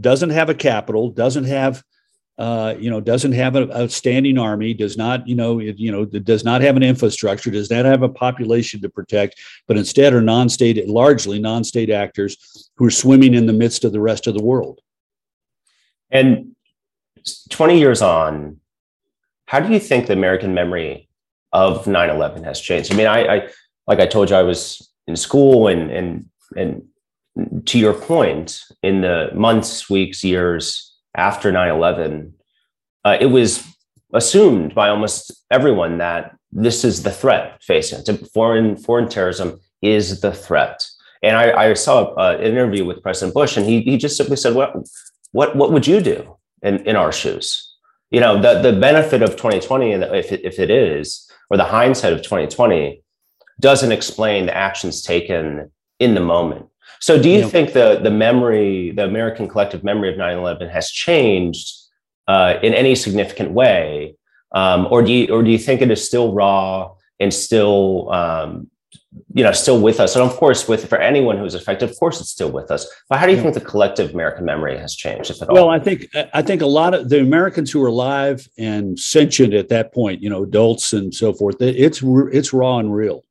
doesn't 0.01 0.31
have 0.31 0.49
a 0.49 0.55
capital, 0.55 1.11
doesn't 1.11 1.45
have 1.45 1.83
uh, 2.41 2.75
you 2.79 2.89
know, 2.89 3.03
doesn't 3.03 3.33
have 3.33 3.55
an 3.55 3.71
outstanding 3.71 4.39
army, 4.39 4.73
does 4.73 4.97
not, 4.97 5.29
you 5.29 5.35
know, 5.35 5.61
it, 5.61 5.79
you 5.79 5.93
know, 5.93 6.07
does 6.07 6.43
not 6.43 6.63
have 6.63 6.75
an 6.75 6.83
infrastructure, 6.83 7.51
does 7.51 7.71
not 7.71 7.85
have 7.85 8.03
a 8.03 8.09
population 8.09 8.81
to 8.81 8.89
protect, 8.89 9.39
but 9.69 9.77
instead 9.77 10.15
are 10.15 10.23
non-state, 10.23 10.89
largely 10.89 11.39
non-state 11.39 11.91
actors 11.91 12.71
who 12.77 12.87
are 12.87 12.91
swimming 12.91 13.35
in 13.35 13.45
the 13.45 13.53
midst 13.53 13.85
of 13.85 13.93
the 13.93 14.01
rest 14.01 14.27
of 14.27 14.33
the 14.33 14.43
world. 14.43 14.81
And 16.11 16.57
20 17.51 17.79
years 17.79 18.01
on, 18.01 18.59
how 19.45 19.61
do 19.61 19.71
you 19.71 19.79
think 19.79 20.07
the 20.07 20.15
American 20.15 20.55
memory 20.55 21.11
of 21.53 21.85
9/11 21.85 22.43
has 22.45 22.59
changed? 22.59 22.91
I 22.91 22.97
mean, 22.97 23.07
I, 23.07 23.37
I 23.37 23.49
like 23.87 24.01
I 24.01 24.07
told 24.07 24.31
you, 24.31 24.37
I 24.37 24.45
was 24.45 24.91
in 25.07 25.15
school, 25.15 25.69
and 25.69 25.91
and 25.91 26.27
and 26.57 27.67
to 27.67 27.79
your 27.79 27.93
point, 27.93 28.65
in 28.83 29.03
the 29.03 29.31
months, 29.35 29.91
weeks, 29.91 30.25
years 30.25 30.90
after 31.15 31.53
9 31.53 31.69
11, 31.69 32.35
uh, 33.05 33.17
it 33.21 33.27
was 33.27 33.67
assumed 34.13 34.75
by 34.75 34.89
almost 34.89 35.33
everyone 35.51 35.99
that 35.99 36.37
this 36.53 36.85
is 36.85 37.03
the 37.03 37.11
threat 37.11 37.63
facing 37.63 38.03
foreign 38.35 38.77
foreign 38.77 39.09
terrorism 39.09 39.61
is 39.83 40.21
the 40.21 40.33
threat. 40.33 40.85
And 41.23 41.37
I, 41.37 41.71
I 41.71 41.75
saw 41.75 42.15
uh, 42.15 42.37
an 42.39 42.47
interview 42.47 42.85
with 42.85 43.03
President 43.03 43.35
Bush, 43.35 43.57
and 43.57 43.67
he, 43.67 43.83
he 43.83 43.97
just 43.97 44.17
simply 44.17 44.37
said, 44.37 44.55
"What 44.55 44.75
what 45.33 45.55
what 45.55 45.73
would 45.73 45.87
you 45.87 46.01
do 46.01 46.37
in, 46.63 46.79
in 46.87 46.97
our 46.97 47.13
shoes?" 47.13 47.75
You 48.11 48.21
know, 48.21 48.41
the 48.41 48.61
the 48.61 48.79
benefit 48.79 49.23
of 49.23 49.31
2020, 49.31 49.93
and 49.93 50.05
if 50.05 50.33
it, 50.33 50.45
if 50.45 50.59
it 50.59 50.71
is, 50.71 51.31
or 51.51 51.57
the 51.57 51.65
hindsight 51.65 52.13
of 52.13 52.23
2020, 52.23 53.03
doesn't 53.61 53.93
explain 53.93 54.47
the 54.47 54.57
actions 54.57 55.03
taken 55.03 55.71
in 55.99 56.15
the 56.15 56.21
moment. 56.21 56.67
So, 57.01 57.21
do 57.21 57.31
you 57.31 57.49
think 57.49 57.73
the 57.73 57.99
the 58.03 58.11
memory, 58.11 58.91
the 58.91 59.05
American 59.05 59.49
collective 59.49 59.83
memory 59.83 60.11
of 60.11 60.17
9/11, 60.17 60.71
has 60.71 60.91
changed 60.91 61.73
uh, 62.29 62.59
in 62.63 62.75
any 62.75 62.95
significant 62.95 63.53
way, 63.53 64.17
um, 64.53 64.87
or 64.91 65.03
do 65.03 65.11
you 65.13 65.35
or 65.35 65.43
do 65.43 65.51
you 65.51 65.59
think 65.59 65.81
it 65.81 65.91
is 65.91 66.07
still 66.07 66.35
raw 66.35 66.93
and 67.19 67.33
still 67.33 68.13
um, 68.13 68.71
you 69.33 69.43
know 69.43 69.53
still 69.53 69.81
with 69.81 69.99
us? 69.99 70.15
And 70.15 70.23
of 70.23 70.37
course, 70.37 70.69
with 70.69 70.91
for 70.91 70.99
anyone 70.99 71.39
who's 71.39 71.55
affected, 71.55 71.89
of 71.89 71.99
course, 71.99 72.21
it's 72.21 72.29
still 72.29 72.51
with 72.51 72.71
us. 72.71 72.87
But 73.09 73.19
how 73.19 73.25
do 73.25 73.33
you 73.33 73.39
yeah. 73.39 73.45
think 73.45 73.55
the 73.55 73.63
collective 73.63 74.13
American 74.13 74.45
memory 74.45 74.77
has 74.77 74.95
changed, 74.95 75.31
if 75.31 75.41
at 75.41 75.49
all? 75.49 75.55
Well, 75.55 75.69
I 75.71 75.79
think 75.79 76.07
I 76.35 76.43
think 76.43 76.61
a 76.61 76.67
lot 76.67 76.93
of 76.93 77.09
the 77.09 77.21
Americans 77.21 77.73
who 77.73 77.81
were 77.81 77.89
alive 77.89 78.47
and 78.59 78.99
sentient 78.99 79.55
at 79.55 79.71
that 79.71 79.95
point, 79.95 80.21
you 80.21 80.29
know, 80.29 80.43
adults 80.43 80.93
and 80.93 81.15
so 81.15 81.33
forth, 81.33 81.57
it's 81.63 82.03
it's 82.05 82.53
raw 82.53 82.79
and 82.79 82.95
real. 82.95 83.25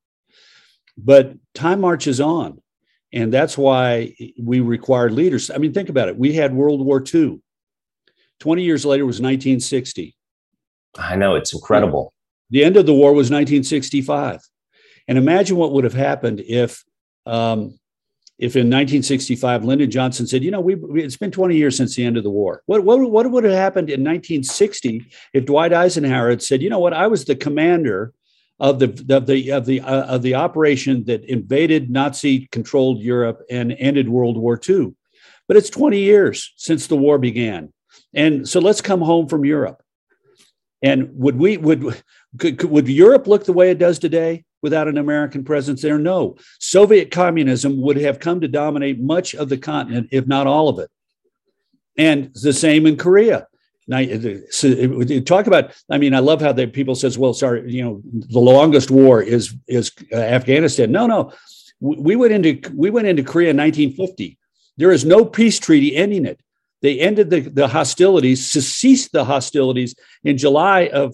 But 0.97 1.36
time 1.53 1.82
marches 1.82 2.19
on 2.19 2.62
and 3.11 3.33
that's 3.33 3.57
why 3.57 4.15
we 4.39 4.59
required 4.59 5.13
leaders. 5.13 5.49
I 5.49 5.57
mean, 5.57 5.73
think 5.73 5.89
about 5.89 6.09
it. 6.09 6.17
We 6.17 6.33
had 6.33 6.53
World 6.53 6.85
War 6.85 7.03
II. 7.13 7.41
20 8.39 8.63
years 8.63 8.85
later 8.85 9.05
was 9.05 9.19
1960. 9.19 10.15
I 10.97 11.15
know, 11.15 11.35
it's 11.35 11.53
incredible. 11.53 12.13
The 12.49 12.63
end 12.63 12.77
of 12.77 12.85
the 12.85 12.93
war 12.93 13.11
was 13.11 13.29
1965. 13.29 14.41
And 15.07 15.17
imagine 15.17 15.57
what 15.57 15.73
would 15.73 15.83
have 15.83 15.93
happened 15.93 16.41
if, 16.41 16.83
um, 17.25 17.79
if 18.37 18.55
in 18.55 18.69
1965 18.69 19.65
Lyndon 19.65 19.91
Johnson 19.91 20.25
said, 20.25 20.43
"You 20.43 20.51
know, 20.51 20.61
we 20.61 20.75
it's 21.01 21.17
been 21.17 21.31
20 21.31 21.57
years 21.57 21.75
since 21.75 21.95
the 21.95 22.05
end 22.05 22.15
of 22.15 22.23
the 22.23 22.29
war." 22.29 22.63
What 22.67 22.85
what 22.85 22.97
what 23.11 23.29
would 23.29 23.43
have 23.43 23.53
happened 23.53 23.89
in 23.89 24.01
1960 24.01 25.05
if 25.33 25.45
Dwight 25.45 25.73
Eisenhower 25.73 26.29
had 26.29 26.41
said, 26.41 26.61
"You 26.61 26.69
know 26.69 26.79
what? 26.79 26.93
I 26.93 27.07
was 27.07 27.25
the 27.25 27.35
commander 27.35 28.13
of 28.59 28.79
the 28.79 29.15
of 29.15 29.25
the 29.25 29.51
of 29.51 29.65
the 29.65 29.81
uh, 29.81 30.03
of 30.03 30.21
the 30.21 30.35
operation 30.35 31.05
that 31.05 31.23
invaded 31.25 31.89
Nazi 31.89 32.47
controlled 32.51 32.99
Europe 33.01 33.41
and 33.49 33.71
ended 33.73 34.09
World 34.09 34.37
War 34.37 34.59
II. 34.67 34.93
but 35.47 35.57
it's 35.57 35.69
20 35.69 35.99
years 35.99 36.53
since 36.57 36.87
the 36.87 36.97
war 36.97 37.17
began. 37.17 37.73
And 38.13 38.47
so 38.47 38.59
let's 38.59 38.81
come 38.81 39.01
home 39.01 39.27
from 39.27 39.45
Europe. 39.45 39.81
And 40.81 41.09
would 41.13 41.37
we 41.37 41.57
would 41.57 42.01
could, 42.37 42.63
would 42.63 42.87
Europe 42.87 43.27
look 43.27 43.45
the 43.45 43.53
way 43.53 43.71
it 43.71 43.79
does 43.79 43.99
today 43.99 44.45
without 44.61 44.87
an 44.87 44.97
American 44.97 45.43
presence 45.43 45.81
there? 45.81 45.97
No. 45.97 46.35
Soviet 46.59 47.11
communism 47.11 47.81
would 47.81 47.97
have 47.97 48.19
come 48.19 48.41
to 48.41 48.47
dominate 48.47 48.99
much 48.99 49.35
of 49.35 49.49
the 49.49 49.57
continent, 49.57 50.09
if 50.11 50.27
not 50.27 50.47
all 50.47 50.69
of 50.69 50.79
it. 50.79 50.89
And 51.97 52.31
the 52.33 52.53
same 52.53 52.85
in 52.85 52.95
Korea. 52.95 53.47
So 54.52 55.19
talk 55.21 55.47
about. 55.47 55.71
I 55.89 55.97
mean, 55.97 56.13
I 56.13 56.19
love 56.19 56.41
how 56.41 56.54
the 56.54 56.67
people 56.67 56.95
says, 56.95 57.17
"Well, 57.17 57.34
sorry, 57.34 57.71
you 57.71 57.84
know, 57.84 58.02
the 58.06 58.39
longest 58.39 58.91
war 58.91 59.21
is 59.21 59.56
is 59.67 59.91
uh, 60.13 60.17
Afghanistan." 60.17 60.91
No, 60.91 61.08
no, 61.08 61.34
we 61.80 62.15
went 62.15 62.34
into 62.34 62.71
we 62.75 62.89
went 62.89 63.08
into 63.08 63.23
Korea 63.23 63.49
in 63.49 63.58
1950. 63.58 64.38
There 64.78 64.91
is 64.91 65.06
no 65.06 65.25
peace 65.25 65.60
treaty 65.60 65.95
ending 65.95 66.25
it. 66.25 66.39
They 66.82 66.99
ended 66.99 67.30
the, 67.30 67.41
the 67.41 67.67
hostilities, 67.67 68.45
ceased 68.45 69.12
the 69.12 69.25
hostilities 69.25 69.95
in 70.23 70.38
July 70.38 70.88
of 70.88 71.12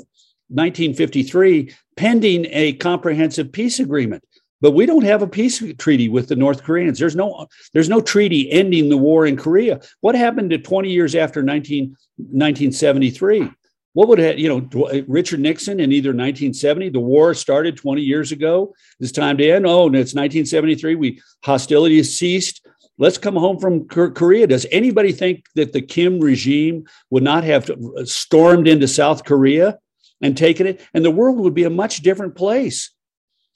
1953, 0.50 1.74
pending 1.96 2.46
a 2.52 2.74
comprehensive 2.74 3.52
peace 3.52 3.80
agreement. 3.80 4.24
But 4.62 4.72
we 4.72 4.86
don't 4.86 5.04
have 5.04 5.22
a 5.22 5.28
peace 5.28 5.62
treaty 5.78 6.10
with 6.10 6.28
the 6.28 6.36
North 6.36 6.64
Koreans. 6.64 6.98
There's 6.98 7.16
no 7.16 7.48
there's 7.74 7.90
no 7.90 8.02
treaty 8.02 8.52
ending 8.52 8.90
the 8.90 8.98
war 8.98 9.26
in 9.26 9.38
Korea. 9.38 9.82
What 10.02 10.16
happened 10.16 10.50
to 10.52 10.58
20 10.58 10.90
years 10.90 11.14
after 11.14 11.44
19, 11.44 11.96
1973? 12.18 13.50
What 13.94 14.10
would 14.10 14.20
have, 14.20 14.38
you 14.38 14.50
know, 14.50 15.04
Richard 15.08 15.40
Nixon 15.40 15.80
in 15.80 15.94
either 15.94 16.10
1970, 16.10 16.90
the 16.90 17.00
war 17.00 17.34
started 17.34 17.78
20 17.78 18.02
years 18.02 18.34
ago. 18.34 18.74
It's 19.00 19.14
time 19.14 19.38
to 19.38 19.50
end. 19.50 19.66
Oh, 19.66 19.86
it's 19.86 20.14
1973. 20.14 20.96
We 20.96 21.22
hostilities 21.46 22.18
ceased. 22.18 22.66
Let's 22.98 23.18
come 23.18 23.36
home 23.36 23.58
from 23.58 23.88
Korea. 23.88 24.48
Does 24.48 24.66
anybody 24.72 25.14
think 25.14 25.46
that 25.56 25.72
the 25.72 25.82
Kim 25.82 26.20
regime 26.20 26.86
would 27.10 27.24
not 27.24 27.46
have 27.46 27.70
uh, 27.70 28.04
stormed 28.04 28.68
into 28.68 28.88
South 28.88 29.24
Korea 29.24 29.80
and 30.22 30.38
taken 30.38 30.68
it? 30.68 30.82
And 30.94 31.04
the 31.04 31.12
world 31.12 31.38
would 31.40 31.54
be 31.54 31.64
a 31.64 31.70
much 31.70 32.02
different 32.02 32.36
place. 32.36 32.92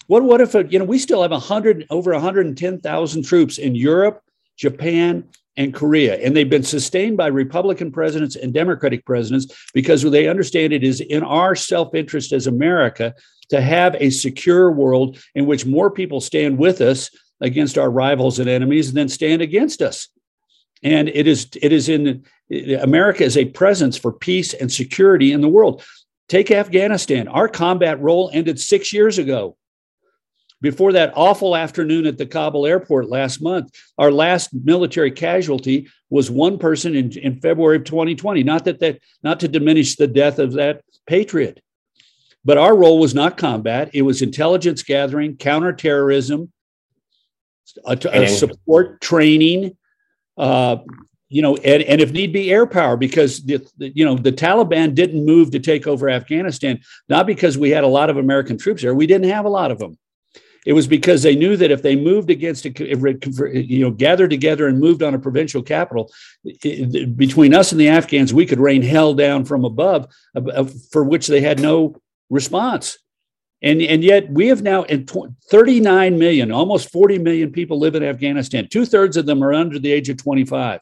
What, 0.10 0.24
what 0.24 0.42
if, 0.42 0.56
uh, 0.56 0.64
you 0.64 0.80
know, 0.80 0.86
we 0.86 0.98
still 0.98 1.22
have 1.22 1.30
100, 1.30 1.86
over 1.92 2.12
110,000 2.14 3.24
troops 3.24 3.60
in 3.60 3.76
Europe, 3.76 4.24
Japan, 4.58 5.24
and 5.56 5.72
Korea. 5.72 6.16
And 6.16 6.36
they've 6.36 6.50
been 6.50 6.64
sustained 6.64 7.16
by 7.16 7.28
Republican 7.28 7.92
presidents 7.92 8.36
and 8.36 8.52
Democratic 8.52 9.06
presidents 9.06 9.70
because 9.72 10.02
they 10.02 10.28
understand 10.28 10.74
it 10.74 10.84
is 10.84 11.00
in 11.00 11.22
our 11.22 11.56
self 11.56 11.94
interest 11.94 12.34
as 12.34 12.48
America 12.48 13.14
to 13.50 13.62
have 13.62 13.96
a 14.00 14.10
secure 14.10 14.72
world 14.72 15.20
in 15.36 15.46
which 15.46 15.68
more 15.68 15.92
people 15.92 16.22
stand 16.22 16.58
with 16.58 16.82
us 16.82 17.12
against 17.40 17.78
our 17.78 17.92
rivals 17.92 18.40
and 18.40 18.50
enemies 18.50 18.94
than 18.94 19.10
stand 19.10 19.44
against 19.44 19.80
us. 19.80 20.08
And 20.82 21.10
it 21.10 21.28
is 21.28 21.50
it 21.62 21.72
is 21.72 21.88
in 21.88 22.26
America 22.82 23.24
is 23.24 23.38
a 23.38 23.46
presence 23.46 23.96
for 23.96 24.12
peace 24.12 24.56
and 24.56 24.72
security 24.72 25.34
in 25.34 25.42
the 25.42 25.48
world. 25.48 25.84
Take 26.30 26.50
Afghanistan. 26.50 27.28
Our 27.28 27.48
combat 27.48 28.02
role 28.02 28.32
ended 28.34 28.60
six 28.60 28.92
years 28.92 29.20
ago. 29.20 29.56
Before 30.62 30.92
that 30.94 31.14
awful 31.16 31.56
afternoon 31.56 32.06
at 32.06 32.18
the 32.18 32.26
Kabul 32.26 32.66
airport 32.66 33.10
last 33.10 33.42
month, 33.42 33.72
our 33.98 34.12
last 34.12 34.54
military 34.54 35.12
casualty 35.12 35.88
was 36.10 36.30
one 36.30 36.58
person 36.58 36.96
in, 36.96 37.18
in 37.18 37.40
February 37.40 37.78
of 37.78 37.86
2020. 37.86 38.44
Not 38.44 38.66
that 38.66 38.80
that 38.80 39.00
not 39.24 39.40
to 39.40 39.48
diminish 39.48 39.96
the 39.96 40.08
death 40.08 40.38
of 40.38 40.54
that 40.54 40.82
patriot, 41.08 41.62
but 42.44 42.58
our 42.58 42.76
role 42.76 43.00
was 43.00 43.16
not 43.16 43.38
combat. 43.38 43.92
It 43.94 44.02
was 44.02 44.22
intelligence 44.22 44.84
gathering, 44.84 45.38
counterterrorism, 45.38 46.52
a, 47.86 47.98
a 48.12 48.28
support 48.28 49.00
training, 49.00 49.78
uh, 50.38 50.78
you 51.30 51.42
know, 51.42 51.56
and, 51.58 51.84
and 51.84 52.02
if 52.02 52.12
need 52.12 52.34
be, 52.34 52.52
air 52.52 52.66
power, 52.66 52.98
because 52.98 53.44
the, 53.46 53.66
the, 53.78 53.90
you 53.96 54.04
know 54.04 54.16
the 54.16 54.32
Taliban 54.32 54.96
didn't 54.96 55.26
move 55.26 55.52
to 55.52 55.60
take 55.60 55.88
over 55.88 56.10
Afghanistan, 56.10 56.82
not 57.08 57.28
because 57.28 57.58
we 57.58 57.70
had 57.70 57.84
a 57.84 57.88
lot 57.88 58.10
of 58.10 58.18
American 58.18 58.58
troops 58.58 58.82
there. 58.82 58.96
We 58.96 59.08
didn't 59.08 59.30
have 59.30 59.46
a 59.46 59.50
lot 59.50 59.72
of 59.72 59.80
them. 59.80 59.98
It 60.66 60.74
was 60.74 60.88
because 60.88 61.24
they 61.24 61.36
knew 61.36 61.56
that 61.58 61.72
if 61.72 61.82
they 61.82 61.96
moved 61.96 62.30
against, 62.30 62.66
a, 62.66 62.72
you 63.54 63.80
know, 63.80 63.92
gathered 63.92 64.30
together 64.30 64.68
and 64.68 64.80
moved 64.80 65.02
on 65.02 65.14
a 65.14 65.20
provincial 65.20 65.64
capital, 65.64 66.12
it, 66.44 67.18
between 67.18 67.54
us 67.54 67.72
and 67.72 67.80
the 67.80 67.88
Afghans, 67.88 68.34
we 68.34 68.46
could 68.46 68.60
rain 68.60 68.82
hell 68.82 69.14
down 69.14 69.46
from 69.46 69.64
above, 69.64 70.08
for 70.92 71.04
which 71.04 71.28
they 71.28 71.42
had 71.42 71.60
no 71.60 71.96
response. 72.30 72.98
And, 73.62 73.82
and 73.82 74.04
yet 74.04 74.30
we 74.30 74.48
have 74.48 74.62
now 74.62 74.84
in 74.84 75.06
39 75.06 76.18
million, 76.18 76.52
almost 76.52 76.92
40 76.92 77.20
million 77.20 77.52
people 77.52 77.80
live 77.80 77.96
in 77.96 78.04
Afghanistan. 78.04 78.68
Two 78.70 78.86
thirds 78.86 79.18
of 79.18 79.26
them 79.26 79.44
are 79.44 79.54
under 79.54 79.80
the 79.80 79.92
age 79.92 80.10
of 80.10 80.18
25. 80.18 80.82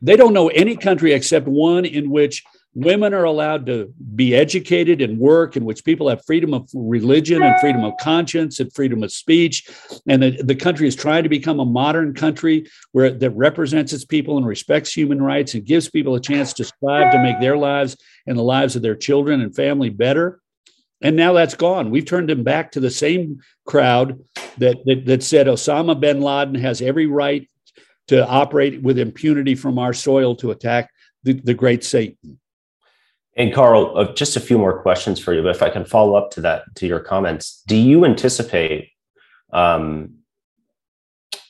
They 0.00 0.16
don't 0.16 0.32
know 0.32 0.48
any 0.48 0.76
country 0.76 1.12
except 1.12 1.46
one 1.46 1.84
in 1.84 2.10
which 2.10 2.42
women 2.74 3.12
are 3.12 3.24
allowed 3.24 3.66
to 3.66 3.92
be 4.14 4.34
educated 4.34 5.02
and 5.02 5.18
work, 5.18 5.56
in 5.56 5.64
which 5.64 5.84
people 5.84 6.08
have 6.08 6.24
freedom 6.24 6.54
of 6.54 6.70
religion 6.74 7.42
and 7.42 7.58
freedom 7.60 7.84
of 7.84 7.92
conscience 8.00 8.60
and 8.60 8.72
freedom 8.72 9.02
of 9.02 9.12
speech. 9.12 9.68
And 10.08 10.22
the, 10.22 10.42
the 10.42 10.54
country 10.54 10.88
is 10.88 10.96
trying 10.96 11.22
to 11.22 11.28
become 11.28 11.60
a 11.60 11.64
modern 11.64 12.14
country 12.14 12.66
where 12.92 13.10
that 13.10 13.30
represents 13.30 13.92
its 13.92 14.04
people 14.04 14.38
and 14.38 14.46
respects 14.46 14.92
human 14.92 15.20
rights 15.20 15.54
and 15.54 15.64
gives 15.64 15.90
people 15.90 16.14
a 16.14 16.20
chance 16.20 16.52
to 16.54 16.64
strive 16.64 17.12
to 17.12 17.22
make 17.22 17.40
their 17.40 17.58
lives 17.58 17.96
and 18.26 18.38
the 18.38 18.42
lives 18.42 18.74
of 18.74 18.82
their 18.82 18.96
children 18.96 19.42
and 19.42 19.54
family 19.54 19.90
better. 19.90 20.40
And 21.02 21.16
now 21.16 21.32
that's 21.32 21.56
gone. 21.56 21.90
We've 21.90 22.06
turned 22.06 22.30
them 22.30 22.44
back 22.44 22.72
to 22.72 22.80
the 22.80 22.90
same 22.90 23.40
crowd 23.66 24.20
that, 24.58 24.76
that, 24.86 25.04
that 25.06 25.22
said 25.22 25.46
Osama 25.46 25.98
bin 25.98 26.20
Laden 26.20 26.54
has 26.54 26.80
every 26.80 27.06
right 27.06 27.48
to 28.08 28.26
operate 28.26 28.82
with 28.82 28.98
impunity 28.98 29.54
from 29.54 29.78
our 29.78 29.92
soil 29.92 30.36
to 30.36 30.52
attack 30.52 30.90
the, 31.24 31.34
the 31.34 31.54
great 31.54 31.84
Satan. 31.84 32.38
And 33.36 33.52
Karl, 33.52 33.96
uh, 33.96 34.12
just 34.12 34.36
a 34.36 34.40
few 34.40 34.58
more 34.58 34.82
questions 34.82 35.18
for 35.18 35.32
you. 35.32 35.42
But 35.42 35.56
if 35.56 35.62
I 35.62 35.70
can 35.70 35.84
follow 35.84 36.14
up 36.14 36.30
to 36.32 36.42
that, 36.42 36.64
to 36.76 36.86
your 36.86 37.00
comments, 37.00 37.62
do 37.66 37.76
you 37.76 38.04
anticipate 38.04 38.90
um, 39.52 40.18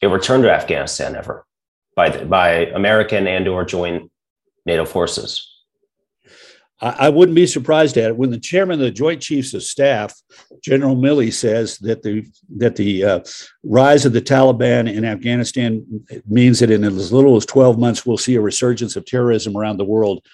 a 0.00 0.08
return 0.08 0.42
to 0.42 0.52
Afghanistan 0.52 1.16
ever 1.16 1.44
by 1.96 2.10
the, 2.10 2.24
by 2.24 2.66
American 2.66 3.26
and 3.26 3.48
or 3.48 3.64
joint 3.64 4.10
NATO 4.64 4.84
forces? 4.84 5.48
I, 6.82 7.10
wouldn't 7.10 7.36
be 7.36 7.46
surprised 7.46 7.96
at 7.96 8.10
it 8.10 8.16
when 8.16 8.30
the 8.30 8.40
chairman 8.40 8.80
of 8.80 8.80
the 8.80 8.90
Joint 8.90 9.22
Chiefs 9.22 9.54
of 9.54 9.62
Staff, 9.62 10.20
General 10.64 10.96
Milley, 10.96 11.32
says 11.32 11.78
that 11.78 12.02
the 12.02 12.26
that 12.56 12.74
the 12.74 13.04
uh, 13.04 13.20
rise 13.62 14.04
of 14.04 14.12
the 14.12 14.20
Taliban 14.20 14.92
in 14.92 15.04
Afghanistan 15.04 16.04
means 16.26 16.58
that 16.58 16.72
in 16.72 16.82
as 16.82 17.12
little 17.12 17.36
as 17.36 17.46
12 17.46 17.78
months 17.78 18.04
we'll 18.04 18.18
see 18.18 18.34
a 18.34 18.40
resurgence 18.40 18.96
of 18.96 19.06
terrorism 19.06 19.56
around 19.56 19.76
the 19.76 19.84
world. 19.84 20.26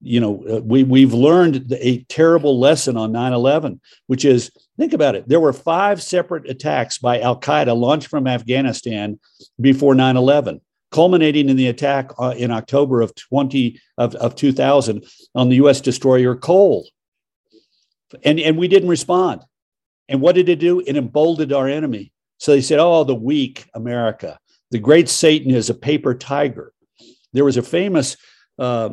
You 0.00 0.20
know, 0.20 0.44
uh, 0.48 0.60
we 0.62 0.84
we've 0.84 1.14
learned 1.14 1.72
a 1.72 2.04
terrible 2.04 2.58
lesson 2.58 2.96
on 2.96 3.12
9/11, 3.12 3.80
which 4.06 4.24
is 4.24 4.50
think 4.78 4.92
about 4.92 5.16
it. 5.16 5.28
There 5.28 5.40
were 5.40 5.52
five 5.52 6.02
separate 6.02 6.48
attacks 6.48 6.98
by 6.98 7.20
Al 7.20 7.38
Qaeda 7.38 7.76
launched 7.76 8.08
from 8.08 8.26
Afghanistan 8.26 9.18
before 9.60 9.94
9/11 9.94 10.60
culminating 10.90 11.48
in 11.48 11.56
the 11.56 11.68
attack 11.68 12.10
uh, 12.18 12.34
in 12.36 12.50
October 12.50 13.00
of 13.00 13.14
20 13.14 13.80
of, 13.98 14.14
of 14.16 14.34
2000 14.34 15.04
on 15.34 15.48
the 15.48 15.56
U.S. 15.56 15.80
destroyer 15.80 16.34
Cole. 16.34 16.88
And, 18.24 18.40
and 18.40 18.56
we 18.56 18.68
didn't 18.68 18.88
respond. 18.88 19.42
And 20.08 20.20
what 20.20 20.34
did 20.34 20.48
it 20.48 20.58
do? 20.58 20.80
It 20.80 20.96
emboldened 20.96 21.52
our 21.52 21.68
enemy. 21.68 22.12
So 22.38 22.52
they 22.52 22.62
said, 22.62 22.78
oh, 22.78 23.04
the 23.04 23.14
weak 23.14 23.68
America. 23.74 24.38
The 24.70 24.78
great 24.78 25.08
Satan 25.08 25.50
is 25.50 25.68
a 25.68 25.74
paper 25.74 26.14
tiger. 26.14 26.72
There 27.32 27.44
was 27.44 27.56
a 27.56 27.62
famous 27.62 28.16
uh, 28.58 28.90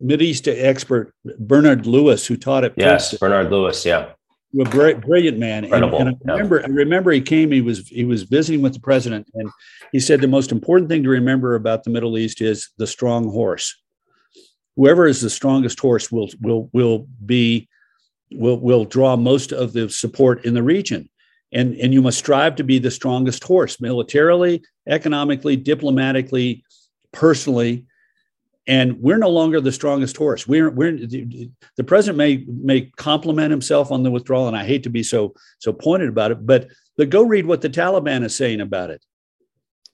East 0.00 0.48
expert, 0.48 1.14
Bernard 1.38 1.86
Lewis, 1.86 2.26
who 2.26 2.36
taught 2.36 2.64
at 2.64 2.74
Yes, 2.76 3.10
Princeton. 3.10 3.18
Bernard 3.20 3.50
Lewis, 3.50 3.84
yeah 3.84 4.10
a 4.58 4.94
brilliant 4.94 5.38
man. 5.38 5.64
And, 5.64 5.84
and, 5.84 6.18
I 6.28 6.32
remember, 6.32 6.62
I 6.64 6.68
remember 6.68 7.10
he 7.12 7.20
came. 7.20 7.52
He 7.52 7.60
was 7.60 7.88
he 7.88 8.04
was 8.04 8.24
visiting 8.24 8.62
with 8.62 8.74
the 8.74 8.80
president, 8.80 9.28
and 9.34 9.48
he 9.92 10.00
said 10.00 10.20
the 10.20 10.28
most 10.28 10.50
important 10.50 10.90
thing 10.90 11.02
to 11.04 11.08
remember 11.08 11.54
about 11.54 11.84
the 11.84 11.90
Middle 11.90 12.18
East 12.18 12.40
is 12.40 12.70
the 12.76 12.86
strong 12.86 13.30
horse. 13.30 13.76
Whoever 14.76 15.06
is 15.06 15.20
the 15.20 15.30
strongest 15.30 15.78
horse 15.78 16.10
will 16.10 16.30
will 16.40 16.68
will 16.72 17.06
be 17.24 17.68
will 18.32 18.58
will 18.58 18.84
draw 18.84 19.16
most 19.16 19.52
of 19.52 19.72
the 19.72 19.88
support 19.88 20.44
in 20.44 20.54
the 20.54 20.62
region, 20.62 21.08
and 21.52 21.76
and 21.76 21.92
you 21.94 22.02
must 22.02 22.18
strive 22.18 22.56
to 22.56 22.64
be 22.64 22.78
the 22.78 22.90
strongest 22.90 23.44
horse 23.44 23.80
militarily, 23.80 24.62
economically, 24.88 25.54
diplomatically, 25.54 26.64
personally, 27.12 27.86
and 28.66 29.00
we're 29.00 29.18
no 29.18 29.28
longer 29.28 29.60
the 29.60 29.72
strongest 29.72 30.16
horse. 30.16 30.46
We're 30.46 30.70
we're 30.70 30.92
the 30.92 31.84
president 31.86 32.18
may 32.18 32.44
may 32.46 32.82
compliment 32.96 33.50
himself 33.50 33.90
on 33.90 34.02
the 34.02 34.10
withdrawal, 34.10 34.48
and 34.48 34.56
I 34.56 34.64
hate 34.64 34.82
to 34.84 34.90
be 34.90 35.02
so 35.02 35.34
so 35.58 35.72
pointed 35.72 36.08
about 36.08 36.30
it, 36.30 36.46
but 36.46 36.68
but 36.96 37.10
go 37.10 37.22
read 37.22 37.46
what 37.46 37.62
the 37.62 37.70
Taliban 37.70 38.24
is 38.24 38.36
saying 38.36 38.60
about 38.60 38.90
it. 38.90 39.04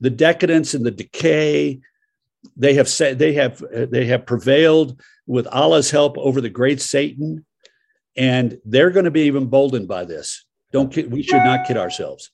The 0.01 0.11
decadence 0.11 0.75
and 0.75 0.85
the 0.85 0.91
decay 0.91 1.81
they 2.57 2.75
have 2.75 2.89
said 2.89 3.19
they 3.19 3.33
have 3.35 3.62
they 3.73 4.07
have 4.07 4.27
prevailed 4.27 5.01
with 5.27 5.47
Allah's 5.49 5.91
help 5.91 6.17
over 6.19 6.41
the 6.41 6.51
great 6.51 6.81
Satan, 6.81 7.45
and 8.17 8.59
they're 8.64 8.91
going 8.91 9.05
to 9.05 9.11
be 9.11 9.23
even 9.23 9.45
emboldened 9.45 9.89
by 9.89 10.05
this. 10.05 10.45
Don't 10.73 10.95
we 10.95 11.23
should 11.23 11.45
not 11.45 11.67
kid 11.67 11.77
ourselves. 11.77 12.31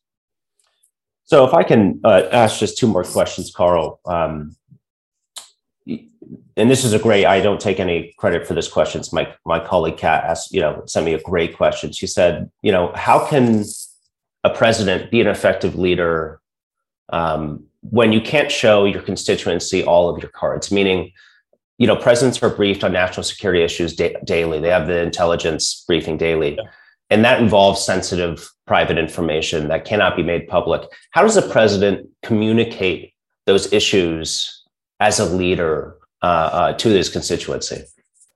So, 1.25 1.47
if 1.47 1.55
I 1.55 1.63
can 1.63 2.01
uh, 2.05 2.25
ask 2.33 2.59
just 2.59 2.79
two 2.79 2.87
more 2.87 3.05
questions, 3.05 3.53
Karl. 3.55 4.01
Um, 4.05 4.57
and 6.57 6.71
this 6.71 6.85
is 6.85 6.93
a 6.93 6.99
great. 6.99 7.25
I 7.25 7.41
don't 7.41 7.61
take 7.61 7.81
any 7.81 8.15
credit 8.19 8.47
for 8.47 8.55
this 8.55 8.69
question. 8.69 9.01
It's 9.01 9.13
my 9.13 9.33
my 9.45 9.59
colleague 9.59 9.97
Kat 9.97 10.25
asked, 10.25 10.53
you 10.53 10.61
know, 10.61 10.83
sent 10.87 11.07
me 11.07 11.15
a 11.15 11.21
great 11.21 11.57
question. 11.57 11.93
She 11.93 12.07
said, 12.07 12.51
you 12.63 12.73
know, 12.73 12.93
how 12.95 13.27
can 13.27 13.65
a 14.45 14.51
president 14.51 15.11
be 15.11 15.21
an 15.21 15.27
effective 15.27 15.77
leader 15.77 16.41
um, 17.13 17.65
when 17.81 18.13
you 18.13 18.21
can't 18.21 18.51
show 18.51 18.85
your 18.85 19.03
constituency 19.03 19.83
all 19.83 20.09
of 20.09 20.23
your 20.23 20.31
cards? 20.31 20.71
Meaning, 20.71 21.13
you 21.79 21.87
know, 21.87 21.97
presidents 21.97 22.43
are 22.43 22.51
briefed 22.51 22.85
on 22.85 22.93
national 22.93 23.25
security 23.25 23.63
issues 23.63 23.95
da- 23.95 24.17
daily. 24.25 24.61
They 24.61 24.69
have 24.69 24.87
the 24.87 25.01
intelligence 25.01 25.85
briefing 25.87 26.17
daily. 26.17 26.57
Yeah. 26.57 26.65
And 27.11 27.25
that 27.25 27.43
involves 27.43 27.85
sensitive 27.85 28.49
private 28.67 28.97
information 28.97 29.69
that 29.69 29.85
cannot 29.85 30.17
be 30.17 30.23
made 30.23 30.49
public. 30.49 30.83
How 31.11 31.23
does 31.23 31.37
a 31.37 31.47
president 31.47 32.09
communicate 32.23 33.13
those 33.45 33.73
issues 33.73 34.63
as 35.01 35.19
a 35.19 35.25
leader 35.25 35.97
uh, 36.23 36.51
uh, 36.53 36.73
to 36.75 36.89
his 36.89 37.09
constituency? 37.09 37.85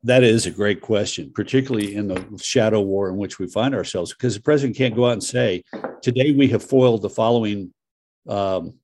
That 0.03 0.23
is 0.23 0.47
a 0.47 0.51
great 0.51 0.81
question, 0.81 1.33
particularly 1.35 1.95
in 1.95 2.09
the 2.09 2.25
shadow 2.41 2.81
war 2.81 3.09
in 3.09 3.17
which 3.17 3.39
we 3.39 3.49
find 3.49 3.75
ourselves, 3.75 4.13
because 4.13 4.35
the 4.35 4.43
president 4.43 4.77
can't 4.77 4.95
go 4.95 5.07
out 5.07 5.13
and 5.13 5.25
say, 5.25 5.65
"Today 6.03 6.33
we 6.33 6.49
have 6.49 6.63
foiled 6.63 7.03
the 7.03 7.11
following, 7.11 7.73
um, 8.29 8.75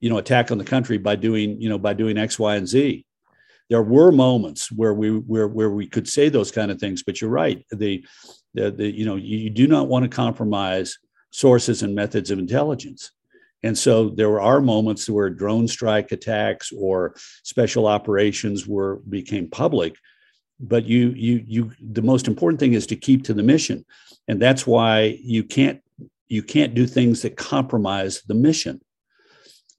you 0.00 0.10
know, 0.10 0.18
attack 0.18 0.50
on 0.50 0.58
the 0.58 0.64
country 0.64 0.98
by 0.98 1.16
doing, 1.16 1.60
you 1.60 1.68
know, 1.68 1.78
by 1.78 1.94
doing 1.94 2.18
X, 2.18 2.38
Y, 2.38 2.56
and 2.56 2.66
Z." 2.66 3.04
There 3.70 3.82
were 3.82 4.10
moments 4.12 4.70
where 4.72 4.94
we 4.94 5.10
where 5.10 5.48
where 5.48 5.70
we 5.70 5.86
could 5.86 6.08
say 6.08 6.28
those 6.28 6.50
kind 6.50 6.70
of 6.70 6.78
things, 6.78 7.02
but 7.02 7.20
you're 7.20 7.30
right. 7.30 7.64
The 7.70 8.04
the, 8.54 8.70
the 8.70 8.90
you 8.90 9.04
know 9.04 9.16
you 9.16 9.50
do 9.50 9.68
not 9.68 9.88
want 9.88 10.04
to 10.04 10.08
compromise 10.08 10.98
sources 11.30 11.82
and 11.82 11.94
methods 11.94 12.30
of 12.30 12.38
intelligence. 12.38 13.10
And 13.64 13.76
so 13.78 14.10
there 14.10 14.42
are 14.42 14.60
moments 14.60 15.08
where 15.08 15.30
drone 15.30 15.66
strike 15.66 16.12
attacks 16.12 16.70
or 16.70 17.14
special 17.42 17.86
operations 17.86 18.66
were 18.66 19.00
became 19.08 19.48
public, 19.48 19.94
but 20.60 20.84
you 20.84 21.14
you 21.16 21.42
you 21.46 21.72
the 21.80 22.02
most 22.02 22.28
important 22.28 22.60
thing 22.60 22.74
is 22.74 22.86
to 22.88 22.96
keep 22.96 23.24
to 23.24 23.34
the 23.34 23.42
mission, 23.42 23.84
and 24.28 24.40
that's 24.40 24.66
why 24.66 25.18
you 25.22 25.42
can't 25.44 25.80
you 26.28 26.42
can't 26.42 26.74
do 26.74 26.86
things 26.86 27.22
that 27.22 27.38
compromise 27.38 28.22
the 28.28 28.34
mission. 28.34 28.80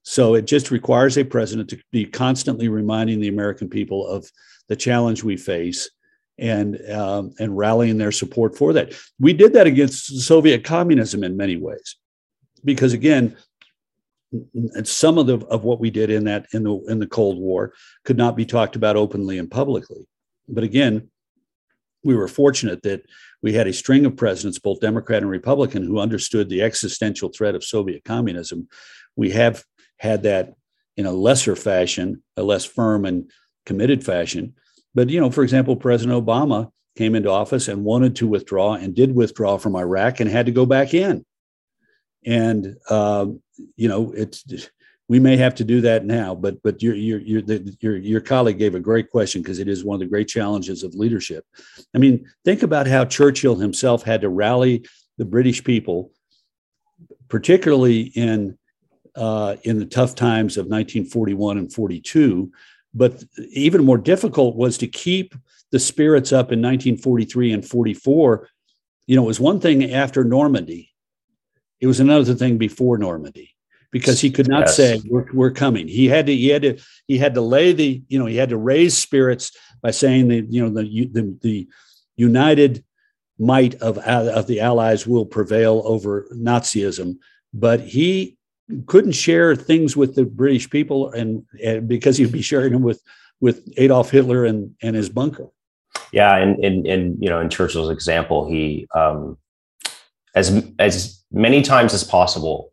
So 0.02 0.34
it 0.34 0.46
just 0.46 0.70
requires 0.72 1.16
a 1.16 1.24
president 1.24 1.70
to 1.70 1.78
be 1.92 2.04
constantly 2.06 2.68
reminding 2.68 3.20
the 3.20 3.28
American 3.28 3.68
people 3.68 4.06
of 4.08 4.30
the 4.68 4.76
challenge 4.76 5.22
we 5.22 5.36
face 5.36 5.90
and 6.38 6.68
um, 6.90 7.34
and 7.38 7.56
rallying 7.56 7.98
their 7.98 8.12
support 8.12 8.58
for 8.58 8.72
that. 8.72 8.94
We 9.20 9.32
did 9.32 9.52
that 9.52 9.68
against 9.68 10.20
Soviet 10.22 10.64
communism 10.64 11.22
in 11.22 11.36
many 11.36 11.56
ways, 11.56 11.96
because 12.64 12.92
again, 12.92 13.36
some 14.84 15.18
of 15.18 15.26
the 15.26 15.38
of 15.46 15.64
what 15.64 15.80
we 15.80 15.90
did 15.90 16.10
in 16.10 16.24
that 16.24 16.46
in 16.52 16.64
the 16.64 16.76
in 16.88 16.98
the 16.98 17.06
Cold 17.06 17.38
War 17.38 17.72
could 18.04 18.16
not 18.16 18.36
be 18.36 18.44
talked 18.44 18.76
about 18.76 18.96
openly 18.96 19.38
and 19.38 19.50
publicly. 19.50 20.06
But 20.48 20.64
again, 20.64 21.10
we 22.02 22.14
were 22.14 22.28
fortunate 22.28 22.82
that 22.82 23.02
we 23.42 23.52
had 23.52 23.66
a 23.66 23.72
string 23.72 24.04
of 24.04 24.16
presidents, 24.16 24.58
both 24.58 24.80
Democrat 24.80 25.22
and 25.22 25.30
Republican, 25.30 25.84
who 25.84 25.98
understood 25.98 26.48
the 26.48 26.62
existential 26.62 27.28
threat 27.28 27.54
of 27.54 27.64
Soviet 27.64 28.04
communism. 28.04 28.68
We 29.14 29.30
have 29.30 29.64
had 29.98 30.24
that 30.24 30.54
in 30.96 31.06
a 31.06 31.12
lesser 31.12 31.56
fashion, 31.56 32.22
a 32.36 32.42
less 32.42 32.64
firm 32.64 33.04
and 33.04 33.30
committed 33.64 34.04
fashion 34.04 34.54
but, 34.96 35.10
you 35.10 35.20
know, 35.20 35.30
for 35.30 35.44
example, 35.44 35.76
President 35.76 36.26
Obama 36.26 36.70
came 36.96 37.14
into 37.14 37.30
office 37.30 37.68
and 37.68 37.84
wanted 37.84 38.16
to 38.16 38.26
withdraw 38.26 38.72
and 38.72 38.94
did 38.94 39.14
withdraw 39.14 39.58
from 39.58 39.76
Iraq 39.76 40.20
and 40.20 40.30
had 40.30 40.46
to 40.46 40.52
go 40.52 40.64
back 40.64 40.94
in. 40.94 41.22
And, 42.24 42.76
um, 42.88 43.42
you 43.76 43.88
know, 43.88 44.12
it's, 44.12 44.44
we 45.08 45.20
may 45.20 45.36
have 45.36 45.54
to 45.56 45.64
do 45.64 45.80
that 45.82 46.04
now, 46.04 46.34
but 46.34 46.60
but 46.62 46.82
your 46.82 46.94
your 46.94 47.20
your 47.20 47.42
your 47.80 47.96
your 47.96 48.20
colleague 48.20 48.58
gave 48.58 48.74
a 48.74 48.80
great 48.80 49.10
question 49.10 49.40
because 49.40 49.58
it 49.58 49.68
is 49.68 49.84
one 49.84 49.94
of 49.94 50.00
the 50.00 50.06
great 50.06 50.28
challenges 50.28 50.82
of 50.82 50.94
leadership. 50.94 51.44
I 51.94 51.98
mean, 51.98 52.26
think 52.44 52.62
about 52.62 52.88
how 52.88 53.04
Churchill 53.04 53.56
himself 53.56 54.02
had 54.02 54.22
to 54.22 54.28
rally 54.28 54.84
the 55.16 55.24
British 55.24 55.62
people, 55.62 56.10
particularly 57.28 58.00
in 58.00 58.58
uh, 59.14 59.56
in 59.62 59.78
the 59.78 59.86
tough 59.86 60.14
times 60.14 60.56
of 60.56 60.66
1941 60.66 61.58
and 61.58 61.72
42, 61.72 62.50
but 62.92 63.24
even 63.50 63.84
more 63.84 63.98
difficult 63.98 64.56
was 64.56 64.76
to 64.78 64.88
keep 64.88 65.34
the 65.70 65.78
spirits 65.78 66.32
up 66.32 66.52
in 66.52 66.60
1943 66.60 67.52
and 67.52 67.66
44. 67.66 68.48
You 69.06 69.16
know, 69.16 69.22
it 69.22 69.26
was 69.26 69.40
one 69.40 69.60
thing 69.60 69.92
after 69.92 70.24
Normandy, 70.24 70.92
it 71.80 71.86
was 71.86 72.00
another 72.00 72.34
thing 72.34 72.58
before 72.58 72.98
Normandy 72.98 73.54
because 73.90 74.20
he 74.20 74.30
could 74.30 74.48
not 74.48 74.66
yes. 74.66 74.76
say 74.76 75.02
we're, 75.06 75.26
we're 75.32 75.50
coming. 75.50 75.88
He 75.88 76.06
had 76.06 76.26
to 76.26 76.34
he 76.34 76.48
had 76.48 76.62
to 76.62 76.78
he 77.06 77.18
had 77.18 77.34
to 77.34 77.40
lay 77.40 77.72
the 77.72 78.02
you 78.08 78.18
know 78.18 78.26
he 78.26 78.36
had 78.36 78.50
to 78.50 78.56
raise 78.56 78.96
spirits 78.96 79.52
by 79.82 79.90
saying 79.90 80.28
that 80.28 80.52
you 80.52 80.62
know 80.62 80.70
the 80.70 81.08
the, 81.12 81.38
the 81.42 81.68
united 82.16 82.84
might 83.38 83.74
of 83.76 83.98
of 83.98 84.46
the 84.46 84.60
Allies 84.60 85.06
will 85.06 85.26
prevail 85.26 85.82
over 85.84 86.26
Nazism. 86.32 87.18
But 87.52 87.80
he 87.80 88.36
couldn't 88.86 89.12
share 89.12 89.54
things 89.54 89.96
with 89.96 90.14
the 90.14 90.24
British 90.24 90.68
people, 90.68 91.10
and, 91.12 91.44
and 91.62 91.86
because 91.88 92.16
he'd 92.16 92.32
be 92.32 92.42
sharing 92.42 92.72
them 92.72 92.82
with 92.82 93.02
with 93.40 93.68
Adolf 93.76 94.10
Hitler 94.10 94.44
and 94.44 94.74
and 94.82 94.96
his 94.96 95.08
bunker. 95.08 95.48
Yeah, 96.12 96.36
and 96.36 96.62
and 96.64 96.86
and 96.86 97.22
you 97.22 97.28
know, 97.28 97.40
in 97.40 97.50
Churchill's 97.50 97.90
example, 97.90 98.48
he 98.48 98.86
um, 98.94 99.38
as 100.34 100.64
as 100.78 101.15
many 101.30 101.62
times 101.62 101.94
as 101.94 102.04
possible 102.04 102.72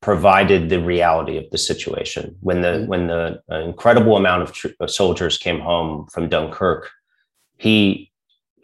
provided 0.00 0.68
the 0.68 0.80
reality 0.80 1.36
of 1.36 1.44
the 1.50 1.58
situation 1.58 2.36
when 2.40 2.62
the 2.62 2.68
mm-hmm. 2.68 2.86
when 2.86 3.06
the 3.08 3.42
incredible 3.50 4.16
amount 4.16 4.42
of, 4.42 4.52
tr- 4.52 4.68
of 4.80 4.90
soldiers 4.90 5.38
came 5.38 5.60
home 5.60 6.06
from 6.12 6.28
Dunkirk. 6.28 6.90
He 7.56 8.12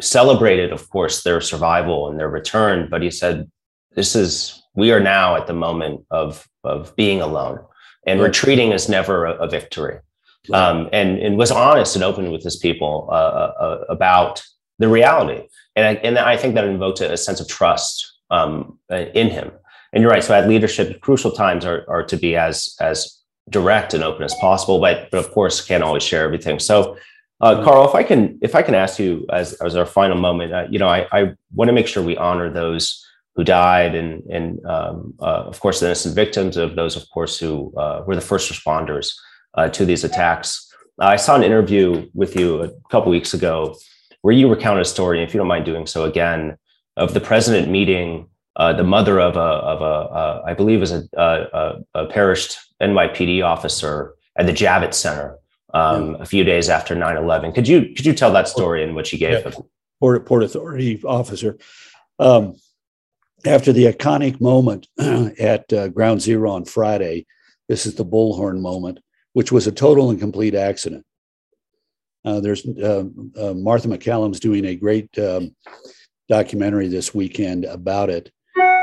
celebrated, 0.01 0.73
of 0.73 0.89
course, 0.91 1.23
their 1.23 1.41
survival 1.41 2.09
and 2.09 2.19
their 2.19 2.29
return, 2.29 2.89
but 2.91 3.03
he 3.03 3.11
said, 3.11 3.51
"This 3.95 4.15
is 4.15 4.63
we 4.75 4.93
are 4.93 5.01
now 5.01 5.37
at 5.37 5.47
the 5.47 5.55
moment 5.55 6.05
of 6.11 6.47
of 6.63 6.95
being 6.97 7.21
alone 7.21 7.59
and 8.07 8.21
retreating 8.21 8.73
is 8.73 8.89
never 8.89 9.25
a, 9.27 9.35
a 9.37 9.49
victory 9.49 9.99
um, 10.53 10.89
and 10.93 11.19
and 11.19 11.39
was 11.39 11.51
honest 11.51 11.95
and 11.95 12.05
open 12.05 12.31
with 12.31 12.43
his 12.43 12.57
people 12.57 13.09
uh, 13.11 13.15
uh, 13.15 13.53
uh, 13.61 13.85
about 13.89 14.43
the 14.79 14.89
reality 14.89 15.43
and 15.77 15.87
I, 15.87 15.95
and 16.03 16.19
I 16.19 16.37
think 16.37 16.55
that 16.55 16.65
invoked 16.65 17.01
a, 17.01 17.13
a 17.13 17.17
sense 17.17 17.41
of 17.41 17.49
trust 17.49 18.14
um, 18.31 18.79
in 18.91 19.29
him 19.29 19.51
and 19.93 20.03
you're 20.03 20.11
right 20.11 20.25
so 20.25 20.35
at 20.35 20.49
leadership 20.49 21.01
crucial 21.01 21.31
times 21.31 21.65
are, 21.65 21.85
are 21.89 22.03
to 22.03 22.17
be 22.17 22.37
as 22.37 22.75
as 22.81 23.21
direct 23.51 23.95
and 23.95 24.03
open 24.03 24.23
as 24.23 24.35
possible 24.41 24.81
but 24.81 25.11
but 25.11 25.19
of 25.19 25.31
course 25.31 25.65
can't 25.65 25.83
always 25.83 26.03
share 26.03 26.25
everything 26.25 26.59
so 26.59 26.97
uh. 27.41 27.63
Karl, 27.65 27.87
if 27.87 27.95
I 27.95 28.03
can, 28.03 28.39
if 28.43 28.55
I 28.55 28.63
can 28.63 28.75
ask 28.75 28.99
you 28.99 29.27
as, 29.31 29.55
as 29.55 29.77
our 29.77 29.85
final 29.85 30.17
moment, 30.17 30.53
uh, 30.53 30.67
you 30.71 30.79
know, 30.79 30.89
I, 30.89 31.07
I 31.13 31.33
want 31.53 31.69
to 31.69 31.73
make 31.73 31.87
sure 31.87 32.03
we 32.03 32.17
honor 32.17 32.51
those 32.51 33.05
who 33.35 33.45
died, 33.45 33.95
and 33.95 34.23
and 34.31 34.65
um, 34.65 35.15
uh, 35.21 35.45
of 35.47 35.61
course 35.61 35.81
the 35.81 35.87
innocent 35.87 36.15
victims 36.15 36.57
of 36.57 36.77
those, 36.77 36.97
of 36.97 37.09
course, 37.11 37.39
who 37.39 37.73
uh, 37.77 38.03
were 38.07 38.15
the 38.15 38.21
first 38.21 38.51
responders 38.51 39.13
uh, 39.55 39.69
to 39.71 39.85
these 39.85 40.05
attacks. 40.05 40.73
I 40.99 41.17
saw 41.17 41.35
an 41.35 41.43
interview 41.43 42.09
with 42.15 42.37
you 42.37 42.63
a 42.63 42.71
couple 42.91 43.11
weeks 43.11 43.35
ago 43.35 43.75
where 44.23 44.35
you 44.35 44.49
recounted 44.49 44.83
a 44.83 44.85
story, 44.85 45.23
if 45.23 45.35
you 45.35 45.39
don't 45.39 45.49
mind 45.49 45.65
doing 45.65 45.87
so 45.87 46.05
again, 46.05 46.57
of 46.97 47.15
the 47.15 47.21
president 47.21 47.71
meeting 47.71 48.29
uh, 48.57 48.73
the 48.73 48.85
mother 48.85 49.21
of 49.21 49.37
a 49.37 49.41
of 49.41 49.81
a 49.81 50.15
uh, 50.15 50.43
I 50.47 50.55
believe 50.55 50.81
was 50.81 50.93
a, 50.93 51.03
a, 51.15 51.81
a, 51.95 52.07
perished 52.07 52.57
NYPD 52.81 53.45
officer 53.45 54.15
at 54.37 54.47
the 54.47 54.53
Javits 54.53 54.95
Center 54.95 55.39
um, 55.73 56.13
yeah. 56.13 56.17
a 56.21 56.25
few 56.25 56.45
days 56.45 56.69
after 56.69 56.95
9-11. 56.95 57.55
Could 57.55 57.67
you 57.67 57.93
could 57.95 58.07
you 58.07 58.13
tell 58.13 58.33
that 58.33 58.49
story 58.49 58.85
in 58.85 58.95
which 58.95 59.11
he 59.11 59.19
gave? 59.19 59.45
Yeah. 59.45 59.51
Port, 60.01 60.27
Port 60.27 60.43
Authority 60.45 61.03
officer. 61.05 61.59
Um, 62.19 62.55
after 63.45 63.73
the 63.73 63.87
iconic 63.87 64.41
moment 64.41 64.87
at 64.99 65.73
uh, 65.73 65.89
Ground 65.89 66.23
Zero 66.23 66.51
on 66.53 66.65
Friday, 66.65 67.27
this 67.69 67.87
is 67.87 67.95
the 67.95 68.05
Bullhorn 68.05 68.61
moment, 68.61 69.01
which 69.33 69.51
was 69.51 69.67
a 69.67 69.73
total 69.73 70.11
and 70.11 70.21
complete 70.21 70.55
accident. 70.55 71.05
Uh, 72.25 72.41
there's 72.41 72.67
uh, 72.67 73.05
uh 73.39 73.53
Martha 73.55 73.89
MacCallum's 73.89 74.41
doing 74.41 74.65
a 74.65 74.77
great 74.77 75.17
um, 75.19 75.55
documentary 76.29 76.89
this 76.89 77.15
weekend 77.15 77.65
about 77.65 78.11
it, 78.11 78.31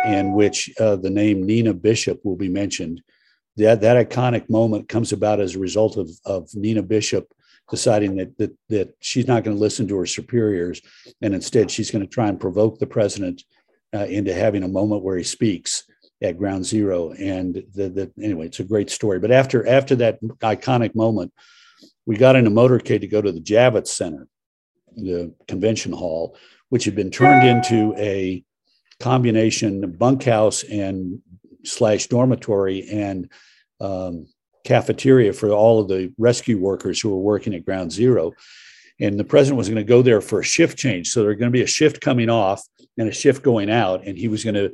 in 0.06 0.34
which 0.34 0.70
uh, 0.80 0.96
the 0.96 1.10
name 1.10 1.46
Nina 1.46 1.74
Bishop 1.74 2.20
will 2.24 2.36
be 2.36 2.50
mentioned. 2.50 3.02
That 3.58 3.82
that 3.82 4.10
iconic 4.10 4.50
moment 4.50 4.90
comes 4.90 5.12
about 5.12 5.40
as 5.40 5.56
a 5.56 5.60
result 5.60 5.98
of 5.98 6.10
of 6.26 6.50
Nina 6.54 6.82
Bishop 6.84 7.28
deciding 7.70 8.16
that 8.18 8.38
that, 8.38 8.58
that 8.70 8.96
she's 9.00 9.28
not 9.28 9.44
going 9.44 9.56
to 9.56 9.62
listen 9.62 9.88
to 9.88 9.98
her 9.98 10.06
superiors, 10.06 10.82
and 11.22 11.34
instead 11.34 11.70
she's 11.70 11.92
going 11.92 12.04
to 12.04 12.10
try 12.10 12.28
and 12.28 12.40
provoke 12.40 12.80
the 12.80 12.88
president 12.88 13.44
uh, 13.94 14.06
into 14.06 14.34
having 14.34 14.64
a 14.64 14.68
moment 14.68 15.04
where 15.04 15.18
he 15.18 15.24
speaks 15.24 15.84
at 16.22 16.38
ground 16.38 16.66
zero 16.66 17.12
and 17.14 17.64
the, 17.74 17.90
the 17.90 18.12
anyway 18.22 18.46
it's 18.46 18.60
a 18.60 18.64
great 18.64 18.90
story 18.90 19.20
but 19.20 19.32
after 19.32 19.68
after 19.68 19.96
that 19.96 20.22
iconic 20.42 20.94
moment 20.96 21.34
we 22.06 22.16
got 22.16 22.36
in 22.36 22.48
a 22.48 22.52
motorcade 22.52 23.02
to 23.02 23.08
go 23.08 23.22
to 23.22 23.32
the 23.32 23.42
javits 23.42 23.88
center 23.88 24.28
the 24.96 25.34
convention 25.48 25.92
hall 25.92 26.38
which 26.72 26.86
had 26.86 26.96
been 26.96 27.12
turned 27.12 27.46
into 27.46 27.94
a 27.98 28.42
combination 29.02 29.92
bunkhouse 29.92 30.64
and 30.64 31.20
slash 31.66 32.08
dormitory 32.08 32.88
and 32.90 33.30
um, 33.82 34.26
cafeteria 34.64 35.34
for 35.34 35.50
all 35.50 35.82
of 35.82 35.90
the 35.90 36.14
rescue 36.18 36.58
workers 36.58 37.02
who 37.02 37.10
were 37.10 37.20
working 37.20 37.54
at 37.54 37.66
Ground 37.66 37.92
Zero. 37.92 38.32
And 39.02 39.20
the 39.20 39.26
president 39.26 39.58
was 39.58 39.68
going 39.68 39.84
to 39.86 39.94
go 39.94 40.02
there 40.02 40.22
for 40.22 40.40
a 40.40 40.46
shift 40.46 40.78
change. 40.78 41.10
So 41.10 41.24
there's 41.24 41.38
going 41.38 41.52
to 41.52 41.58
be 41.58 41.64
a 41.64 41.68
shift 41.68 42.00
coming 42.00 42.30
off 42.30 42.64
and 42.98 43.10
a 43.10 43.14
shift 43.14 43.44
going 43.44 43.70
out. 43.70 44.08
And 44.08 44.18
he 44.18 44.30
was 44.30 44.46
going 44.46 44.56
to 44.56 44.72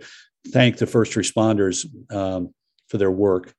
thank 0.50 0.78
the 0.78 0.86
first 0.86 1.14
responders 1.14 1.84
um, 2.14 2.54
for 2.90 3.00
their 3.00 3.10
work. 3.10 3.56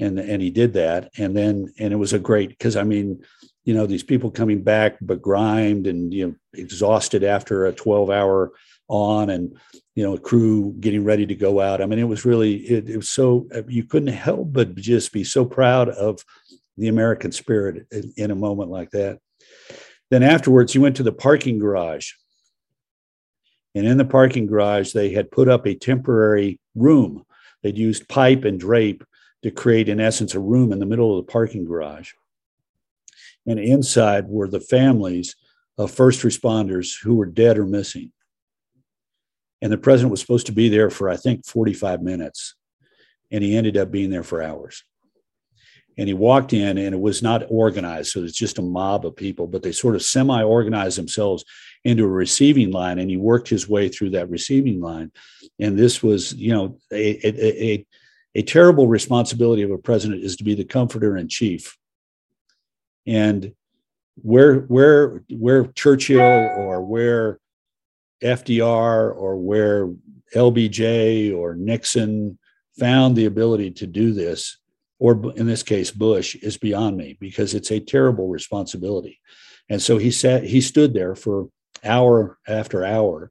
And, 0.00 0.18
and 0.18 0.40
he 0.40 0.48
did 0.48 0.72
that. 0.72 1.10
And 1.18 1.36
then, 1.36 1.74
and 1.78 1.92
it 1.92 1.96
was 1.96 2.14
a 2.14 2.18
great, 2.18 2.48
because 2.48 2.74
I 2.74 2.84
mean, 2.84 3.22
you 3.64 3.74
know, 3.74 3.86
these 3.86 4.02
people 4.02 4.30
coming 4.30 4.62
back 4.62 4.98
begrimed 5.04 5.86
and, 5.86 6.12
you 6.12 6.26
know, 6.26 6.34
exhausted 6.54 7.22
after 7.22 7.66
a 7.66 7.72
12 7.72 8.10
hour 8.10 8.52
on 8.88 9.30
and 9.30 9.56
you 9.94 10.04
know 10.04 10.14
a 10.14 10.20
crew 10.20 10.74
getting 10.78 11.02
ready 11.02 11.24
to 11.26 11.34
go 11.34 11.60
out. 11.60 11.80
I 11.80 11.86
mean 11.86 11.98
it 11.98 12.04
was 12.04 12.24
really 12.24 12.56
it, 12.56 12.90
it 12.90 12.96
was 12.96 13.08
so 13.08 13.48
you 13.66 13.84
couldn't 13.84 14.08
help 14.08 14.52
but 14.52 14.74
just 14.74 15.12
be 15.12 15.24
so 15.24 15.44
proud 15.44 15.88
of 15.88 16.22
the 16.76 16.88
american 16.88 17.32
spirit 17.32 17.86
in, 17.90 18.12
in 18.16 18.30
a 18.30 18.36
moment 18.36 18.70
like 18.70 18.90
that. 18.90 19.18
Then 20.10 20.22
afterwards 20.22 20.74
you 20.74 20.82
went 20.82 20.96
to 20.96 21.02
the 21.02 21.12
parking 21.12 21.58
garage. 21.58 22.12
And 23.74 23.86
in 23.86 23.96
the 23.96 24.04
parking 24.04 24.46
garage 24.46 24.92
they 24.92 25.10
had 25.10 25.30
put 25.30 25.48
up 25.48 25.66
a 25.66 25.74
temporary 25.74 26.60
room. 26.74 27.24
They'd 27.62 27.78
used 27.78 28.08
pipe 28.08 28.44
and 28.44 28.60
drape 28.60 29.04
to 29.42 29.50
create 29.50 29.88
in 29.88 30.00
essence 30.00 30.34
a 30.34 30.40
room 30.40 30.72
in 30.72 30.80
the 30.80 30.86
middle 30.86 31.18
of 31.18 31.24
the 31.24 31.32
parking 31.32 31.64
garage 31.64 32.12
and 33.46 33.58
inside 33.58 34.28
were 34.28 34.48
the 34.48 34.60
families 34.60 35.36
of 35.78 35.90
first 35.90 36.22
responders 36.22 37.02
who 37.02 37.14
were 37.14 37.26
dead 37.26 37.58
or 37.58 37.66
missing 37.66 38.12
and 39.62 39.70
the 39.70 39.78
president 39.78 40.10
was 40.10 40.20
supposed 40.20 40.46
to 40.46 40.52
be 40.52 40.68
there 40.68 40.90
for, 40.90 41.08
I 41.08 41.16
think, 41.16 41.46
45 41.46 42.02
minutes. 42.02 42.56
And 43.30 43.42
he 43.42 43.56
ended 43.56 43.76
up 43.76 43.92
being 43.92 44.10
there 44.10 44.24
for 44.24 44.42
hours. 44.42 44.82
And 45.96 46.08
he 46.08 46.14
walked 46.14 46.52
in, 46.52 46.78
and 46.78 46.94
it 46.94 47.00
was 47.00 47.22
not 47.22 47.44
organized. 47.48 48.10
So 48.10 48.24
it's 48.24 48.36
just 48.36 48.58
a 48.58 48.62
mob 48.62 49.06
of 49.06 49.14
people, 49.14 49.46
but 49.46 49.62
they 49.62 49.72
sort 49.72 49.94
of 49.94 50.02
semi 50.02 50.42
organized 50.42 50.98
themselves 50.98 51.44
into 51.84 52.04
a 52.04 52.08
receiving 52.08 52.72
line. 52.72 52.98
And 52.98 53.08
he 53.08 53.16
worked 53.16 53.48
his 53.48 53.68
way 53.68 53.88
through 53.88 54.10
that 54.10 54.30
receiving 54.30 54.80
line. 54.80 55.12
And 55.60 55.78
this 55.78 56.02
was, 56.02 56.34
you 56.34 56.52
know, 56.52 56.78
a, 56.90 57.26
a, 57.26 57.64
a, 57.64 57.86
a 58.34 58.42
terrible 58.42 58.88
responsibility 58.88 59.62
of 59.62 59.70
a 59.70 59.78
president 59.78 60.24
is 60.24 60.36
to 60.36 60.44
be 60.44 60.54
the 60.54 60.64
comforter 60.64 61.16
in 61.16 61.28
chief. 61.28 61.76
And 63.06 63.52
where 64.16 64.60
where 64.60 65.22
where 65.30 65.66
Churchill 65.66 66.20
or 66.20 66.82
where 66.82 67.38
FDR 68.22 69.14
or 69.14 69.36
where 69.36 69.90
LBJ 70.34 71.36
or 71.36 71.54
Nixon 71.54 72.38
found 72.78 73.16
the 73.16 73.26
ability 73.26 73.70
to 73.72 73.86
do 73.86 74.12
this, 74.12 74.58
or 74.98 75.32
in 75.36 75.46
this 75.46 75.62
case, 75.62 75.90
Bush, 75.90 76.36
is 76.36 76.56
beyond 76.56 76.96
me 76.96 77.16
because 77.20 77.54
it's 77.54 77.70
a 77.70 77.80
terrible 77.80 78.28
responsibility. 78.28 79.20
And 79.68 79.80
so 79.80 79.98
he 79.98 80.10
sat, 80.10 80.44
he 80.44 80.60
stood 80.60 80.94
there 80.94 81.14
for 81.14 81.48
hour 81.84 82.38
after 82.46 82.84
hour, 82.84 83.30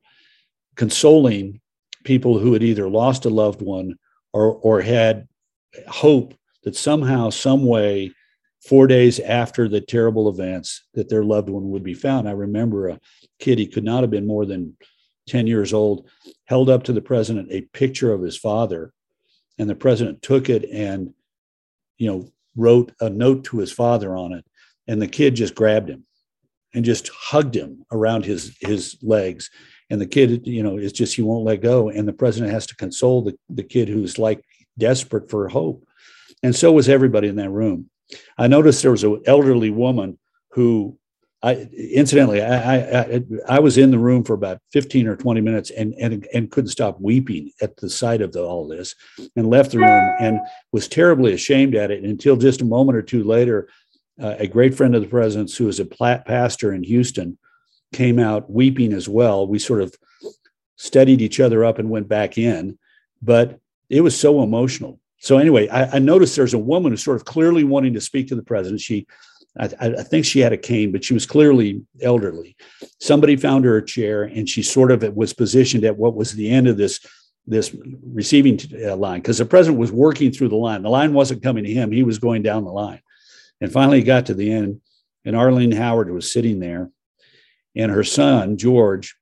consoling 0.75 1.61
people 2.03 2.39
who 2.39 2.53
had 2.53 2.63
either 2.63 2.89
lost 2.89 3.25
a 3.25 3.29
loved 3.29 3.61
one 3.61 3.95
or, 4.33 4.55
or 4.55 4.81
had 4.81 5.27
hope 5.87 6.33
that 6.63 6.75
somehow, 6.75 7.29
some 7.29 7.65
way, 7.65 8.11
four 8.61 8.87
days 8.87 9.19
after 9.19 9.67
the 9.67 9.81
terrible 9.81 10.29
events, 10.29 10.83
that 10.93 11.09
their 11.09 11.23
loved 11.23 11.49
one 11.49 11.71
would 11.71 11.83
be 11.83 11.93
found. 11.93 12.27
I 12.27 12.33
remember 12.33 12.89
a 12.89 12.99
kid, 13.39 13.57
he 13.57 13.67
could 13.67 13.83
not 13.83 14.01
have 14.01 14.11
been 14.11 14.27
more 14.27 14.45
than 14.45 14.77
10 15.27 15.47
years 15.47 15.73
old, 15.73 16.07
held 16.45 16.69
up 16.69 16.83
to 16.83 16.93
the 16.93 17.01
president 17.01 17.51
a 17.51 17.61
picture 17.61 18.11
of 18.13 18.21
his 18.21 18.37
father. 18.37 18.93
And 19.57 19.69
the 19.69 19.75
president 19.75 20.21
took 20.21 20.49
it 20.49 20.65
and, 20.65 21.13
you 21.97 22.09
know, 22.09 22.31
wrote 22.55 22.91
a 22.99 23.09
note 23.09 23.45
to 23.45 23.59
his 23.59 23.71
father 23.71 24.15
on 24.15 24.33
it. 24.33 24.45
And 24.87 25.01
the 25.01 25.07
kid 25.07 25.35
just 25.35 25.55
grabbed 25.55 25.89
him 25.89 26.05
and 26.73 26.85
just 26.85 27.09
hugged 27.09 27.55
him 27.55 27.85
around 27.91 28.25
his, 28.25 28.57
his 28.61 28.97
legs. 29.01 29.49
And 29.89 29.99
the 29.99 30.07
kid, 30.07 30.47
you 30.47 30.63
know, 30.63 30.77
is 30.77 30.93
just, 30.93 31.15
he 31.15 31.21
won't 31.21 31.45
let 31.45 31.61
go. 31.61 31.89
And 31.89 32.07
the 32.07 32.13
president 32.13 32.53
has 32.53 32.65
to 32.67 32.75
console 32.75 33.21
the, 33.21 33.37
the 33.49 33.63
kid 33.63 33.89
who's 33.89 34.17
like 34.17 34.43
desperate 34.77 35.29
for 35.29 35.49
hope. 35.49 35.85
And 36.43 36.55
so 36.55 36.71
was 36.71 36.89
everybody 36.89 37.27
in 37.27 37.35
that 37.35 37.49
room. 37.49 37.89
I 38.37 38.47
noticed 38.47 38.81
there 38.81 38.91
was 38.91 39.03
an 39.03 39.21
elderly 39.25 39.69
woman 39.69 40.19
who 40.51 40.97
I 41.43 41.67
incidentally, 41.73 42.39
I, 42.41 42.99
I, 43.01 43.23
I 43.49 43.59
was 43.59 43.79
in 43.79 43.89
the 43.89 43.97
room 43.97 44.23
for 44.23 44.33
about 44.33 44.59
15 44.73 45.07
or 45.07 45.15
20 45.15 45.41
minutes 45.41 45.71
and 45.71 45.95
and 45.95 46.27
and 46.33 46.51
couldn't 46.51 46.69
stop 46.69 47.01
weeping 47.01 47.51
at 47.61 47.77
the 47.77 47.89
sight 47.89 48.21
of 48.21 48.31
the, 48.31 48.43
all 48.43 48.67
this, 48.67 48.93
and 49.35 49.49
left 49.49 49.71
the 49.71 49.79
room 49.79 50.15
and 50.19 50.39
was 50.71 50.87
terribly 50.87 51.33
ashamed 51.33 51.73
at 51.73 51.89
it 51.89 52.03
until 52.03 52.37
just 52.37 52.61
a 52.61 52.65
moment 52.65 52.95
or 52.95 53.01
two 53.01 53.23
later, 53.23 53.69
uh, 54.21 54.35
a 54.37 54.45
great 54.45 54.75
friend 54.75 54.93
of 54.93 55.01
the 55.01 55.07
president's 55.07 55.57
who 55.57 55.67
is 55.67 55.79
a 55.79 55.85
pastor 55.85 56.73
in 56.73 56.83
Houston 56.83 57.39
came 57.91 58.19
out 58.19 58.49
weeping 58.49 58.93
as 58.93 59.09
well. 59.09 59.47
We 59.47 59.57
sort 59.57 59.81
of 59.81 59.95
steadied 60.75 61.21
each 61.21 61.39
other 61.39 61.65
up 61.65 61.79
and 61.79 61.89
went 61.89 62.07
back 62.07 62.37
in, 62.37 62.77
but 63.19 63.59
it 63.89 64.01
was 64.01 64.17
so 64.17 64.43
emotional. 64.43 65.00
So 65.21 65.37
anyway, 65.37 65.69
I, 65.69 65.97
I 65.97 65.99
noticed 65.99 66.35
there's 66.35 66.55
a 66.55 66.59
woman 66.59 66.91
who's 66.91 67.03
sort 67.03 67.15
of 67.15 67.25
clearly 67.25 67.63
wanting 67.63 67.93
to 67.93 68.01
speak 68.01 68.27
to 68.29 68.35
the 68.35 68.43
president. 68.43 68.81
She 68.81 69.05
I, 69.59 69.65
I, 69.79 70.03
think 70.03 70.25
she 70.25 70.39
had 70.39 70.53
a 70.53 70.57
cane, 70.57 70.91
but 70.91 71.03
she 71.03 71.13
was 71.13 71.25
clearly 71.25 71.81
elderly. 72.01 72.55
Somebody 73.01 73.35
found 73.35 73.65
her 73.65 73.77
a 73.77 73.85
chair, 73.85 74.23
and 74.23 74.47
she 74.47 74.63
sort 74.63 74.91
of 74.91 75.03
was 75.15 75.33
positioned 75.33 75.83
at 75.83 75.97
what 75.97 76.15
was 76.15 76.31
the 76.31 76.49
end 76.49 76.67
of 76.67 76.77
this 76.77 76.99
this 77.47 77.75
receiving 78.03 78.59
uh, 78.85 78.95
line 78.95 79.19
because 79.19 79.39
the 79.39 79.45
president 79.45 79.79
was 79.79 79.91
working 79.91 80.31
through 80.31 80.49
the 80.49 80.55
line. 80.55 80.83
The 80.83 80.89
line 80.89 81.13
wasn't 81.13 81.43
coming 81.43 81.65
to 81.65 81.73
him; 81.73 81.91
he 81.91 82.03
was 82.03 82.17
going 82.17 82.43
down 82.43 82.63
the 82.63 82.71
line. 82.71 83.01
And 83.59 83.71
finally, 83.71 83.97
he 83.97 84.03
got 84.03 84.27
to 84.27 84.33
the 84.33 84.51
end, 84.51 84.79
and 85.25 85.35
Arlene 85.35 85.73
Howard 85.73 86.09
was 86.09 86.31
sitting 86.31 86.59
there, 86.59 86.89
and 87.75 87.91
her 87.91 88.05
son 88.05 88.57
George 88.57 89.15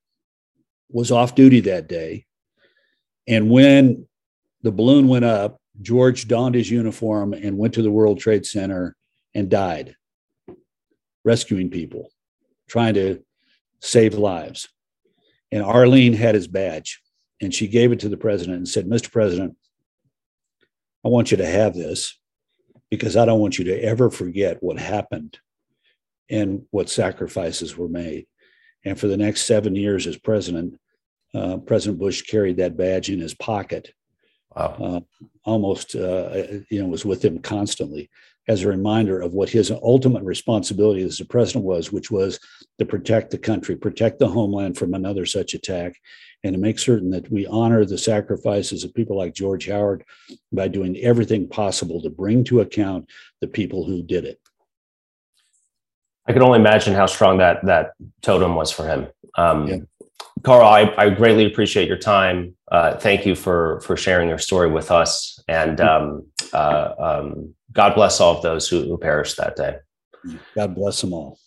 was 0.90 1.12
off 1.12 1.34
duty 1.36 1.62
that 1.62 1.88
day. 1.90 2.26
And 3.28 3.50
when 3.50 4.08
the 4.62 4.72
balloon 4.72 5.08
went 5.08 5.26
up, 5.26 5.60
George 5.82 6.28
donned 6.28 6.56
his 6.56 6.70
uniform 6.70 7.34
and 7.34 7.58
went 7.58 7.74
to 7.76 7.82
the 7.82 7.92
World 7.92 8.20
Trade 8.20 8.46
Center 8.46 8.96
and 9.34 9.50
died 9.50 9.96
rescuing 11.26 11.70
people, 11.70 12.10
trying 12.68 12.94
to 12.96 13.24
save 13.80 14.14
lives. 14.16 14.68
And 15.52 15.64
Arlene 15.64 16.14
had 16.14 16.36
his 16.36 16.48
badge 16.48 17.02
and 17.42 17.54
she 17.54 17.68
gave 17.68 17.92
it 17.92 18.00
to 18.02 18.10
the 18.10 18.18
president 18.18 18.58
and 18.58 18.68
said, 18.68 18.88
Mr. 18.88 19.12
President, 19.12 19.56
I 21.06 21.10
want 21.10 21.32
you 21.32 21.38
to 21.38 21.46
have 21.46 21.74
this 21.74 22.18
because 22.90 23.16
I 23.16 23.26
don't 23.26 23.40
want 23.40 23.58
you 23.58 23.66
to 23.66 23.84
ever 23.84 24.10
forget 24.10 24.62
what 24.62 24.80
happened 24.80 25.38
and 26.30 26.64
what 26.72 26.90
sacrifices 26.90 27.78
were 27.78 27.88
made. 27.88 28.28
And 28.86 29.00
for 29.00 29.08
the 29.08 29.18
next 29.18 29.46
seven 29.46 29.76
years 29.76 30.08
as 30.08 30.18
president, 30.18 30.80
uh, 31.34 31.58
President 31.58 32.00
Bush 32.00 32.24
carried 32.24 32.58
that 32.58 32.78
badge 32.78 33.10
in 33.10 33.20
his 33.20 33.34
pocket. 33.34 33.94
Wow. 34.60 34.76
Uh, 34.82 35.00
almost, 35.46 35.96
uh, 35.96 36.44
you 36.70 36.82
know, 36.82 36.88
was 36.88 37.06
with 37.06 37.24
him 37.24 37.40
constantly 37.40 38.10
as 38.48 38.64
a 38.64 38.68
reminder 38.68 39.22
of 39.22 39.34
what 39.34 39.50
his 39.50 39.72
ultimate 39.72 40.24
responsibility 40.24 41.04
as 41.04 41.18
the 41.18 41.26
president 41.26 41.64
was, 41.64 41.92
which 41.92 42.10
was 42.12 42.40
to 42.80 42.86
protect 42.86 43.32
the 43.32 43.38
country, 43.38 43.76
protect 43.76 44.20
the 44.20 44.28
homeland 44.28 44.78
from 44.78 44.94
another 44.94 45.26
such 45.26 45.54
attack, 45.54 45.94
and 46.44 46.54
to 46.54 46.60
make 46.60 46.80
certain 46.80 47.12
that 47.12 47.32
we 47.32 47.46
honor 47.46 47.86
the 47.86 47.98
sacrifices 47.98 48.84
of 48.84 48.94
people 48.94 49.16
like 49.16 49.34
George 49.34 49.68
Howard 49.68 50.04
by 50.52 50.68
doing 50.68 50.98
everything 50.98 51.48
possible 51.48 52.02
to 52.02 52.10
bring 52.10 52.44
to 52.46 52.62
account 52.62 53.08
the 53.40 53.48
people 53.48 53.86
who 53.86 54.02
did 54.02 54.26
it. 54.26 54.40
I 56.28 56.34
can 56.34 56.44
only 56.44 56.60
imagine 56.60 56.94
how 56.94 57.06
strong 57.06 57.38
that 57.38 57.66
that 57.66 57.92
totem 58.22 58.56
was 58.56 58.72
for 58.72 58.88
him. 58.88 59.08
Um, 59.36 59.68
yeah. 59.68 59.78
Karl, 60.44 60.68
I, 60.68 60.94
I, 60.98 61.10
greatly 61.10 61.46
appreciate 61.46 61.88
your 61.88 61.98
time. 61.98 62.56
Uh, 62.72 62.98
thank 62.98 63.26
you 63.26 63.36
for 63.36 63.82
for 63.82 63.98
sharing 63.98 64.30
your 64.30 64.38
story 64.38 64.70
with 64.70 64.90
us, 64.90 65.40
and 65.48 65.82
um, 65.82 66.26
uh, 66.54 66.94
um, 66.98 67.54
God 67.74 67.94
bless 67.96 68.22
all 68.22 68.38
of 68.38 68.42
those 68.42 68.68
who, 68.68 68.84
who 68.84 68.98
perished 68.98 69.38
that 69.38 69.56
day. 69.56 69.78
God 70.56 70.76
bless 70.76 71.02
them 71.02 71.14
all. 71.14 71.38